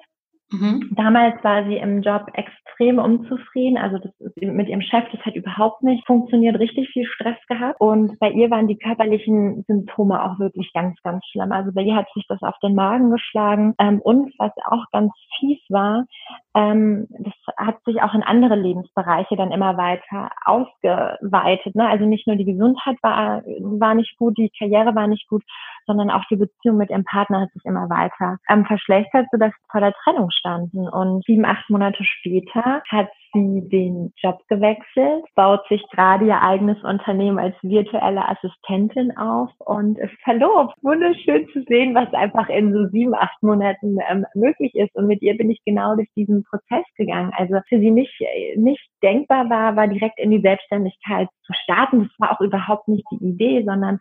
Mhm. 0.51 0.93
Damals 0.95 1.43
war 1.43 1.65
sie 1.65 1.77
im 1.77 2.03
Job 2.03 2.29
extrem 2.35 2.99
unzufrieden. 2.99 3.79
Also 3.79 3.99
das 3.99 4.13
mit 4.37 4.69
ihrem 4.69 4.81
Chef, 4.83 5.05
das 5.11 5.21
hat 5.23 5.35
überhaupt 5.35 5.83
nicht 5.83 6.07
funktioniert, 6.07 6.59
richtig 6.59 6.89
viel 6.91 7.05
Stress 7.05 7.37
gehabt. 7.49 7.81
Und 7.81 8.19
bei 8.21 8.31
ihr 8.31 8.51
waren 8.51 8.69
die 8.69 8.79
körperlichen 8.79 9.65
Symptome 9.67 10.23
auch 10.23 10.39
wirklich 10.39 10.73
ganz, 10.73 11.01
ganz 11.03 11.25
schlimm. 11.27 11.51
Also 11.51 11.73
bei 11.73 11.83
ihr 11.83 11.97
hat 11.97 12.07
sich 12.15 12.25
das 12.29 12.43
auf 12.43 12.57
den 12.63 12.75
Magen 12.75 13.11
geschlagen. 13.11 13.75
Ähm, 13.81 14.01
und 14.01 14.33
was 14.39 14.53
auch 14.67 14.85
ganz 14.93 15.13
fies 15.39 15.61
war, 15.69 16.07
ähm, 16.55 17.09
das 17.11 17.35
hat 17.57 17.83
sich 17.85 18.01
auch 18.03 18.15
in 18.15 18.23
andere 18.23 18.55
Lebensbereiche 18.55 19.37
dann 19.37 19.51
immer 19.51 19.77
weiter 19.77 20.31
ausgeweitet. 20.45 21.75
Ne? 21.75 21.89
Also 21.89 22.07
nicht 22.07 22.27
nur 22.29 22.37
die 22.37 22.45
Gesundheit 22.45 22.97
war, 23.03 23.43
war 23.45 23.95
nicht 23.95 24.17
gut, 24.17 24.39
die 24.39 24.51
Karriere 24.57 24.95
war 24.95 25.09
nicht 25.09 25.29
gut, 25.29 25.43
sondern 25.87 26.11
auch 26.11 26.25
die 26.31 26.37
Beziehung 26.37 26.77
mit 26.77 26.91
ihrem 26.91 27.05
Partner 27.05 27.43
hat 27.43 27.53
sich 27.53 27.65
immer 27.65 27.89
weiter 27.89 28.39
ähm, 28.49 28.65
verschlechtert, 28.65 29.27
sodass 29.31 29.53
sie 29.53 29.71
vor 29.71 29.81
der 29.81 29.95
Trennung 30.05 30.31
standen. 30.31 30.89
Und 30.89 31.25
sieben, 31.25 31.45
acht 31.45 31.69
Monate 31.71 32.05
später 32.05 32.83
hat 32.91 33.09
sie 33.33 33.69
den 33.69 34.13
Job 34.17 34.41
gewechselt, 34.49 35.25
baut 35.35 35.67
sich 35.69 35.83
gerade 35.91 36.27
ihr 36.27 36.41
eigenes 36.41 36.83
Unternehmen 36.83 37.39
als 37.39 37.55
virtuelle 37.63 38.27
Assistentin 38.29 39.17
auf 39.17 39.51
und 39.59 39.99
ist 39.99 40.15
verlobt. 40.23 40.75
Wunderschön 40.83 41.47
zu 41.53 41.63
sehen, 41.69 41.95
was 41.95 42.13
einfach 42.15 42.49
in 42.49 42.73
so 42.73 42.87
sieben, 42.89 43.15
acht 43.15 43.43
Monaten 43.43 43.99
ähm, 44.09 44.25
möglich 44.35 44.75
ist. 44.75 44.95
Und 44.95 45.07
mit 45.07 45.23
ihr 45.23 45.37
bin 45.37 45.51
ich 45.51 45.61
genau 45.65 45.95
durch 45.95 46.09
diesen 46.17 46.45
Prozess 46.45 46.85
gegangen. 46.97 47.33
Also 47.37 47.61
für 47.69 47.79
sie 47.79 47.91
nicht, 47.91 48.15
nicht 48.57 48.89
denkbar 49.03 49.49
war, 49.51 49.77
war 49.77 49.89
direkt 49.89 50.19
in 50.19 50.31
die 50.31 50.41
Selbstständigkeit 50.41 51.29
zu 51.45 51.53
starten. 51.65 52.05
Das 52.05 52.13
war 52.19 52.33
auch 52.33 52.41
überhaupt 52.41 52.89
nicht 52.89 53.05
die 53.11 53.25
Idee, 53.25 53.65
sondern 53.65 53.99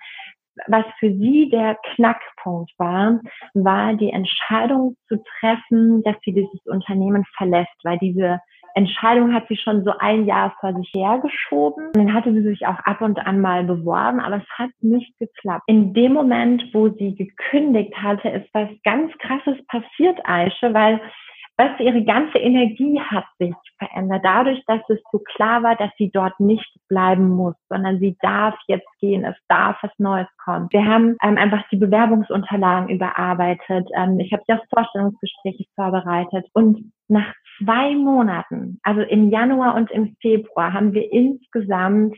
was 0.67 0.85
für 0.99 1.09
sie 1.09 1.49
der 1.49 1.77
Knackpunkt 1.95 2.71
war, 2.77 3.19
war 3.53 3.93
die 3.93 4.11
Entscheidung 4.11 4.95
zu 5.07 5.21
treffen, 5.39 6.03
dass 6.03 6.15
sie 6.23 6.33
dieses 6.33 6.65
Unternehmen 6.65 7.25
verlässt, 7.37 7.75
weil 7.83 7.97
diese 7.99 8.39
Entscheidung 8.75 9.33
hat 9.33 9.47
sie 9.47 9.55
schon 9.55 9.85
so 9.85 9.91
ein 9.99 10.25
Jahr 10.25 10.53
vor 10.59 10.73
sich 10.73 10.91
hergeschoben. 10.93 11.91
Dann 11.93 12.13
hatte 12.13 12.33
sie 12.33 12.43
sich 12.43 12.67
auch 12.67 12.77
ab 12.79 13.01
und 13.01 13.17
an 13.25 13.39
mal 13.39 13.63
beworben, 13.63 14.19
aber 14.19 14.37
es 14.37 14.49
hat 14.57 14.69
nicht 14.81 15.17
geklappt. 15.17 15.63
In 15.67 15.93
dem 15.93 16.13
Moment, 16.13 16.61
wo 16.73 16.89
sie 16.89 17.15
gekündigt 17.15 17.95
hatte, 17.95 18.29
ist 18.29 18.49
was 18.53 18.67
ganz 18.83 19.13
Krasses 19.19 19.65
passiert, 19.67 20.19
Aische, 20.25 20.73
weil 20.73 20.99
weißt 21.57 21.79
du, 21.79 21.83
ihre 21.83 22.03
ganze 22.03 22.37
Energie 22.37 22.99
hat 22.99 23.25
sich 23.39 23.53
verändert. 23.77 24.21
Dadurch, 24.23 24.61
dass 24.67 24.81
es 24.89 24.99
so 25.11 25.19
klar 25.19 25.63
war, 25.63 25.75
dass 25.75 25.91
sie 25.97 26.09
dort 26.11 26.39
nicht 26.39 26.69
bleiben 26.89 27.29
muss, 27.29 27.55
sondern 27.69 27.99
sie 27.99 28.17
darf 28.21 28.55
jetzt 28.67 28.87
gehen, 28.99 29.23
es 29.23 29.37
darf 29.47 29.77
was 29.81 29.91
Neues 29.97 30.27
kommen. 30.43 30.67
Wir 30.71 30.85
haben 30.85 31.15
ähm, 31.23 31.37
einfach 31.37 31.63
die 31.71 31.77
Bewerbungsunterlagen 31.77 32.89
überarbeitet. 32.89 33.87
Ähm, 33.95 34.19
ich 34.19 34.33
habe 34.33 34.43
ja 34.47 34.59
Vorstellungsgespräche 34.73 35.65
vorbereitet 35.75 36.45
und 36.53 36.91
nach 37.07 37.33
zwei 37.57 37.95
Monaten, 37.95 38.79
also 38.83 39.01
im 39.01 39.29
Januar 39.29 39.75
und 39.75 39.91
im 39.91 40.15
Februar, 40.21 40.73
haben 40.73 40.93
wir 40.93 41.11
insgesamt 41.11 42.15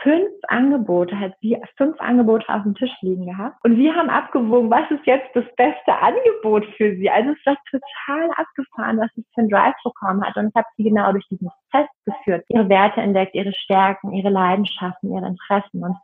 fünf 0.00 0.30
Angebote, 0.48 1.18
hat 1.18 1.34
sie 1.40 1.56
fünf 1.76 2.00
Angebote 2.00 2.48
auf 2.48 2.62
dem 2.62 2.74
Tisch 2.74 2.90
liegen 3.02 3.26
gehabt. 3.26 3.56
Und 3.64 3.76
wir 3.76 3.94
haben 3.94 4.10
abgewogen, 4.10 4.70
was 4.70 4.90
ist 4.90 5.06
jetzt 5.06 5.28
das 5.34 5.44
beste 5.56 5.92
Angebot 5.92 6.66
für 6.76 6.96
sie. 6.96 7.10
Also 7.10 7.30
es 7.30 7.46
war 7.46 7.56
total 7.70 8.30
abgefahren, 8.36 8.98
was 8.98 9.10
sie 9.14 9.24
für 9.34 9.42
ein 9.42 9.48
Drive 9.48 9.74
bekommen 9.84 10.24
hat. 10.24 10.36
Und 10.36 10.48
ich 10.48 10.54
habe 10.54 10.66
sie 10.76 10.84
genau 10.84 11.12
durch 11.12 11.26
diesen 11.28 11.50
Test 11.70 11.90
geführt, 12.04 12.44
ihre 12.48 12.68
Werte 12.68 13.00
entdeckt, 13.00 13.34
ihre 13.34 13.52
Stärken, 13.52 14.12
ihre 14.12 14.30
Leidenschaften, 14.30 15.14
ihre 15.14 15.26
Interessen. 15.26 15.84
Und 15.84 15.96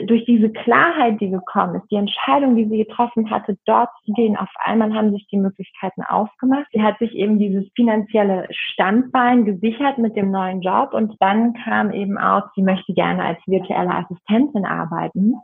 durch 0.00 0.24
diese 0.24 0.50
Klarheit, 0.50 1.20
die 1.20 1.30
gekommen 1.30 1.76
ist, 1.76 1.90
die 1.90 1.96
Entscheidung, 1.96 2.56
die 2.56 2.68
sie 2.68 2.84
getroffen 2.84 3.30
hatte, 3.30 3.56
dort 3.66 3.90
zu 4.04 4.12
gehen, 4.12 4.36
auf 4.36 4.48
einmal 4.58 4.92
haben 4.94 5.12
sich 5.12 5.26
die 5.28 5.38
Möglichkeiten 5.38 6.02
aufgemacht. 6.02 6.66
Sie 6.72 6.82
hat 6.82 6.98
sich 6.98 7.14
eben 7.14 7.38
dieses 7.38 7.64
finanzielle 7.74 8.46
Standbein 8.50 9.44
gesichert 9.44 9.98
mit 9.98 10.16
dem 10.16 10.30
neuen 10.30 10.60
Job 10.60 10.92
und 10.92 11.14
dann 11.20 11.54
kam 11.64 11.92
eben 11.92 12.18
auch, 12.18 12.42
sie 12.54 12.62
möchte 12.62 12.92
gerne 12.94 13.24
als 13.24 13.38
virtuelle 13.46 13.94
Assistentin 13.94 14.64
arbeiten. 14.64 15.34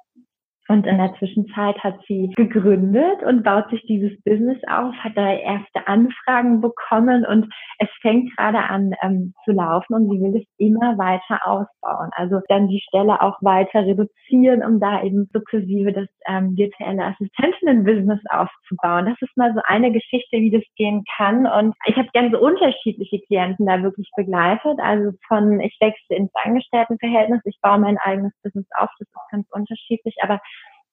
Und 0.70 0.87
in 0.87 0.98
der 0.98 1.12
Zwischenzeit 1.18 1.76
hat 1.83 1.98
sie 2.06 2.30
gegründet 2.37 3.24
und 3.26 3.42
baut 3.42 3.68
sich 3.70 3.83
dieses 3.87 4.12
Business 4.22 4.56
auf, 4.68 4.94
hat 4.94 5.16
da 5.16 5.33
erste 5.33 5.88
Anfragen 5.88 6.61
bekommen 6.61 7.26
und 7.26 7.52
es 7.80 7.88
fängt 8.02 8.37
gerade 8.37 8.59
an 8.59 8.94
ähm, 9.02 9.35
zu 9.44 9.50
laufen 9.50 9.94
und 9.94 10.11
sie 10.11 10.20
will 10.20 10.37
es 10.37 10.46
immer 10.59 10.96
weiter 10.96 11.44
ausbauen. 11.44 12.11
Also 12.12 12.38
dann 12.46 12.68
die 12.68 12.80
Stelle 12.87 13.20
auch 13.20 13.37
weiter 13.40 13.80
reduzieren, 13.85 14.62
um 14.62 14.78
da 14.78 15.02
eben 15.02 15.28
sukzessive 15.33 15.92
das 15.92 16.06
ähm, 16.28 16.56
virtuelle 16.56 17.04
Assistentinnen-Business 17.04 18.20
aufzubauen. 18.30 19.06
Das 19.06 19.16
ist 19.22 19.37
mal 19.37 19.52
so 19.52 19.61
eine 19.64 19.90
Geschichte, 19.90 20.37
wie 20.37 20.52
das 20.52 20.62
gehen 20.76 21.02
kann. 21.16 21.48
Und 21.48 21.74
ich 21.87 21.96
habe 21.96 22.11
ganz 22.14 22.33
unterschiedliche 22.37 23.18
Klienten 23.26 23.66
da 23.66 23.83
wirklich 23.83 24.09
begleitet. 24.14 24.78
Also 24.78 25.11
von 25.26 25.59
ich 25.59 25.76
wechsle 25.80 26.16
ins 26.16 26.30
Angestelltenverhältnis, 26.44 27.40
ich 27.44 27.59
baue 27.61 27.78
mein 27.78 27.98
eigenes 27.98 28.33
Business 28.44 28.66
auf, 28.78 28.88
das 29.00 29.09
ist 29.09 29.30
ganz 29.33 29.48
unterschiedlich, 29.50 30.14
aber 30.22 30.38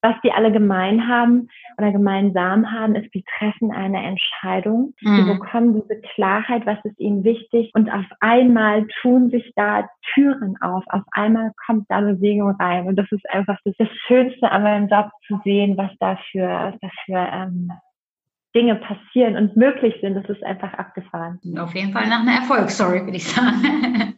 was 0.00 0.14
die 0.22 0.32
alle 0.32 0.52
gemein 0.52 1.08
haben 1.08 1.48
oder 1.76 1.90
gemeinsam 1.90 2.70
haben, 2.70 2.94
ist, 2.94 3.12
die 3.14 3.24
treffen 3.38 3.72
eine 3.72 4.02
Entscheidung. 4.02 4.94
Mhm. 5.00 5.16
Sie 5.16 5.32
bekommen 5.32 5.74
diese 5.82 6.00
Klarheit, 6.14 6.66
was 6.66 6.78
ist 6.84 6.98
ihnen 7.00 7.24
wichtig 7.24 7.70
und 7.74 7.90
auf 7.90 8.04
einmal 8.20 8.86
tun 9.02 9.30
sich 9.30 9.52
da 9.56 9.88
Türen 10.14 10.56
auf. 10.60 10.84
Auf 10.88 11.02
einmal 11.12 11.52
kommt 11.66 11.86
da 11.88 12.00
Bewegung 12.00 12.54
rein 12.60 12.86
und 12.86 12.96
das 12.96 13.10
ist 13.10 13.28
einfach 13.30 13.58
das, 13.64 13.74
das 13.78 13.88
Schönste 14.06 14.50
an 14.50 14.62
meinem 14.62 14.88
Job 14.88 15.10
zu 15.26 15.40
sehen, 15.44 15.76
was 15.76 15.90
dafür, 15.98 16.74
dafür 16.80 17.28
ähm, 17.32 17.72
Dinge 18.54 18.76
passieren 18.76 19.36
und 19.36 19.56
möglich 19.56 19.94
sind. 20.00 20.14
Das 20.14 20.28
ist 20.28 20.42
einfach 20.44 20.72
abgefahren. 20.74 21.38
Auf 21.58 21.74
jeden 21.74 21.92
Fall 21.92 22.08
nach 22.08 22.20
einer 22.20 22.36
Erfolgsstory, 22.36 23.00
würde 23.04 23.16
ich 23.16 23.28
sagen. 23.28 23.62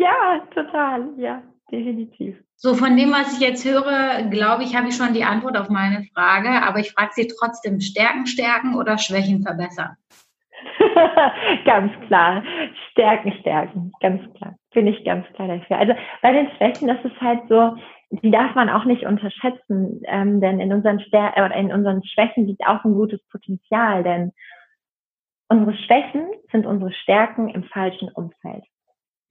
ja, 0.00 0.40
total, 0.54 1.08
ja 1.18 1.42
definitiv. 1.70 2.42
So, 2.56 2.74
von 2.74 2.96
dem, 2.96 3.12
was 3.12 3.34
ich 3.34 3.40
jetzt 3.40 3.64
höre, 3.64 4.28
glaube 4.30 4.62
ich, 4.62 4.76
habe 4.76 4.88
ich 4.88 4.96
schon 4.96 5.12
die 5.12 5.24
Antwort 5.24 5.56
auf 5.56 5.68
meine 5.68 6.04
Frage, 6.14 6.62
aber 6.62 6.78
ich 6.80 6.92
frage 6.92 7.10
Sie 7.14 7.26
trotzdem, 7.26 7.80
Stärken 7.80 8.26
stärken 8.26 8.74
oder 8.76 8.98
Schwächen 8.98 9.42
verbessern? 9.42 9.96
ganz 11.64 11.92
klar. 12.06 12.42
Stärken, 12.90 13.32
stärken. 13.40 13.92
Ganz 14.00 14.22
klar. 14.34 14.54
Bin 14.72 14.86
ich 14.86 15.04
ganz 15.04 15.26
klar 15.34 15.48
dafür. 15.48 15.78
Also 15.78 15.94
bei 16.22 16.32
den 16.32 16.48
Schwächen 16.56 16.88
ist 16.88 17.04
es 17.04 17.20
halt 17.20 17.40
so, 17.48 17.76
die 18.22 18.30
darf 18.30 18.54
man 18.54 18.68
auch 18.68 18.84
nicht 18.84 19.04
unterschätzen, 19.04 20.00
ähm, 20.06 20.40
denn 20.40 20.60
in 20.60 20.72
unseren, 20.72 21.00
Stär 21.00 21.32
oder 21.36 21.54
in 21.54 21.72
unseren 21.72 22.04
Schwächen 22.04 22.46
liegt 22.46 22.66
auch 22.66 22.84
ein 22.84 22.94
gutes 22.94 23.20
Potenzial, 23.28 24.02
denn 24.02 24.32
unsere 25.48 25.76
Schwächen 25.76 26.26
sind 26.52 26.66
unsere 26.66 26.92
Stärken 26.92 27.48
im 27.48 27.64
falschen 27.64 28.08
Umfeld. 28.10 28.64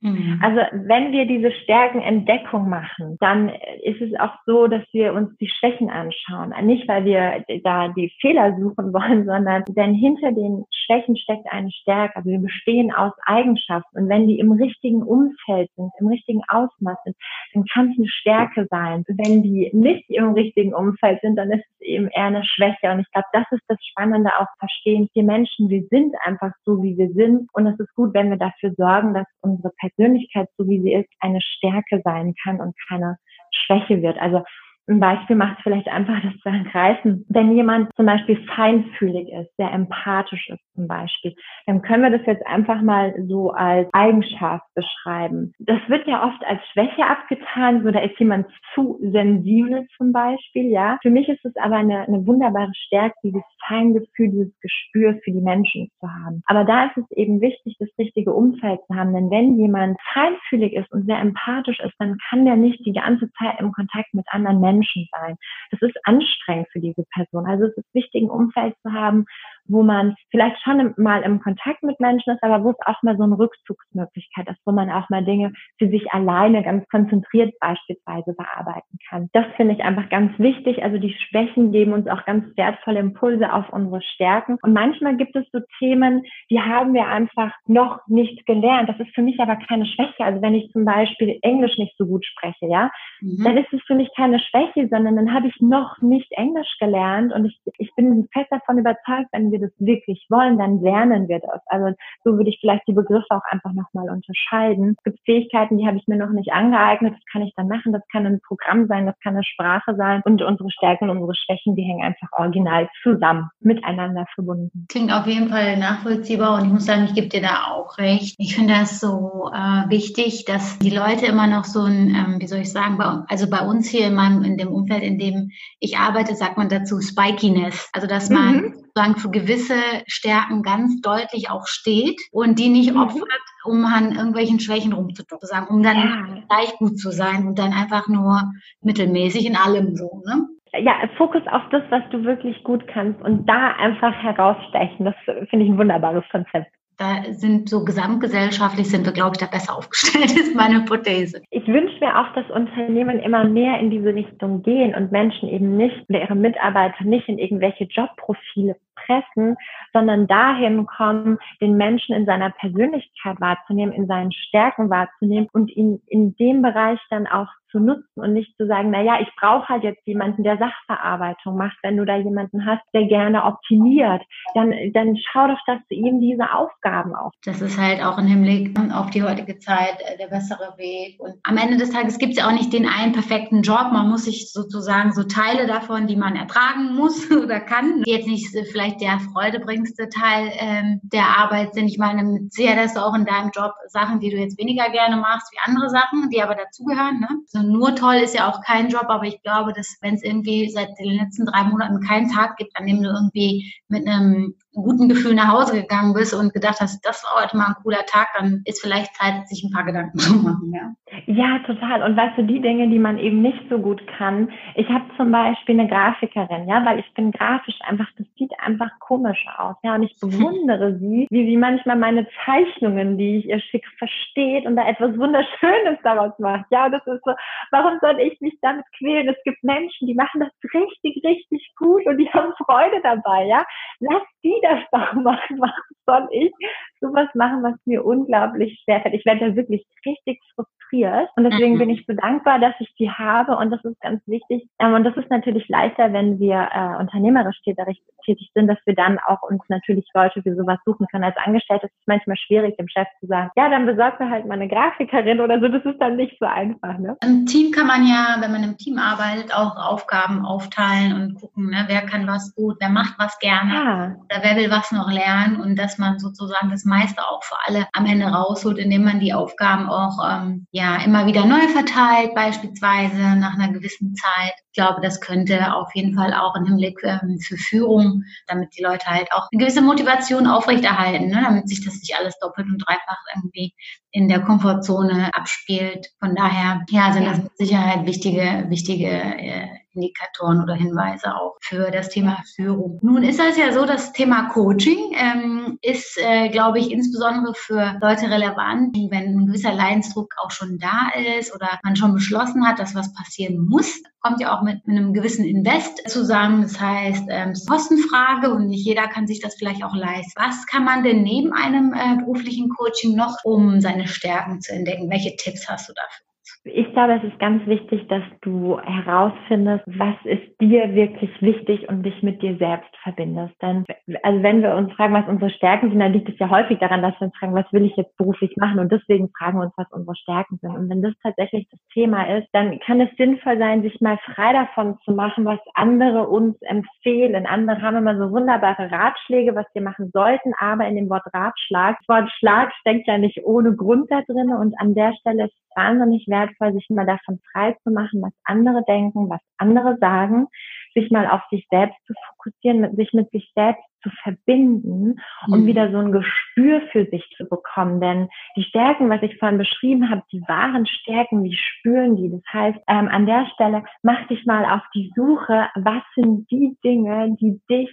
Mhm. 0.04 0.40
Also 0.44 0.60
wenn 0.86 1.14
wir 1.14 1.26
diese 1.26 1.52
Stärkenentdeckung 1.64 2.68
machen, 2.68 3.16
dann 3.22 3.50
ist 3.84 4.02
es 4.02 4.20
auch 4.20 4.34
so, 4.46 4.68
dass 4.68 4.84
wir 4.92 5.14
uns 5.14 5.36
die 5.38 5.48
Schwächen 5.48 5.90
anschauen. 5.90 6.54
Nicht, 6.66 6.90
weil 6.90 7.06
wir 7.06 7.46
da 7.64 7.88
die 7.88 8.12
Fehler 8.20 8.58
suchen 8.60 8.94
wollen, 8.94 9.26
sondern 9.26 9.64
denn 9.70 9.94
hinter 9.94 10.34
den 10.34 10.66
Schwächen 10.72 11.16
steckt 11.16 11.50
eine 11.50 11.72
Stärke. 11.72 12.18
Also 12.18 12.30
wir 12.30 12.40
bestehen 12.40 12.92
aus 12.92 13.14
Eigenschaften. 13.26 13.98
Und 13.98 14.10
wenn 14.10 14.28
die 14.28 14.40
im 14.40 14.52
richtigen 14.52 15.04
Umfeld 15.04 15.70
sind, 15.78 15.90
im 16.00 16.08
richtigen 16.08 16.42
Ausmaß 16.50 16.98
sind, 17.06 17.16
dann 17.54 17.64
kann 17.74 17.92
es 17.92 17.98
eine 17.98 18.08
Stärke 18.10 18.68
sein. 18.70 19.06
Wenn 19.08 19.42
die 19.42 19.70
nicht 19.72 20.10
im 20.10 20.34
richtigen 20.34 20.74
Umfeld 20.74 21.22
sind, 21.22 21.38
dann 21.38 21.50
ist 21.50 21.64
es 21.80 21.82
eben 21.88 22.10
eher 22.10 22.26
eine 22.26 22.44
Schwäche. 22.44 22.92
Und 22.92 23.00
ich 23.00 23.12
glaube, 23.12 23.28
das 23.32 23.46
ist 23.52 23.64
das 23.70 23.78
Spannende 23.86 24.32
auch 24.38 24.48
verstehen. 24.60 25.08
Wir 25.14 25.24
Menschen, 25.24 25.70
wir 25.70 25.84
sind 25.90 26.14
einfach 26.26 26.52
so, 26.66 26.84
wie 26.84 26.98
wir 26.98 27.10
sind. 27.12 27.48
Und 27.54 27.68
es 27.68 27.80
ist 27.80 27.96
gut, 27.96 28.14
wenn 28.14 28.30
wir 28.30 28.38
dafür 28.38 28.74
sorgen, 28.76 29.14
dass 29.14 29.28
unsere 29.40 29.72
Persönlichkeit, 29.96 30.50
so 30.58 30.68
wie 30.68 30.82
sie 30.82 30.94
ist, 30.94 31.10
eine 31.20 31.42
Stärke 31.42 32.02
sein 32.04 32.34
kann 32.44 32.60
und 32.60 32.76
keine 32.88 33.18
Schwäche 33.52 34.02
wird. 34.02 34.18
Also 34.18 34.44
ein 34.88 35.00
Beispiel 35.00 35.36
macht 35.36 35.60
vielleicht 35.64 35.88
einfach 35.88 36.22
das 36.22 36.34
zu 36.42 36.50
ergreifen. 36.50 37.26
Wenn 37.30 37.56
jemand 37.56 37.90
zum 37.96 38.06
Beispiel 38.06 38.38
feinfühlig 38.56 39.32
ist, 39.32 39.56
sehr 39.58 39.72
empathisch 39.72 40.50
ist 40.50 40.62
zum 40.76 40.88
Beispiel, 40.88 41.34
dann 41.66 41.82
können 41.82 42.04
wir 42.04 42.18
das 42.18 42.26
jetzt 42.26 42.46
einfach 42.46 42.82
mal 42.82 43.14
so 43.28 43.52
als 43.52 43.88
Eigenschaft 43.94 44.66
beschreiben. 44.76 45.54
Das 45.60 45.80
wird 45.88 46.08
ja 46.08 46.26
oft 46.26 46.44
als 46.46 46.60
Schwäche 46.72 47.06
abgetan, 47.06 47.84
so 47.84 47.92
da 47.92 48.00
ist 48.00 48.20
jemand 48.20 48.48
zu 48.74 49.00
sensibel 49.02 49.88
zum 49.98 50.12
Beispiel, 50.12 50.70
ja. 50.70 50.98
Für 51.02 51.12
mich 51.12 51.30
ist 51.30 51.46
es 51.46 51.56
aber 51.56 51.78
eine, 51.78 52.02
eine 52.08 52.26
wunderbare 52.26 52.72
Stärke, 52.74 53.16
dieses 53.24 53.44
Feingefühl, 53.68 54.32
dieses 54.32 54.60
Gespür 54.60 55.20
für 55.24 55.32
die 55.32 55.42
Menschen 55.42 55.90
zu 56.00 56.08
haben. 56.10 56.42
Aber 56.46 56.66
da 56.66 56.86
ist 56.86 56.98
es 56.98 57.12
eben 57.12 57.40
wichtig, 57.40 57.78
das 57.80 57.90
richtige 57.98 58.34
Umfeld 58.34 58.82
zu 58.88 58.96
haben, 58.96 59.14
denn 59.14 59.32
wenn 59.32 59.58
jemand 59.58 59.98
feinfühlig 60.14 60.74
ist 60.74 60.92
und 60.92 61.06
sehr 61.06 61.20
empathisch 61.20 61.80
ist, 61.80 61.94
dann 62.00 62.18
kann 62.30 62.46
der 62.46 62.58
nicht 62.58 62.86
die 62.86 62.94
ganze 62.94 63.32
Zeit 63.34 63.60
im 63.60 63.72
Kontakt 63.72 64.14
mit 64.14 64.26
anderen 64.30 64.60
Menschen 64.60 64.73
Menschen 64.74 65.08
sein. 65.12 65.38
Das 65.72 65.82
ist 65.82 65.98
anstrengend 66.04 66.68
für 66.72 66.80
diese 66.80 67.04
Person. 67.14 67.46
Also 67.46 67.66
es 67.66 67.78
ist 67.78 67.94
wichtig, 67.94 68.24
ein 68.24 68.30
Umfeld 68.30 68.76
zu 68.82 68.92
haben, 68.92 69.26
wo 69.66 69.84
man 69.84 70.16
vielleicht 70.32 70.62
schon 70.62 70.94
mal 70.98 71.22
im 71.22 71.40
Kontakt 71.40 71.84
mit 71.84 72.00
Menschen 72.00 72.34
ist, 72.34 72.44
aber 72.44 72.64
wo 72.64 72.72
es 72.72 72.78
auch 72.86 73.02
mal 73.04 73.18
so 73.18 73.24
eine 73.24 73.38
Rückzugsmöglichkeit 73.38 74.50
ist, 74.50 74.60
wo 74.66 74.72
man 74.72 74.90
auch 74.90 75.10
mal 75.10 75.24
Dinge 75.24 75.54
für 75.78 75.88
sich 75.90 76.12
alleine 76.12 76.64
ganz 76.64 76.88
konzentriert 76.90 77.54
beispielsweise 77.60 78.34
bearbeiten 78.34 78.98
kann. 79.10 79.30
Das 79.34 79.46
finde 79.56 79.74
ich 79.74 79.84
einfach 79.84 80.10
ganz 80.10 80.38
wichtig. 80.40 80.84
Also 80.84 80.98
die 80.98 81.14
Schwächen 81.14 81.72
geben 81.72 81.94
uns 81.94 82.08
auch 82.08 82.26
ganz 82.26 82.46
wertvolle 82.58 83.00
Impulse 83.00 83.52
auf 83.52 83.72
unsere 83.72 84.02
Stärken. 84.02 84.58
Und 84.62 84.74
manchmal 84.74 85.16
gibt 85.16 85.36
es 85.36 85.46
so 85.52 85.60
Themen, 85.80 86.24
die 86.50 86.60
haben 86.60 86.94
wir 86.94 87.08
einfach 87.08 87.54
noch 87.68 88.00
nicht 88.08 88.46
gelernt. 88.46 88.90
Das 88.90 89.00
ist 89.00 89.14
für 89.16 89.22
mich 89.22 89.40
aber 89.40 89.56
keine 89.56 89.86
Schwäche. 89.86 90.24
Also 90.24 90.42
wenn 90.42 90.56
ich 90.56 90.72
zum 90.72 90.86
Beispiel 90.86 91.40
Englisch 91.42 91.78
nicht 91.78 91.96
so 91.98 92.06
gut 92.06 92.26
spreche, 92.26 92.68
ja, 92.68 92.92
mhm. 93.22 93.44
dann 93.44 93.58
ist 93.58 93.72
es 93.72 93.82
für 93.84 93.96
mich 93.96 94.10
keine 94.16 94.40
Schwäche, 94.40 94.88
sondern 94.90 95.16
dann 95.16 95.34
habe 95.34 95.48
ich 95.48 95.56
noch 95.62 96.02
nicht 96.02 96.32
Englisch 96.32 96.78
gelernt 96.80 97.34
und 97.34 97.46
ich, 97.46 97.60
ich 97.78 97.92
bin 97.96 98.28
fest 98.34 98.48
davon 98.52 98.78
überzeugt, 98.78 99.30
wenn 99.32 99.53
wir 99.54 99.60
das 99.62 99.72
wirklich 99.80 100.26
wollen, 100.30 100.58
dann 100.58 100.82
lernen 100.82 101.30
wir 101.30 101.40
das. 101.40 101.62
Also 101.68 101.96
so 102.26 102.38
würde 102.38 102.50
ich 102.50 102.58
vielleicht 102.60 102.86
die 102.88 102.94
Begriffe 102.94 103.30
auch 103.30 103.46
einfach 103.50 103.72
nochmal 103.72 104.10
unterscheiden. 104.10 104.96
Es 104.98 105.04
gibt 105.04 105.20
Fähigkeiten, 105.24 105.78
die 105.78 105.88
habe 105.88 105.98
ich 105.98 106.08
mir 106.08 106.18
noch 106.18 106.32
nicht 106.32 106.52
angeeignet, 106.52 107.14
das 107.14 107.24
kann 107.32 107.44
ich 107.44 107.54
dann 107.56 107.70
machen, 107.70 107.94
das 107.94 108.04
kann 108.12 108.26
ein 108.26 108.42
Programm 108.46 108.88
sein, 108.88 109.06
das 109.06 109.16
kann 109.24 109.36
eine 109.36 109.46
Sprache 109.46 109.96
sein 109.96 110.22
und 110.26 110.42
unsere 110.42 110.70
Stärken 110.72 111.10
und 111.10 111.18
unsere 111.18 111.36
Schwächen, 111.36 111.76
die 111.76 111.84
hängen 111.84 112.04
einfach 112.04 112.28
original 112.34 112.90
zusammen, 113.02 113.50
miteinander 113.62 114.26
verbunden. 114.36 114.86
Klingt 114.90 115.14
auf 115.14 115.28
jeden 115.28 115.50
Fall 115.50 115.78
nachvollziehbar 115.78 116.60
und 116.60 116.68
ich 116.68 116.74
muss 116.74 116.86
sagen, 116.86 117.06
ich 117.06 117.14
gebe 117.14 117.30
dir 117.30 117.42
da 117.42 117.68
auch 117.72 117.98
recht. 117.98 118.36
Ich 118.40 118.56
finde 118.56 118.74
das 118.74 119.00
so 119.00 119.52
äh, 119.54 119.90
wichtig, 119.90 120.46
dass 120.46 120.80
die 120.80 120.90
Leute 120.90 121.26
immer 121.28 121.48
noch 121.48 121.66
so 121.66 121.84
ein, 121.84 122.10
ähm, 122.10 122.38
wie 122.40 122.48
soll 122.48 122.60
ich 122.60 122.72
sagen, 122.72 122.98
bei, 122.98 123.06
also 123.28 123.50
bei 123.50 123.62
uns 123.62 123.88
hier 123.88 124.08
in 124.08 124.16
meinem, 124.16 124.44
in 124.44 124.58
dem 124.58 124.70
Umfeld, 124.70 125.04
in 125.04 125.18
dem 125.18 125.52
ich 125.80 125.98
arbeite, 125.98 126.36
sagt 126.36 126.58
man 126.58 126.70
dazu 126.70 127.00
Spikiness. 127.02 127.90
Also 127.94 128.08
dass 128.08 128.30
man 128.30 128.56
mhm. 128.56 128.74
sozusagen 128.74 129.16
für 129.18 129.30
gewisse 129.44 129.76
Stärken 130.08 130.64
ganz 130.64 131.02
deutlich 131.02 131.50
auch 131.50 131.68
steht 131.68 132.20
und 132.32 132.60
die 132.60 132.70
nicht 132.70 132.94
mhm. 132.94 133.02
opfert, 133.02 133.28
um 133.66 133.86
an 133.86 134.14
irgendwelchen 134.14 134.60
Schwächen 134.60 134.94
rumzudocken, 134.94 135.68
um 135.70 135.84
dann 135.84 135.98
ja. 135.98 136.44
gleich 136.50 136.76
gut 136.78 136.98
zu 136.98 137.12
sein 137.12 137.48
und 137.48 137.60
dann 137.60 137.74
einfach 137.74 138.08
nur 138.08 138.42
mittelmäßig 138.82 139.46
in 139.46 139.56
allem 139.56 139.96
so, 139.96 140.22
ne? 140.26 140.48
ja, 140.80 140.96
Fokus 141.18 141.44
auf 141.52 141.62
das, 141.72 141.84
was 141.90 142.02
du 142.12 142.24
wirklich 142.24 142.64
gut 142.64 142.88
kannst 142.88 143.22
und 143.22 143.46
da 143.46 143.74
einfach 143.78 144.14
herausstechen. 144.24 145.06
Das 145.06 145.16
finde 145.50 145.66
ich 145.66 145.72
ein 145.72 145.78
wunderbares 145.78 146.24
Konzept 146.32 146.68
da 146.98 147.24
sind 147.34 147.70
so 147.70 147.84
gesamtgesellschaftlich 147.84 148.90
sind 148.90 149.06
wir, 149.06 149.14
glaube 149.14 149.32
ich, 149.34 149.40
da 149.40 149.48
besser 149.48 149.78
aufgestellt, 149.78 150.32
ist 150.40 150.56
meine 150.56 150.82
Hypothese. 150.82 151.42
Ich 151.50 151.68
wünsche 151.68 152.00
mir 152.00 152.20
auch, 152.20 152.34
dass 152.34 152.50
Unternehmen 152.52 153.20
immer 153.20 153.44
mehr 153.46 153.80
in 153.80 153.90
diese 153.90 154.14
Richtung 154.14 154.62
gehen 154.62 154.94
und 154.96 155.12
Menschen 155.12 155.50
eben 155.50 155.76
nicht 155.76 156.06
oder 156.10 156.22
ihre 156.22 156.36
Mitarbeiter 156.36 157.04
nicht 157.04 157.28
in 157.28 157.40
irgendwelche 157.40 157.86
Jobprofile 157.86 158.76
pressen, 158.96 159.56
sondern 159.94 160.28
dahin 160.28 160.86
kommen, 160.86 161.38
den 161.62 161.78
Menschen 161.78 162.16
in 162.16 162.26
seiner 162.26 162.52
Persönlichkeit 162.52 163.40
wahrzunehmen, 163.40 163.94
in 163.94 164.08
seinen 164.08 164.32
Stärken 164.32 164.90
wahrzunehmen 164.90 165.48
und 165.54 165.70
ihn 165.72 166.02
in 166.08 166.36
dem 166.36 166.62
Bereich 166.62 167.00
dann 167.10 167.28
auch 167.28 167.48
zu 167.74 167.80
nutzen 167.80 168.22
und 168.22 168.34
nicht 168.34 168.56
zu 168.56 168.68
sagen, 168.68 168.92
na 168.92 169.02
ja, 169.02 169.20
ich 169.20 169.30
brauche 169.36 169.68
halt 169.68 169.84
jetzt 169.84 170.06
jemanden, 170.06 170.44
der 170.44 170.58
Sachverarbeitung 170.58 171.58
macht. 171.58 171.76
Wenn 171.82 171.98
du 171.98 172.06
da 172.06 172.16
jemanden 172.16 172.66
hast, 172.66 172.84
der 172.94 173.06
gerne 173.06 173.44
optimiert, 173.44 174.22
dann, 174.54 174.72
dann 174.94 175.18
schau 175.18 175.48
doch, 175.48 175.60
dass 175.66 175.80
du 175.90 175.96
ihm 175.96 176.22
diese 176.22 176.54
Aufgaben 176.54 177.16
auf. 177.16 177.34
Das 177.44 177.62
ist 177.62 177.82
halt 177.82 178.02
auch 178.04 178.18
im 178.20 178.28
Hinblick 178.28 178.78
auf 178.94 179.10
die 179.10 179.24
heutige 179.24 179.58
Zeit 179.58 179.98
äh, 180.06 180.18
der 180.18 180.28
bessere 180.28 180.78
Weg. 180.78 181.20
Und 181.20 181.34
am 181.44 181.58
Ende 181.58 181.78
des 181.78 181.90
Tages 181.90 182.20
gibt 182.20 182.34
es 182.34 182.40
ja 182.40 182.48
auch 182.48 182.54
nicht 182.54 182.72
den 182.72 182.88
einen 182.88 183.12
perfekten 183.12 183.64
Job. 183.64 183.92
Man 183.92 184.08
muss 184.08 184.26
sich 184.26 184.52
sozusagen 184.52 185.12
so 185.12 185.24
Teile 185.24 185.66
davon, 185.66 186.06
die 186.06 186.16
man 186.16 186.36
ertragen 186.36 186.94
muss 186.96 187.32
oder 187.44 187.60
kann, 187.60 188.04
jetzt 188.06 188.28
nicht 188.28 188.48
vielleicht 188.72 188.83
der 188.92 189.20
freudebringendste 189.20 190.10
Teil 190.10 190.52
ähm, 190.54 191.00
der 191.04 191.26
Arbeit 191.38 191.74
sind. 191.74 191.88
Ich 191.88 191.98
meine, 191.98 192.48
sehr, 192.50 192.76
dass 192.76 192.94
du 192.94 193.00
auch 193.00 193.16
in 193.16 193.26
deinem 193.26 193.52
Job 193.52 193.74
Sachen, 193.88 194.20
die 194.20 194.30
du 194.30 194.38
jetzt 194.38 194.58
weniger 194.58 194.90
gerne 194.90 195.18
machst, 195.18 195.52
wie 195.52 195.58
andere 195.64 195.90
Sachen, 195.90 196.30
die 196.30 196.42
aber 196.42 196.56
dazugehören. 196.56 197.20
Ne? 197.20 197.30
So 197.48 197.60
nur 197.60 197.96
toll 197.96 198.16
ist 198.16 198.36
ja 198.36 198.50
auch 198.50 198.62
kein 198.62 198.90
Job, 198.90 199.06
aber 199.08 199.24
ich 199.24 199.42
glaube, 199.42 199.74
dass 199.74 199.98
wenn 200.02 200.16
es 200.16 200.24
irgendwie 200.24 200.70
seit 200.70 200.90
den 201.00 201.14
letzten 201.14 201.46
drei 201.46 201.64
Monaten 201.64 202.02
keinen 202.02 202.30
Tag 202.30 202.58
gibt, 202.58 202.76
an 202.76 202.86
dem 202.86 203.02
du 203.02 203.10
irgendwie 203.10 203.74
mit 203.88 204.08
einem 204.08 204.56
guten 204.74 205.08
Gefühl 205.08 205.36
nach 205.36 205.52
Hause 205.52 205.82
gegangen 205.82 206.14
bist 206.14 206.34
und 206.34 206.54
gedacht 206.54 206.80
hast, 206.80 207.06
das 207.06 207.24
war 207.24 207.44
heute 207.44 207.58
mal 207.58 207.68
ein 207.68 207.84
cooler 207.84 208.06
Tag, 208.06 208.30
dann 208.38 208.62
ist 208.66 208.82
vielleicht 208.82 209.16
Zeit, 209.16 209.48
sich 209.48 209.64
ein 209.64 209.72
paar 209.72 209.86
Gedanken 209.86 210.18
zu 210.18 210.36
machen. 210.36 210.74
Ja, 210.74 210.94
ja 211.28 211.60
total. 211.66 212.04
Und 212.04 212.18
weißt 212.18 212.38
du, 212.38 212.44
die 212.44 212.62
Dinge, 212.62 212.90
die 212.90 213.00
man 213.00 213.18
eben 213.18 213.42
nicht 213.42 213.62
so 213.70 213.78
gut 213.78 214.02
kann. 214.18 214.52
Ich 214.76 214.90
habe 214.90 215.06
zum 215.18 215.32
Beispiel 215.32 215.80
eine 215.80 215.90
Grafikerin, 215.90 216.68
ja, 216.68 216.84
weil 216.86 217.00
ich 217.00 217.14
bin 217.14 217.32
grafisch 217.32 217.80
einfach, 217.82 218.08
das 218.18 218.28
sieht 218.38 218.52
einfach 218.60 218.90
komisch 219.00 219.46
aus, 219.58 219.76
ja, 219.84 219.96
und 219.96 220.04
ich 220.04 220.18
bewundere 220.20 220.98
sie, 221.00 221.28
wie 221.30 221.46
sie 221.46 221.58
manchmal 221.58 221.98
meine 221.98 222.28
Zeichnungen, 222.46 223.18
die 223.18 223.38
ich 223.38 223.46
ihr 223.46 223.60
schicke, 223.60 223.90
versteht 223.98 224.66
und 224.66 224.76
da 224.76 224.88
etwas 224.88 225.18
Wunderschönes 225.18 226.00
daraus 226.04 226.38
macht. 226.40 226.66
Ja, 226.72 226.86
und 226.86 226.94
das 226.94 227.06
ist 227.06 227.24
so, 227.24 227.34
warum 227.72 228.00
soll 228.02 228.20
ich 228.20 228.40
mich 228.42 228.58
damit 228.62 228.86
quälen? 228.98 229.30
Es 229.30 229.42
gibt 229.44 229.64
Menschen, 229.64 230.08
die 230.08 230.16
machen 230.16 230.40
das 230.40 230.52
richtig, 230.74 231.24
richtig 231.24 231.74
gut 231.78 232.06
und 232.06 232.18
die 232.18 232.30
haben 232.30 232.54
Freude 232.66 233.00
dabei, 233.04 233.46
ja. 233.46 233.64
Lass 234.00 234.24
die 234.44 234.60
das 234.62 234.80
doch 234.92 235.14
machen. 235.14 235.60
Warum 235.60 235.74
soll 236.06 236.28
ich 236.32 236.52
sowas 237.00 237.28
machen, 237.34 237.64
was 237.64 237.76
mir 237.86 238.06
unglaublich 238.06 238.80
schwer 238.84 239.02
fällt? 239.02 239.16
Ich 239.16 239.26
werde 239.26 239.50
da 239.50 239.56
wirklich 239.56 239.86
richtig 240.06 240.42
frustriert. 240.56 241.30
Und 241.36 241.46
deswegen 241.46 241.76
mhm. 241.76 241.80
bin 241.80 241.90
ich 241.90 242.06
so 242.06 242.14
dankbar, 242.14 242.60
dass 242.60 242.74
ich 242.80 242.94
die 242.96 243.10
habe. 243.10 243.58
Und 243.58 243.72
das 243.72 243.84
ist 243.84 244.00
ganz 244.02 244.22
wichtig. 244.28 244.68
Ähm, 244.80 244.94
und 244.94 245.04
das 245.04 245.16
ist 245.18 245.30
natürlich 245.30 245.68
leichter, 245.70 246.14
wenn 246.14 246.40
wir 246.40 246.70
äh, 246.72 247.00
unternehmerisch 247.00 247.62
tätig 247.64 248.52
sind, 248.54 248.68
dass 248.68 248.78
wir 248.86 248.96
dann 248.96 249.20
auch 249.26 249.42
uns 249.42 249.62
natürlich 249.70 250.06
Leute 250.14 250.42
für 250.42 250.56
sowas 250.56 250.80
suchen 250.86 251.08
können. 251.12 251.24
Als 251.24 251.38
Angestellte 251.38 251.88
ist 251.88 251.94
es 252.00 252.08
manchmal 252.08 252.38
schwierig, 252.38 252.78
dem 252.78 252.88
Chef 252.88 253.08
zu 253.20 253.28
sagen, 253.28 253.50
ja, 253.56 253.70
dann 253.70 253.86
besorgt 253.86 254.20
mir 254.20 254.30
halt 254.30 254.46
mal 254.46 254.56
eine 254.56 254.68
Grafikerin 254.68 255.40
oder 255.40 255.60
so. 255.60 255.68
Das 255.68 255.84
ist 255.84 256.00
dann 256.00 256.16
nicht 256.16 256.38
so 256.40 256.46
einfach. 256.46 256.98
Ne? 256.98 257.18
Im 257.24 257.46
Team 257.46 257.72
kann 257.72 257.88
man 257.88 258.06
ja, 258.06 258.38
wenn 258.40 258.52
man 258.52 258.64
im 258.64 258.78
Team 258.78 258.98
arbeitet, 258.98 259.54
auch 259.54 259.76
Aufgaben 259.76 260.46
aufteilen 260.46 261.14
und 261.14 261.36
gucken, 261.36 261.70
ne, 261.70 261.86
wer 261.88 262.02
kann 262.02 262.28
was 262.28 262.54
gut, 262.56 262.78
wer 262.80 262.90
macht 262.90 263.16
was 263.18 263.40
gerne. 263.40 263.74
Ja 263.74 264.16
oder 264.34 264.44
wer 264.44 264.56
will 264.56 264.72
was 264.72 264.92
noch 264.92 265.12
lernen 265.12 265.62
und 265.62 265.76
dass 265.76 265.98
man 265.98 266.20
sozusagen 266.20 266.70
das 266.72 266.86
meiste 266.86 267.22
auch 267.28 267.44
für 267.44 267.56
alle 267.66 267.88
am 267.94 268.06
Ende 268.06 268.26
rausholt, 268.26 268.78
indem 268.78 269.04
man 269.04 269.20
die 269.20 269.34
Aufgaben 269.34 269.90
auch 269.90 270.18
ähm, 270.28 270.66
ja 270.72 270.98
immer 271.04 271.28
wieder 271.28 271.46
neu 271.46 271.68
verteilt, 271.70 272.34
beispielsweise 272.34 273.36
nach 273.36 273.54
einer 273.54 273.72
gewissen 273.72 274.16
Zeit. 274.16 274.54
Ich 274.72 274.74
glaube, 274.74 275.02
das 275.02 275.22
könnte 275.22 275.74
auf 275.76 275.94
jeden 275.94 276.16
Fall 276.16 276.34
auch 276.34 276.56
im 276.56 276.66
Hinblick 276.66 277.00
ähm, 277.04 277.40
für 277.40 277.58
Führung, 277.58 278.24
damit 278.48 278.70
die 278.78 278.84
Leute 278.84 279.06
halt 279.06 279.32
auch 279.32 279.48
eine 279.52 279.60
gewisse 279.60 279.82
Motivation 279.82 280.48
aufrechterhalten, 280.48 281.28
ne, 281.28 281.42
damit 281.44 281.70
sich 281.70 281.86
das 281.86 281.96
nicht 281.96 282.16
alles 282.18 282.38
doppelt 282.40 282.68
und 282.68 282.80
dreifach 282.80 283.20
irgendwie 283.36 283.74
in 284.12 284.28
der 284.28 284.42
Komfortzone 284.42 285.30
abspielt. 285.34 286.08
Von 286.20 286.36
daher, 286.36 286.84
ja, 286.90 287.12
sind 287.14 287.26
das 287.26 287.38
mit 287.38 287.58
Sicherheit 287.58 288.06
wichtige, 288.06 288.66
wichtige 288.70 289.10
äh, 289.10 289.68
Indikatoren 289.94 290.62
oder 290.62 290.74
Hinweise 290.74 291.36
auch 291.36 291.58
für 291.62 291.92
das 291.92 292.10
Thema 292.10 292.42
Führung. 292.56 293.00
Nun 293.02 293.24
ist 293.24 293.40
das 293.40 293.58
ja 293.58 293.72
so, 293.72 293.86
das 293.86 294.14
Thema 294.14 294.50
Coaching 294.50 295.14
ähm, 295.16 295.78
ist, 295.82 296.18
äh, 296.18 296.50
glaube 296.50 296.80
ich, 296.80 296.92
insbesondere 296.92 297.54
für 297.54 297.98
Leute 298.02 298.30
relevant, 298.30 298.96
wenn 299.10 299.38
ein 299.38 299.48
gewisser 299.48 299.74
Leidensdruck 299.74 300.34
auch 300.44 300.52
schon 300.52 300.80
da 300.80 301.10
ist 301.38 301.54
oder 301.54 301.80
man 301.84 301.96
schon 301.96 302.14
beschlossen 302.14 302.68
hat, 302.68 302.80
dass 302.80 302.96
was 302.96 303.14
passieren 303.14 303.68
muss. 303.68 304.02
Kommt 304.22 304.40
ja 304.40 304.58
auch 304.58 304.62
mit, 304.62 304.88
mit 304.88 304.98
einem 304.98 305.14
gewissen 305.14 305.46
Invest 305.46 306.10
zusammen. 306.10 306.62
Das 306.62 306.80
heißt, 306.80 307.26
ähm, 307.30 307.54
Kostenfrage 307.68 308.52
und 308.52 308.68
nicht 308.68 308.86
jeder 308.86 309.08
kann 309.08 309.28
sich 309.28 309.42
das 309.42 309.56
vielleicht 309.56 309.84
auch 309.84 309.96
leisten. 309.96 310.32
Was 310.36 310.66
kann 310.68 310.86
man 310.86 311.04
denn 311.04 311.24
neben 311.24 311.54
einem 311.54 311.94
äh, 311.94 312.18
beruflichen 312.18 312.70
Coaching 312.70 313.16
noch, 313.16 313.38
um 313.44 313.82
seine 313.82 314.08
Stärken 314.08 314.62
zu 314.62 314.74
entdecken? 314.74 315.10
Welche 315.10 315.36
Tipps 315.36 315.68
hast 315.68 315.90
du 315.90 315.94
dafür? 315.94 316.33
Ich 316.66 316.92
glaube, 316.94 317.14
es 317.14 317.24
ist 317.24 317.40
ganz 317.40 317.66
wichtig, 317.68 318.08
dass 318.08 318.24
du 318.42 318.80
herausfindest, 318.80 319.84
was 319.86 320.16
ist 320.24 320.60
dir 320.62 320.94
wirklich 320.94 321.30
wichtig 321.42 321.88
und 321.90 322.04
dich 322.04 322.24
mit 322.24 322.42
dir 322.42 322.58
selbst 322.58 322.90
verbindest. 323.02 323.54
Denn, 323.62 323.86
also 324.24 324.44
wenn 324.44 324.62
wir 324.62 324.76
uns 324.76 324.92
fragen, 324.94 325.14
was 325.14 325.28
unsere 325.28 325.52
Stärken 325.52 325.90
sind, 325.90 326.00
dann 326.00 326.14
liegt 326.14 326.30
es 326.30 326.40
ja 326.40 326.50
häufig 326.50 326.80
daran, 326.80 327.02
dass 327.02 327.20
wir 327.20 327.28
uns 327.28 327.38
fragen, 327.38 327.54
was 327.54 327.72
will 327.72 327.86
ich 327.86 327.96
jetzt 327.96 328.16
beruflich 328.18 328.56
machen? 328.58 328.80
Und 328.80 328.92
deswegen 328.92 329.30
fragen 329.38 329.60
wir 329.60 329.66
uns, 329.66 329.74
was 329.78 329.92
unsere 329.92 330.16
Stärken 330.16 330.58
sind. 330.62 330.76
Und 330.76 330.90
wenn 330.90 331.02
das 331.02 331.14
tatsächlich 331.22 331.68
das 331.70 331.80
Thema 331.94 332.24
ist, 332.38 332.48
dann 332.54 332.80
kann 332.80 333.00
es 333.02 333.10
sinnvoll 333.18 333.58
sein, 333.58 333.82
sich 333.82 334.00
mal 334.02 334.18
frei 334.34 334.54
davon 334.54 334.98
zu 335.06 335.14
machen, 335.14 335.46
was 335.46 335.60
andere 335.74 336.28
uns 336.28 336.62
empfehlen. 336.62 337.46
Andere 337.46 337.82
haben 337.82 337.98
immer 337.98 338.18
so 338.18 338.32
wunderbare 338.32 338.92
Ratschläge, 338.92 339.56
was 339.56 339.66
wir 339.74 339.82
machen 339.82 340.12
sollten, 340.14 340.54
aber 340.60 340.88
in 340.88 340.96
dem 340.96 341.10
Wort 341.10 341.26
Ratschlag, 341.34 341.98
das 342.00 342.08
Wort 342.08 342.32
Schlag 342.38 342.74
steckt 342.82 343.08
ja 343.08 343.18
nicht 343.18 343.44
ohne 343.44 343.76
Grund 343.76 344.12
da 344.12 344.22
drin. 344.22 344.54
Und 344.54 344.80
an 344.80 344.94
der 344.94 345.14
Stelle 345.20 345.46
ist 345.46 345.54
es 345.54 345.76
wahnsinnig 345.76 346.26
wertvoll, 346.34 346.74
sich 346.74 346.90
mal 346.90 347.06
davon 347.06 347.40
frei 347.52 347.76
zu 347.84 347.92
machen, 347.92 348.22
was 348.22 348.34
andere 348.44 348.84
denken, 348.88 349.30
was 349.30 349.42
andere 349.58 349.98
sagen, 350.00 350.48
sich 350.96 351.12
mal 351.12 351.28
auf 351.28 351.42
sich 351.50 351.66
selbst 351.70 351.98
zu 352.06 352.14
fokussieren, 352.28 352.96
sich 352.96 353.14
mit 353.14 353.30
sich 353.32 353.52
selbst 353.56 353.84
zu 354.02 354.10
verbinden 354.22 355.20
und 355.48 355.62
mhm. 355.62 355.66
wieder 355.66 355.92
so 355.92 355.98
ein 355.98 356.12
Gespür 356.12 356.82
für 356.92 357.06
sich 357.06 357.26
zu 357.38 357.46
bekommen. 357.46 358.02
Denn 358.02 358.28
die 358.56 358.64
Stärken, 358.64 359.10
was 359.10 359.22
ich 359.22 359.38
vorhin 359.38 359.58
beschrieben 359.58 360.10
habe, 360.10 360.24
die 360.32 360.42
wahren 360.48 360.86
Stärken, 360.86 361.44
wie 361.44 361.56
spüren 361.56 362.16
die? 362.18 362.30
Das 362.30 362.44
heißt, 362.52 362.80
ähm, 362.88 363.08
an 363.08 363.26
der 363.26 363.48
Stelle 363.54 363.84
mach 364.02 364.28
dich 364.28 364.46
mal 364.46 364.66
auf 364.66 364.82
die 364.94 365.12
Suche, 365.16 365.70
was 365.76 366.04
sind 366.16 366.50
die 366.52 366.78
Dinge, 366.84 367.36
die 367.40 367.62
dich 367.70 367.90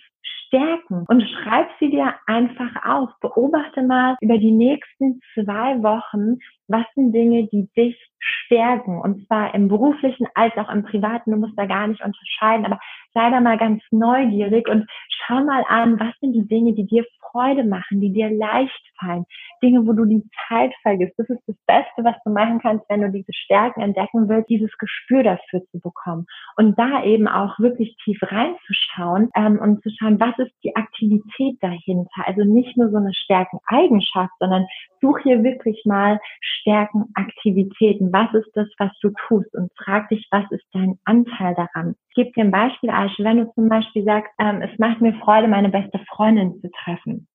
stärken 0.51 1.05
und 1.09 1.22
schreib 1.22 1.68
sie 1.78 1.90
dir 1.90 2.14
einfach 2.26 2.84
auf. 2.84 3.11
Beobachte 3.20 3.82
mal 3.82 4.16
über 4.20 4.38
die 4.38 4.51
nächsten 4.51 5.20
zwei 5.34 5.82
Wochen, 5.82 6.38
was 6.68 6.84
sind 6.94 7.12
Dinge, 7.12 7.48
die 7.48 7.68
dich 7.76 7.96
stärken 8.18 9.01
und 9.01 9.26
zwar 9.26 9.55
im 9.55 9.68
beruflichen 9.68 10.26
als 10.34 10.57
auch 10.57 10.70
im 10.70 10.82
privaten. 10.82 11.30
Du 11.30 11.36
musst 11.38 11.57
da 11.57 11.66
gar 11.66 11.86
nicht 11.86 12.03
unterscheiden, 12.05 12.66
aber 12.66 12.78
sei 13.14 13.30
da 13.30 13.40
mal 13.40 13.59
ganz 13.59 13.82
neugierig 13.90 14.68
und 14.68 14.86
schau 15.09 15.42
mal 15.42 15.64
an, 15.68 15.98
was 15.98 16.14
sind 16.20 16.32
die 16.32 16.46
Dinge, 16.46 16.74
die 16.74 16.86
dir 16.86 17.05
Freude 17.30 17.64
machen, 17.64 18.01
die 18.01 18.12
dir 18.12 18.30
leicht 18.30 18.92
fallen, 18.98 19.24
Dinge, 19.62 19.86
wo 19.86 19.92
du 19.92 20.05
die 20.05 20.22
Zeit 20.48 20.72
vergisst. 20.82 21.14
Das 21.16 21.28
ist 21.28 21.42
das 21.46 21.57
Beste, 21.66 22.05
was 22.05 22.16
du 22.24 22.30
machen 22.30 22.61
kannst, 22.61 22.84
wenn 22.88 23.03
du 23.03 23.11
diese 23.11 23.32
Stärken 23.32 23.80
entdecken 23.80 24.28
willst, 24.28 24.48
dieses 24.48 24.76
Gespür 24.78 25.22
dafür 25.22 25.62
zu 25.70 25.80
bekommen 25.80 26.26
und 26.57 26.78
da 26.78 27.05
eben 27.05 27.28
auch 27.28 27.59
wirklich 27.59 27.96
tief 28.05 28.18
reinzuschauen 28.22 29.30
ähm, 29.34 29.59
und 29.61 29.82
zu 29.82 29.90
schauen, 29.90 30.20
was 30.20 30.38
ist 30.41 30.53
die 30.64 30.74
Aktivität 30.74 31.57
dahinter? 31.61 32.26
Also 32.26 32.43
nicht 32.43 32.76
nur 32.76 32.91
so 32.91 32.97
eine 32.97 33.14
Stärkeneigenschaft, 33.14 34.32
sondern 34.41 34.66
such 35.01 35.20
hier 35.20 35.43
wirklich 35.45 35.82
mal 35.84 36.18
Stärkenaktivitäten. 36.41 38.12
Was 38.12 38.34
ist 38.34 38.51
das, 38.55 38.68
was 38.78 38.91
du 39.01 39.11
tust? 39.28 39.55
Und 39.55 39.70
frag 39.76 40.09
dich, 40.09 40.26
was 40.30 40.51
ist 40.51 40.66
dein 40.72 40.99
Anteil 41.05 41.55
daran? 41.55 41.95
Ich 42.09 42.14
gebe 42.16 42.32
dir 42.32 42.45
ein 42.45 42.51
Beispiel, 42.51 42.91
Aische. 42.91 43.22
Wenn 43.22 43.38
du 43.38 43.53
zum 43.53 43.68
Beispiel 43.68 44.05
sagst, 44.05 44.32
ähm, 44.41 44.62
es 44.62 44.76
macht 44.78 45.01
mir 45.01 45.14
Freude, 45.14 45.47
meine 45.47 45.68
beste 45.68 46.01
Freundin 46.09 46.61
zu 46.61 46.70
treffen, 46.84 47.28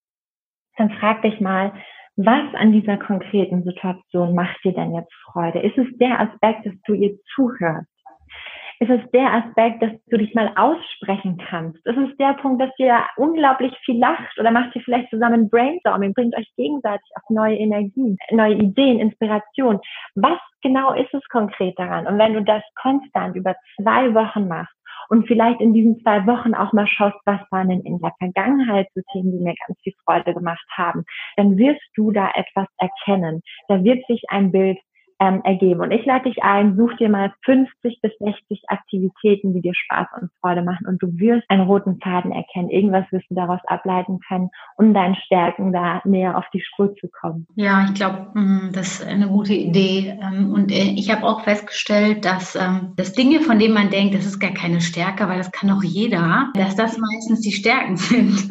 dann 0.78 0.92
frag 0.92 1.22
dich 1.22 1.40
mal, 1.40 1.74
was 2.18 2.54
an 2.56 2.72
dieser 2.72 2.98
konkreten 2.98 3.64
Situation 3.64 4.36
macht 4.36 4.64
dir 4.64 4.74
denn 4.74 4.96
jetzt 4.96 5.14
Freude? 5.26 5.60
Ist 5.60 5.78
es 5.78 5.88
der 5.98 6.20
Aspekt, 6.20 6.66
dass 6.66 6.74
du 6.86 6.94
ihr 6.94 7.18
zuhörst? 7.36 7.90
Ist 8.80 8.90
es 8.90 9.12
der 9.12 9.34
Aspekt, 9.34 9.82
dass 9.82 9.92
du 10.08 10.18
dich 10.18 10.34
mal 10.34 10.52
aussprechen 10.56 11.38
kannst? 11.50 11.86
Ist 11.86 11.98
es 11.98 12.18
der 12.18 12.34
Punkt, 12.34 12.62
dass 12.62 12.72
ihr 12.78 13.00
unglaublich 13.16 13.74
viel 13.86 14.00
lacht 14.00 14.38
oder 14.38 14.52
macht 14.52 14.76
ihr 14.76 14.82
vielleicht 14.82 15.10
zusammen 15.10 15.50
Brainstorming, 15.50 16.14
bringt 16.14 16.36
euch 16.36 16.52
gegenseitig 16.58 17.10
auf 17.16 17.30
neue 17.30 17.56
Energien, 17.56 18.18
neue 18.32 18.56
Ideen, 18.56 19.00
Inspiration? 19.00 19.80
Was 20.16 20.40
genau 20.62 20.94
ist 20.94 21.14
es 21.14 21.24
konkret 21.30 21.78
daran? 21.80 22.06
Und 22.06 22.18
wenn 22.18 22.34
du 22.34 22.44
das 22.44 22.64
konstant 22.82 23.36
über 23.36 23.56
zwei 23.78 24.14
Wochen 24.14 24.48
machst, 24.48 24.76
und 25.10 25.28
vielleicht 25.28 25.62
in 25.62 25.74
diesen 25.74 26.00
zwei 26.02 26.26
Wochen 26.26 26.56
auch 26.56 26.74
mal 26.74 26.88
schaust, 26.88 27.18
was 27.26 27.40
waren 27.52 27.70
denn 27.70 27.82
in 27.82 28.00
der 28.00 28.14
Vergangenheit 28.18 28.88
so 28.96 29.02
Themen, 29.12 29.32
die 29.32 29.44
mir 29.44 29.54
ganz 29.68 29.80
viel 29.84 29.94
Freude 30.04 30.34
gemacht 30.34 30.66
haben, 30.72 31.04
dann 31.38 31.58
wirst 31.58 31.82
du 31.96 32.12
da 32.12 32.32
etwas 32.34 32.68
erkennen. 32.78 33.42
Da 33.68 33.84
wird 33.84 34.06
sich 34.08 34.24
ein 34.30 34.52
Bild 34.52 34.80
ähm, 35.20 35.42
ergeben. 35.44 35.82
Und 35.82 35.92
ich 35.92 36.06
lade 36.06 36.30
dich 36.30 36.44
ein, 36.44 36.76
such 36.76 36.94
dir 36.98 37.10
mal 37.10 37.34
50 37.46 38.02
bis 38.02 38.12
60 38.20 38.64
Aktivitäten, 38.68 39.54
die 39.54 39.62
dir 39.62 39.74
Spaß 39.74 40.08
und 40.22 40.30
Freude 40.42 40.62
machen 40.62 40.88
und 40.88 41.02
du 41.02 41.08
wirst 41.18 41.50
einen 41.50 41.62
roten 41.62 42.00
Faden 42.02 42.32
erkennen. 42.32 42.70
Irgendwas 42.70 43.06
wirst 43.12 43.30
du 43.30 43.36
daraus 43.36 43.60
ableiten 43.68 44.20
können, 44.28 44.50
um 44.78 44.94
deinen 44.94 45.16
Stärken 45.16 45.72
da 45.72 46.02
näher 46.04 46.38
auf 46.38 46.46
die 46.54 46.62
Spur 46.62 46.94
zu 46.96 47.08
kommen. 47.08 47.48
Ja, 47.56 47.86
ich 47.86 47.94
glaube, 47.94 48.28
mm, 48.34 48.72
das 48.74 49.00
ist 49.00 49.08
eine 49.08 49.28
gute 49.28 49.54
Idee. 49.54 50.18
Ähm, 50.22 50.52
und 50.52 50.72
äh, 50.72 50.94
ich 50.96 51.12
habe 51.12 51.26
auch 51.26 51.42
festgestellt, 51.42 52.26
dass, 52.26 52.56
ähm, 52.56 52.94
dass 52.98 53.14
Dinge, 53.14 53.40
von 53.42 53.60
denen 53.60 53.74
man 53.74 53.90
denkt, 53.90 54.16
das 54.16 54.26
ist 54.26 54.40
gar 54.40 54.54
keine 54.54 54.82
Stärke, 54.82 55.28
weil 55.30 55.38
das 55.38 55.52
kann 55.52 55.72
auch 55.72 55.84
jeder, 55.84 56.50
dass 56.56 56.76
das 56.76 56.98
meistens 56.98 57.42
die 57.42 57.52
Stärken 57.52 57.96
sind. 57.96 58.50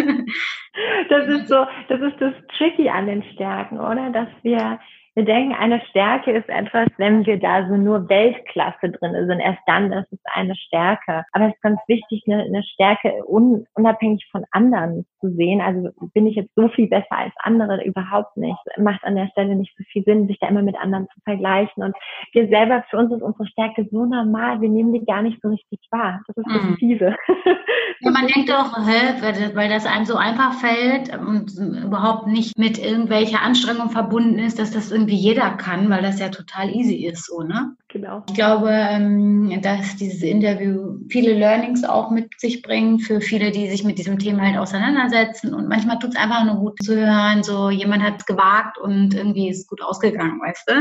Das 1.08 1.28
ist 1.28 1.48
so, 1.48 1.66
das 1.88 2.00
ist 2.00 2.20
das 2.20 2.34
Tricky 2.56 2.88
an 2.88 3.06
den 3.06 3.22
Stärken, 3.34 3.78
oder? 3.78 4.10
Dass 4.10 4.28
wir 4.42 4.78
wir 5.14 5.24
denken, 5.24 5.54
eine 5.54 5.80
Stärke 5.90 6.32
ist 6.32 6.48
etwas, 6.48 6.88
wenn 6.96 7.24
wir 7.24 7.38
da 7.38 7.68
so 7.68 7.76
nur 7.76 8.08
Weltklasse 8.08 8.90
drin 8.90 9.14
sind. 9.28 9.38
Erst 9.38 9.60
dann, 9.66 9.90
das 9.90 10.10
ist 10.10 10.24
eine 10.32 10.56
Stärke. 10.56 11.24
Aber 11.32 11.46
es 11.46 11.54
ist 11.54 11.62
ganz 11.62 11.80
wichtig, 11.86 12.24
eine, 12.26 12.42
eine 12.42 12.64
Stärke 12.64 13.22
un, 13.28 13.64
unabhängig 13.74 14.26
von 14.32 14.44
anderen 14.50 15.06
zu 15.20 15.30
sehen. 15.30 15.60
Also 15.60 15.90
bin 16.14 16.26
ich 16.26 16.34
jetzt 16.34 16.54
so 16.56 16.68
viel 16.68 16.88
besser 16.88 17.12
als 17.16 17.32
andere? 17.38 17.84
Überhaupt 17.84 18.36
nicht. 18.36 18.58
Macht 18.76 19.04
an 19.04 19.14
der 19.14 19.28
Stelle 19.28 19.54
nicht 19.54 19.74
so 19.78 19.84
viel 19.92 20.02
Sinn, 20.02 20.26
sich 20.26 20.38
da 20.40 20.48
immer 20.48 20.62
mit 20.62 20.76
anderen 20.76 21.06
zu 21.14 21.20
vergleichen. 21.22 21.84
Und 21.84 21.94
wir 22.32 22.48
selber, 22.48 22.84
für 22.90 22.98
uns 22.98 23.12
ist 23.12 23.22
unsere 23.22 23.46
Stärke 23.46 23.86
so 23.92 24.06
normal, 24.06 24.60
wir 24.60 24.68
nehmen 24.68 24.92
die 24.92 25.04
gar 25.04 25.22
nicht 25.22 25.40
so 25.40 25.48
richtig 25.48 25.78
wahr. 25.92 26.22
Das 26.26 26.36
ist 26.36 26.46
das 26.48 26.62
mhm. 26.62 26.76
Fiese. 26.76 27.16
Ja, 28.00 28.10
man 28.10 28.26
denkt 28.26 28.52
auch, 28.52 28.76
hä, 28.86 29.52
weil 29.54 29.68
das 29.68 29.86
einem 29.86 30.04
so 30.04 30.16
einfach 30.16 30.54
fällt 30.54 31.16
und 31.16 31.52
überhaupt 31.56 32.26
nicht 32.26 32.58
mit 32.58 32.78
irgendwelcher 32.78 33.40
Anstrengung 33.40 33.90
verbunden 33.90 34.38
ist, 34.38 34.58
dass 34.58 34.72
das 34.72 34.90
irgendwie 34.90 35.03
jeder 35.12 35.50
kann, 35.52 35.90
weil 35.90 36.02
das 36.02 36.20
ja 36.20 36.28
total 36.28 36.70
easy 36.70 37.06
ist, 37.06 37.26
so, 37.26 37.42
ne? 37.42 37.76
Genau. 37.88 38.22
Ich 38.28 38.34
glaube, 38.34 38.70
ähm, 38.70 39.60
dass 39.62 39.96
dieses 39.96 40.22
Interview 40.22 40.98
viele 41.08 41.34
Learnings 41.34 41.84
auch 41.84 42.10
mit 42.10 42.40
sich 42.40 42.62
bringt 42.62 43.02
für 43.02 43.20
viele, 43.20 43.50
die 43.50 43.68
sich 43.68 43.84
mit 43.84 43.98
diesem 43.98 44.18
Thema 44.18 44.42
halt 44.42 44.58
auseinandersetzen. 44.58 45.54
Und 45.54 45.68
manchmal 45.68 45.98
tut 45.98 46.10
es 46.10 46.16
einfach 46.16 46.44
nur 46.44 46.56
gut 46.56 46.82
zu 46.82 46.96
hören, 46.96 47.42
so 47.42 47.70
jemand 47.70 48.02
hat 48.02 48.14
es 48.18 48.26
gewagt 48.26 48.78
und 48.78 49.14
irgendwie 49.14 49.48
ist 49.48 49.60
es 49.60 49.66
gut 49.66 49.82
ausgegangen, 49.82 50.40
weißt 50.40 50.70
du? 50.70 50.74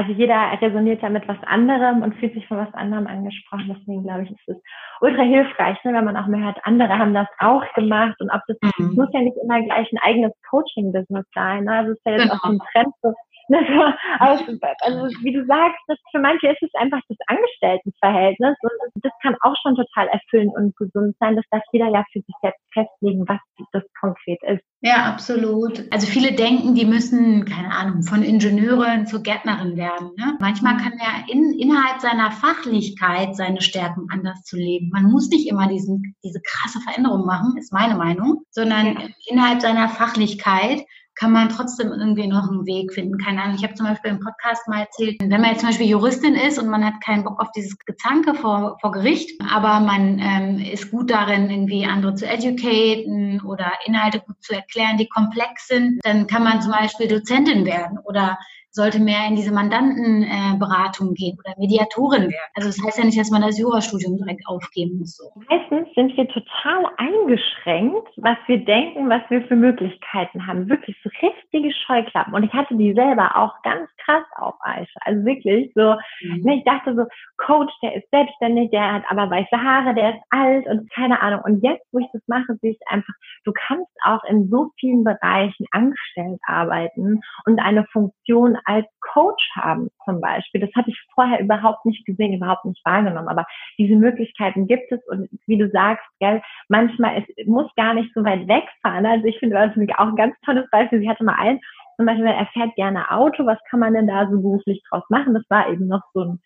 also 0.00 0.12
jeder 0.12 0.58
resoniert 0.62 1.02
ja 1.02 1.10
mit 1.10 1.28
was 1.28 1.36
anderem 1.42 2.02
und 2.02 2.14
fühlt 2.14 2.32
sich 2.32 2.46
von 2.46 2.56
was 2.56 2.72
anderem 2.72 3.06
angesprochen. 3.06 3.76
Deswegen 3.76 4.02
glaube 4.02 4.22
ich, 4.22 4.30
ist 4.30 4.48
es 4.48 4.56
ultra 5.00 5.22
hilfreich, 5.22 5.78
ne, 5.84 5.92
wenn 5.92 6.04
man 6.04 6.16
auch 6.16 6.26
mehr 6.26 6.44
hört, 6.44 6.58
andere 6.64 6.98
haben 6.98 7.14
das 7.14 7.28
auch 7.38 7.64
gemacht 7.74 8.20
und 8.20 8.30
ob 8.30 8.40
das 8.46 8.56
mhm. 8.78 8.94
muss 8.94 9.08
ja 9.12 9.20
nicht 9.20 9.36
immer 9.42 9.62
gleich 9.62 9.90
ein 9.92 9.98
eigenes 10.02 10.32
Coaching-Business 10.48 11.26
sein. 11.34 11.64
Ne? 11.64 11.72
Also 11.72 11.92
es 11.92 11.98
ist 11.98 12.06
ja 12.06 12.12
jetzt 12.12 12.22
genau. 12.22 12.34
auch 12.34 12.44
so 12.44 12.50
ein 12.50 12.58
Trend, 12.72 12.94
so 13.02 13.14
also, 14.20 14.44
also 14.82 15.00
wie 15.22 15.32
du 15.32 15.44
sagst, 15.46 15.78
das, 15.88 15.98
für 16.12 16.20
manche 16.20 16.48
ist 16.48 16.62
es 16.62 16.70
einfach 16.78 17.00
das 17.08 17.18
Angestelltenverhältnis 17.26 18.56
und 18.62 19.04
das 19.04 19.12
kann 19.22 19.34
auch 19.40 19.56
schon 19.62 19.74
total 19.74 20.06
erfüllend 20.08 20.54
und 20.54 20.76
gesund 20.76 21.16
sein. 21.18 21.34
Das 21.34 21.44
darf 21.50 21.62
jeder 21.72 21.88
ja 21.88 22.04
für 22.12 22.20
sich 22.20 22.34
selbst 22.42 22.60
festlegen, 22.72 23.24
was 23.26 23.40
das 23.72 23.82
konkret 24.00 24.40
ist. 24.44 24.62
Ja, 24.82 25.06
absolut. 25.06 25.84
Also 25.92 26.06
viele 26.06 26.32
denken, 26.32 26.74
die 26.74 26.86
müssen, 26.86 27.44
keine 27.44 27.72
Ahnung, 27.72 28.02
von 28.02 28.22
Ingenieurin 28.22 29.06
zur 29.06 29.22
Gärtnerin 29.22 29.76
werden. 29.76 30.12
Ne? 30.16 30.36
Manchmal 30.38 30.76
kann 30.76 30.94
er 30.98 31.28
in, 31.32 31.52
innerhalb 31.58 32.00
seiner 32.00 32.30
Fachlichkeit 32.30 33.34
seine 33.34 33.60
Stärken 33.60 34.06
anders 34.12 34.42
zu 34.44 34.56
leben. 34.56 34.89
Man 34.90 35.10
muss 35.10 35.28
nicht 35.28 35.48
immer 35.48 35.68
diesen, 35.68 36.14
diese 36.24 36.40
krasse 36.40 36.80
Veränderung 36.80 37.24
machen, 37.26 37.56
ist 37.58 37.72
meine 37.72 37.94
Meinung, 37.94 38.44
sondern 38.50 38.86
ja. 38.86 39.08
innerhalb 39.26 39.60
seiner 39.60 39.88
Fachlichkeit 39.88 40.84
kann 41.20 41.32
man 41.32 41.50
trotzdem 41.50 41.88
irgendwie 41.88 42.26
noch 42.26 42.48
einen 42.48 42.64
Weg 42.64 42.94
finden. 42.94 43.18
Keine 43.18 43.42
Ahnung, 43.42 43.56
ich 43.56 43.62
habe 43.62 43.74
zum 43.74 43.86
Beispiel 43.86 44.12
im 44.12 44.20
Podcast 44.20 44.66
mal 44.68 44.80
erzählt, 44.80 45.18
wenn 45.20 45.40
man 45.40 45.50
jetzt 45.50 45.60
zum 45.60 45.68
Beispiel 45.68 45.88
Juristin 45.88 46.34
ist 46.34 46.58
und 46.58 46.68
man 46.68 46.82
hat 46.82 46.94
keinen 47.04 47.24
Bock 47.24 47.38
auf 47.40 47.52
dieses 47.52 47.76
Gezanke 47.78 48.34
vor, 48.34 48.78
vor 48.80 48.92
Gericht, 48.92 49.38
aber 49.50 49.80
man 49.80 50.18
ähm, 50.18 50.58
ist 50.58 50.90
gut 50.90 51.10
darin, 51.10 51.50
irgendwie 51.50 51.84
andere 51.84 52.14
zu 52.14 52.26
educaten 52.26 53.42
oder 53.42 53.70
Inhalte 53.84 54.20
gut 54.20 54.42
zu 54.42 54.54
erklären, 54.54 54.96
die 54.96 55.08
komplex 55.08 55.68
sind, 55.68 56.00
dann 56.04 56.26
kann 56.26 56.42
man 56.42 56.62
zum 56.62 56.72
Beispiel 56.72 57.08
Dozentin 57.08 57.66
werden 57.66 57.98
oder 58.04 58.38
sollte 58.72 59.00
mehr 59.00 59.26
in 59.26 59.36
diese 59.36 59.52
Mandantenberatung 59.52 61.10
äh, 61.10 61.14
gehen 61.14 61.38
oder 61.38 61.54
Mediatorin 61.58 62.22
werden. 62.22 62.50
Also 62.54 62.68
das 62.68 62.78
heißt 62.84 62.98
ja 62.98 63.04
nicht, 63.04 63.18
dass 63.18 63.30
man 63.30 63.42
das 63.42 63.58
Jurastudium 63.58 64.16
direkt 64.16 64.46
aufgeben 64.46 64.98
muss. 64.98 65.16
So. 65.16 65.24
Meistens 65.48 65.88
sind 65.94 66.16
wir 66.16 66.28
total 66.28 66.86
eingeschränkt, 66.96 68.08
was 68.16 68.38
wir 68.46 68.64
denken, 68.64 69.08
was 69.08 69.22
wir 69.28 69.42
für 69.46 69.56
Möglichkeiten 69.56 70.46
haben. 70.46 70.68
Wirklich 70.68 70.96
so 71.02 71.10
richtige 71.20 71.72
Scheuklappen. 71.86 72.34
Und 72.34 72.44
ich 72.44 72.52
hatte 72.52 72.76
die 72.76 72.94
selber 72.94 73.36
auch 73.36 73.60
ganz 73.62 73.90
krass 74.04 74.24
auf 74.36 74.54
Aisha. 74.60 75.00
Also 75.00 75.24
wirklich 75.24 75.72
so, 75.74 75.96
mhm. 76.22 76.40
Ne, 76.42 76.56
ich 76.58 76.64
dachte 76.64 76.94
so, 76.94 77.04
Coach, 77.38 77.72
der 77.82 77.96
ist 77.96 78.08
selbstständig, 78.10 78.70
der 78.70 78.92
hat 78.92 79.02
aber 79.08 79.30
weiße 79.30 79.56
Haare, 79.56 79.94
der 79.94 80.10
ist 80.10 80.22
alt 80.30 80.66
und 80.66 80.90
keine 80.92 81.20
Ahnung. 81.20 81.40
Und 81.44 81.62
jetzt, 81.62 81.86
wo 81.92 81.98
ich 81.98 82.08
das 82.12 82.22
mache, 82.26 82.54
sehe 82.60 82.72
ich 82.72 82.80
einfach, 82.86 83.14
du 83.44 83.52
kannst 83.52 83.90
auch 84.04 84.22
in 84.24 84.48
so 84.48 84.70
vielen 84.78 85.04
Bereichen 85.04 85.66
angestellt 85.72 86.40
arbeiten 86.46 87.20
und 87.46 87.58
eine 87.58 87.84
Funktion 87.86 88.56
als 88.64 88.86
Coach 89.00 89.50
haben 89.54 89.90
zum 90.04 90.20
Beispiel. 90.20 90.60
Das 90.60 90.70
hatte 90.74 90.90
ich 90.90 91.00
vorher 91.14 91.40
überhaupt 91.40 91.84
nicht 91.86 92.04
gesehen, 92.06 92.34
überhaupt 92.34 92.64
nicht 92.64 92.84
wahrgenommen. 92.84 93.28
Aber 93.28 93.46
diese 93.78 93.96
Möglichkeiten 93.96 94.66
gibt 94.66 94.90
es 94.92 95.00
und 95.08 95.28
wie 95.46 95.58
du 95.58 95.70
sagst, 95.70 96.04
gell, 96.20 96.42
manchmal 96.68 97.24
es 97.24 97.46
muss 97.46 97.72
gar 97.76 97.94
nicht 97.94 98.12
so 98.14 98.24
weit 98.24 98.46
wegfahren. 98.48 99.06
Also 99.06 99.26
ich 99.26 99.38
finde 99.38 99.56
das 99.56 99.76
ist 99.76 99.98
auch 99.98 100.08
ein 100.08 100.16
ganz 100.16 100.34
tolles 100.44 100.68
Beispiel. 100.70 101.00
Sie 101.00 101.08
hatte 101.08 101.24
mal 101.24 101.38
einen, 101.38 101.60
zum 101.96 102.06
Beispiel, 102.06 102.26
er 102.26 102.46
fährt 102.46 102.74
gerne 102.76 103.10
Auto. 103.10 103.46
Was 103.46 103.58
kann 103.68 103.80
man 103.80 103.94
denn 103.94 104.06
da 104.06 104.28
so 104.30 104.40
beruflich 104.40 104.82
draus 104.88 105.04
machen? 105.08 105.34
Das 105.34 105.44
war 105.48 105.70
eben 105.70 105.86
noch 105.86 106.02
so 106.14 106.24
ein 106.24 106.40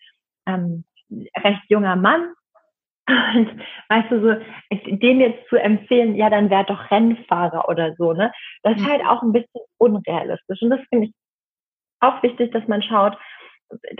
ähm, 0.47 0.83
recht 1.43 1.63
junger 1.69 1.95
Mann, 1.95 2.33
und 3.07 3.49
weißt 3.89 4.11
du, 4.11 4.21
so, 4.21 4.95
dem 4.95 5.19
jetzt 5.21 5.47
zu 5.49 5.57
empfehlen, 5.57 6.15
ja, 6.15 6.29
dann 6.29 6.49
wäre 6.49 6.65
doch 6.65 6.89
Rennfahrer 6.89 7.69
oder 7.69 7.93
so, 7.97 8.13
ne? 8.13 8.31
Das 8.63 8.77
ist 8.77 8.87
halt 8.87 9.05
auch 9.05 9.21
ein 9.21 9.31
bisschen 9.31 9.61
unrealistisch. 9.77 10.61
Und 10.61 10.71
das 10.71 10.79
finde 10.89 11.07
ich 11.07 11.13
auch 12.07 12.23
wichtig, 12.23 12.51
dass 12.51 12.67
man 12.67 12.81
schaut, 12.81 13.17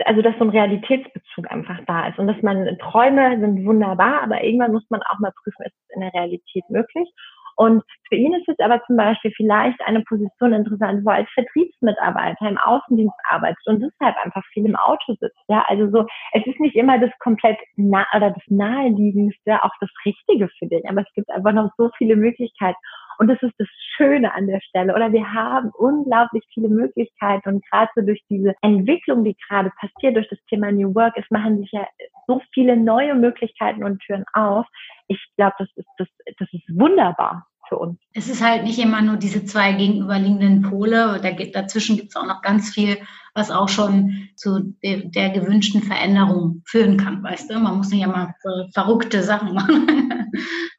also 0.04 0.22
dass 0.22 0.36
so 0.38 0.44
ein 0.44 0.50
Realitätsbezug 0.50 1.50
einfach 1.50 1.78
da 1.86 2.08
ist 2.08 2.18
und 2.18 2.28
dass 2.28 2.40
man 2.42 2.78
Träume 2.78 3.38
sind 3.40 3.64
wunderbar, 3.66 4.22
aber 4.22 4.42
irgendwann 4.42 4.72
muss 4.72 4.88
man 4.90 5.02
auch 5.02 5.18
mal 5.18 5.32
prüfen, 5.42 5.64
ist 5.64 5.74
es 5.74 5.94
in 5.94 6.00
der 6.00 6.14
Realität 6.14 6.64
möglich. 6.68 7.08
Und 7.56 7.82
für 8.08 8.16
ihn 8.16 8.34
ist 8.34 8.48
es 8.48 8.58
aber 8.58 8.82
zum 8.86 8.96
Beispiel 8.96 9.32
vielleicht 9.34 9.80
eine 9.86 10.02
Position 10.02 10.52
interessant, 10.52 11.04
wo 11.04 11.10
er 11.10 11.16
als 11.16 11.30
Vertriebsmitarbeiter 11.32 12.48
im 12.48 12.58
Außendienst 12.58 13.16
arbeitet 13.30 13.66
und 13.66 13.80
deshalb 13.80 14.14
einfach 14.22 14.44
viel 14.52 14.66
im 14.66 14.76
Auto 14.76 15.14
sitzt. 15.18 15.40
Ja, 15.48 15.64
also 15.66 15.90
so, 15.90 16.06
es 16.32 16.46
ist 16.46 16.60
nicht 16.60 16.76
immer 16.76 16.98
das 16.98 17.10
komplett 17.18 17.56
nah 17.76 18.06
oder 18.14 18.30
das 18.30 18.42
naheliegendste, 18.48 19.64
auch 19.64 19.72
das 19.80 19.90
Richtige 20.04 20.48
für 20.58 20.66
dich, 20.66 20.86
aber 20.86 21.00
es 21.00 21.12
gibt 21.14 21.30
einfach 21.30 21.52
noch 21.52 21.70
so 21.78 21.90
viele 21.96 22.14
Möglichkeiten. 22.16 22.78
Und 23.18 23.28
das 23.28 23.42
ist 23.42 23.54
das 23.58 23.68
Schöne 23.96 24.32
an 24.34 24.46
der 24.46 24.60
Stelle. 24.60 24.94
Oder 24.94 25.12
wir 25.12 25.32
haben 25.32 25.70
unglaublich 25.76 26.44
viele 26.52 26.68
Möglichkeiten 26.68 27.48
und 27.48 27.64
gerade 27.70 27.90
so 27.94 28.02
durch 28.02 28.22
diese 28.28 28.54
Entwicklung, 28.62 29.24
die 29.24 29.36
gerade 29.48 29.70
passiert, 29.80 30.16
durch 30.16 30.28
das 30.28 30.38
Thema 30.48 30.70
New 30.72 30.94
Work, 30.94 31.14
es 31.16 31.30
machen 31.30 31.58
sich 31.58 31.70
ja 31.72 31.86
so 32.26 32.40
viele 32.52 32.76
neue 32.76 33.14
Möglichkeiten 33.14 33.84
und 33.84 34.00
Türen 34.00 34.24
auf. 34.32 34.66
Ich 35.08 35.24
glaube, 35.36 35.54
das 35.58 35.68
ist, 35.76 35.88
das, 35.98 36.08
das 36.38 36.48
ist 36.52 36.64
wunderbar 36.68 37.46
für 37.68 37.78
uns. 37.78 37.98
Es 38.12 38.28
ist 38.28 38.44
halt 38.44 38.64
nicht 38.64 38.78
immer 38.78 39.02
nur 39.02 39.16
diese 39.16 39.44
zwei 39.44 39.72
gegenüberliegenden 39.72 40.62
Pole. 40.62 41.20
Da 41.22 41.30
dazwischen 41.30 41.96
gibt 41.96 42.10
es 42.10 42.16
auch 42.16 42.26
noch 42.26 42.42
ganz 42.42 42.72
viel, 42.72 42.98
was 43.34 43.50
auch 43.50 43.68
schon 43.68 44.28
zu 44.36 44.74
der, 44.82 44.98
der, 45.04 45.30
gewünschten 45.30 45.82
Veränderung 45.82 46.62
führen 46.66 46.96
kann, 46.96 47.22
weißt 47.22 47.50
du? 47.50 47.58
Man 47.58 47.78
muss 47.78 47.90
nicht 47.90 48.02
immer 48.02 48.34
verrückte 48.72 49.22
Sachen 49.22 49.54
machen. 49.54 50.32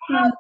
Ja, 0.10 0.32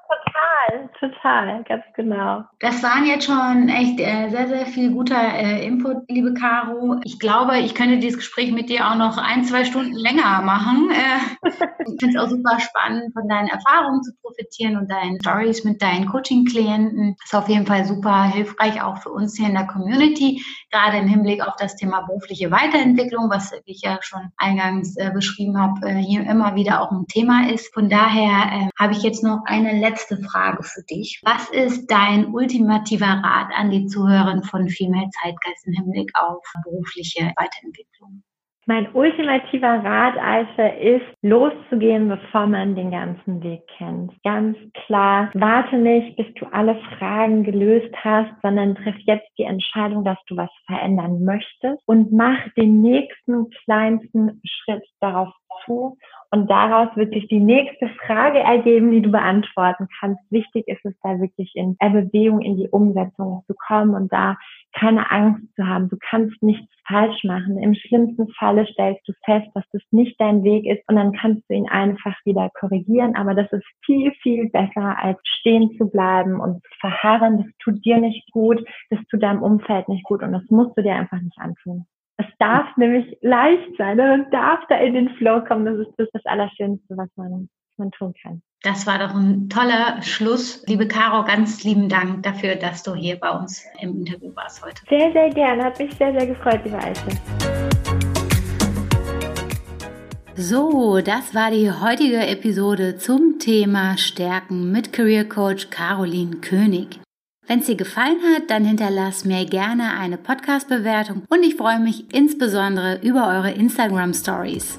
total. 0.99 1.18
Total, 1.28 1.63
ganz 1.63 1.84
genau. 1.95 2.43
Das 2.59 2.82
waren 2.84 3.05
jetzt 3.05 3.26
schon 3.26 3.70
echt 3.70 3.99
äh, 3.99 4.30
sehr, 4.30 4.47
sehr 4.47 4.65
viel 4.65 4.91
guter 4.91 5.15
äh, 5.15 5.65
Input, 5.65 6.09
liebe 6.09 6.34
Caro. 6.34 6.99
Ich 7.03 7.20
glaube, 7.20 7.59
ich 7.59 7.76
könnte 7.76 7.97
dieses 7.97 8.18
Gespräch 8.18 8.51
mit 8.51 8.70
dir 8.70 8.88
auch 8.88 8.95
noch 8.95 9.18
ein, 9.18 9.43
zwei 9.43 9.65
Stunden 9.65 9.93
länger 9.93 10.41
machen. 10.41 10.89
Äh, 10.91 11.49
ich 11.86 11.99
finde 11.99 12.18
es 12.18 12.24
auch 12.24 12.30
super 12.30 12.59
spannend, 12.59 13.13
von 13.13 13.28
deinen 13.28 13.47
Erfahrungen 13.47 14.03
zu 14.03 14.11
profitieren 14.22 14.78
und 14.78 14.89
deinen 14.89 15.20
Stories 15.22 15.63
mit 15.63 15.82
deinen 15.82 16.07
Coaching-Klienten. 16.07 17.15
Ist 17.24 17.36
auf 17.36 17.49
jeden 17.49 17.65
Fall 17.65 17.86
super 17.86 18.24
hilfreich 18.24 18.82
auch 18.82 18.97
für 18.97 19.09
uns 19.09 19.38
hier 19.38 19.47
in 19.47 19.55
der 19.55 19.68
Community, 19.68 20.41
gerade 20.72 20.97
im 20.97 21.07
Hinblick 21.07 21.45
auf 21.45 21.55
das 21.57 21.76
Thema 21.76 22.01
berufliche 22.01 22.51
Weiterentwicklung, 22.51 23.30
was 23.30 23.53
ich 23.65 23.82
ja 23.84 23.99
schon 24.01 24.32
eingangs 24.38 24.95
äh, 24.97 25.11
beschrieben 25.11 25.59
habe, 25.59 25.88
äh, 25.88 25.95
hier 25.95 26.22
immer 26.30 26.55
wieder 26.55 26.82
auch 26.82 26.91
ein 26.91 27.07
Thema 27.07 27.49
ist. 27.49 27.74
Von 27.74 27.89
daher 27.89 28.51
äh, 28.51 28.70
habe 28.80 28.93
ich 28.93 29.03
jetzt 29.03 29.24
noch 29.24 29.41
eine 29.45 29.80
letzte 29.80 30.18
Frage 30.18 30.56
für 30.63 30.83
dich. 30.83 31.21
Was 31.23 31.49
ist 31.49 31.87
dein 31.87 32.33
ultimativer 32.33 33.21
Rat 33.23 33.49
an 33.55 33.71
die 33.71 33.85
Zuhörerin 33.87 34.43
von 34.43 34.67
Female 34.69 35.09
Zeitgeist 35.21 35.67
im 35.67 35.73
Hinblick 35.73 36.11
auf 36.15 36.43
berufliche 36.63 37.31
Weiterentwicklung? 37.35 38.23
Mein 38.69 38.93
ultimativer 38.93 39.81
Rat, 39.81 40.17
Aisha, 40.17 40.67
ist 40.67 41.05
loszugehen, 41.21 42.09
bevor 42.09 42.47
man 42.47 42.75
den 42.75 42.91
ganzen 42.91 43.41
Weg 43.41 43.61
kennt. 43.77 44.11
Ganz 44.25 44.57
klar, 44.85 45.31
warte 45.35 45.77
nicht, 45.77 46.17
bis 46.17 46.25
du 46.33 46.47
alle 46.47 46.77
Fragen 46.97 47.45
gelöst 47.45 47.95
hast, 48.03 48.29
sondern 48.41 48.75
triff 48.75 48.97
jetzt 49.05 49.29
die 49.37 49.43
Entscheidung, 49.43 50.03
dass 50.03 50.17
du 50.27 50.35
was 50.35 50.49
verändern 50.65 51.23
möchtest 51.23 51.81
und 51.85 52.11
mach 52.11 52.39
den 52.57 52.81
nächsten 52.81 53.49
kleinsten 53.63 54.41
Schritt 54.43 54.83
darauf 54.99 55.33
zu 55.65 55.97
und 56.32 56.49
daraus 56.49 56.89
wird 56.95 57.13
sich 57.13 57.28
die 57.28 57.39
nächste 57.39 57.88
Frage 58.05 58.39
ergeben, 58.39 58.91
die 58.91 59.01
du 59.01 59.11
beantworten 59.11 59.88
kannst. 59.99 60.21
Wichtig 60.30 60.67
ist 60.67 60.84
es 60.84 60.93
da 61.01 61.19
wirklich 61.19 61.51
in 61.55 61.78
Bewegung, 61.78 62.41
in 62.41 62.57
die 62.57 62.69
Umsetzung 62.69 63.43
zu 63.47 63.55
kommen 63.55 63.95
und 63.95 64.11
da 64.11 64.38
keine 64.73 65.09
Angst 65.09 65.43
zu 65.55 65.65
haben. 65.65 65.89
Du 65.89 65.97
kannst 66.09 66.41
nichts 66.43 66.67
falsch 66.88 67.23
machen. 67.23 67.57
Im 67.57 67.73
schlimmsten 67.75 68.28
Falle 68.38 68.65
stellst 68.67 69.07
du 69.07 69.13
fest, 69.25 69.47
dass 69.53 69.63
das 69.71 69.82
nicht 69.91 70.19
dein 70.19 70.43
Weg 70.43 70.65
ist 70.65 70.84
und 70.88 70.95
dann 70.95 71.13
kannst 71.13 71.43
du 71.49 71.53
ihn 71.53 71.69
einfach 71.69 72.15
wieder 72.25 72.49
korrigieren. 72.59 73.15
Aber 73.15 73.34
das 73.34 73.51
ist 73.51 73.65
viel, 73.86 74.11
viel 74.21 74.49
besser, 74.49 74.97
als 75.01 75.19
stehen 75.23 75.71
zu 75.78 75.89
bleiben 75.89 76.39
und 76.39 76.61
zu 76.63 76.69
verharren. 76.80 77.38
Das 77.38 77.47
tut 77.63 77.86
dir 77.86 77.97
nicht 77.97 78.30
gut, 78.32 78.63
das 78.89 78.99
tut 79.09 79.23
deinem 79.23 79.41
Umfeld 79.41 79.88
nicht 79.88 80.03
gut 80.03 80.21
und 80.23 80.34
das 80.34 80.43
musst 80.49 80.78
du 80.78 80.84
dir 80.84 80.95
einfach 80.95 81.21
nicht 81.21 81.38
antun. 81.39 81.86
Es 82.20 82.26
darf 82.39 82.65
nämlich 82.78 83.15
leicht 83.22 83.78
sein 83.78 83.99
und 83.99 84.34
darf 84.34 84.59
da 84.70 84.78
in 84.78 84.95
den 84.95 85.09
Flow 85.18 85.43
kommen. 85.43 85.65
Das 85.65 85.88
ist 85.88 85.93
das, 85.97 86.07
das 86.13 86.26
Allerschönste, 86.26 86.97
was 86.97 87.09
man, 87.15 87.47
man 87.78 87.91
tun 87.91 88.13
kann. 88.22 88.41
Das 88.63 88.88
war 88.88 88.97
doch 88.97 89.13
ein 89.13 89.49
toller 89.49 90.01
Schluss. 90.01 90.65
Liebe 90.65 90.88
Caro, 90.88 91.24
ganz 91.26 91.63
lieben 91.63 91.89
Dank 91.89 92.24
dafür, 92.24 92.55
dass 92.55 92.82
du 92.82 92.95
hier 92.95 93.20
bei 93.20 93.30
uns 93.30 93.63
im 93.82 93.99
Interview 93.99 94.36
warst 94.36 94.65
heute. 94.65 94.82
Sehr, 94.89 95.11
sehr 95.11 95.30
gerne. 95.30 95.65
Hat 95.65 95.78
mich 95.78 95.93
sehr, 95.93 96.11
sehr 96.11 96.26
gefreut, 96.26 96.61
liebe 96.63 96.80
Alte. 96.80 97.01
So, 100.36 101.01
das 101.01 101.36
war 101.36 101.51
die 101.51 101.72
heutige 101.72 102.26
Episode 102.26 102.97
zum 102.97 103.38
Thema 103.38 103.95
Stärken 103.97 104.72
mit 104.72 104.91
Career 104.91 105.30
Coach 105.30 105.70
Caroline 105.70 106.38
König. 106.38 106.99
Wenn 107.47 107.59
es 107.59 107.67
dir 107.67 107.75
gefallen 107.75 108.17
hat, 108.35 108.49
dann 108.49 108.65
hinterlass 108.65 109.23
mir 109.23 109.45
gerne 109.45 109.97
eine 109.97 110.17
Podcast-Bewertung 110.17 111.23
und 111.29 111.43
ich 111.43 111.55
freue 111.55 111.79
mich 111.79 112.13
insbesondere 112.13 112.99
über 113.01 113.25
eure 113.29 113.51
Instagram 113.51 114.13
Stories. 114.13 114.77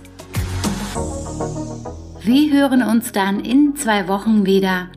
Wir 2.20 2.52
hören 2.52 2.82
uns 2.82 3.10
dann 3.12 3.40
in 3.40 3.74
zwei 3.74 4.06
Wochen 4.06 4.44
wieder. 4.44 4.88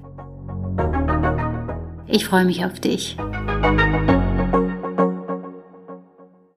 Ich 2.08 2.26
freue 2.26 2.44
mich 2.44 2.66
auf 2.66 2.82
dich. 2.82 3.16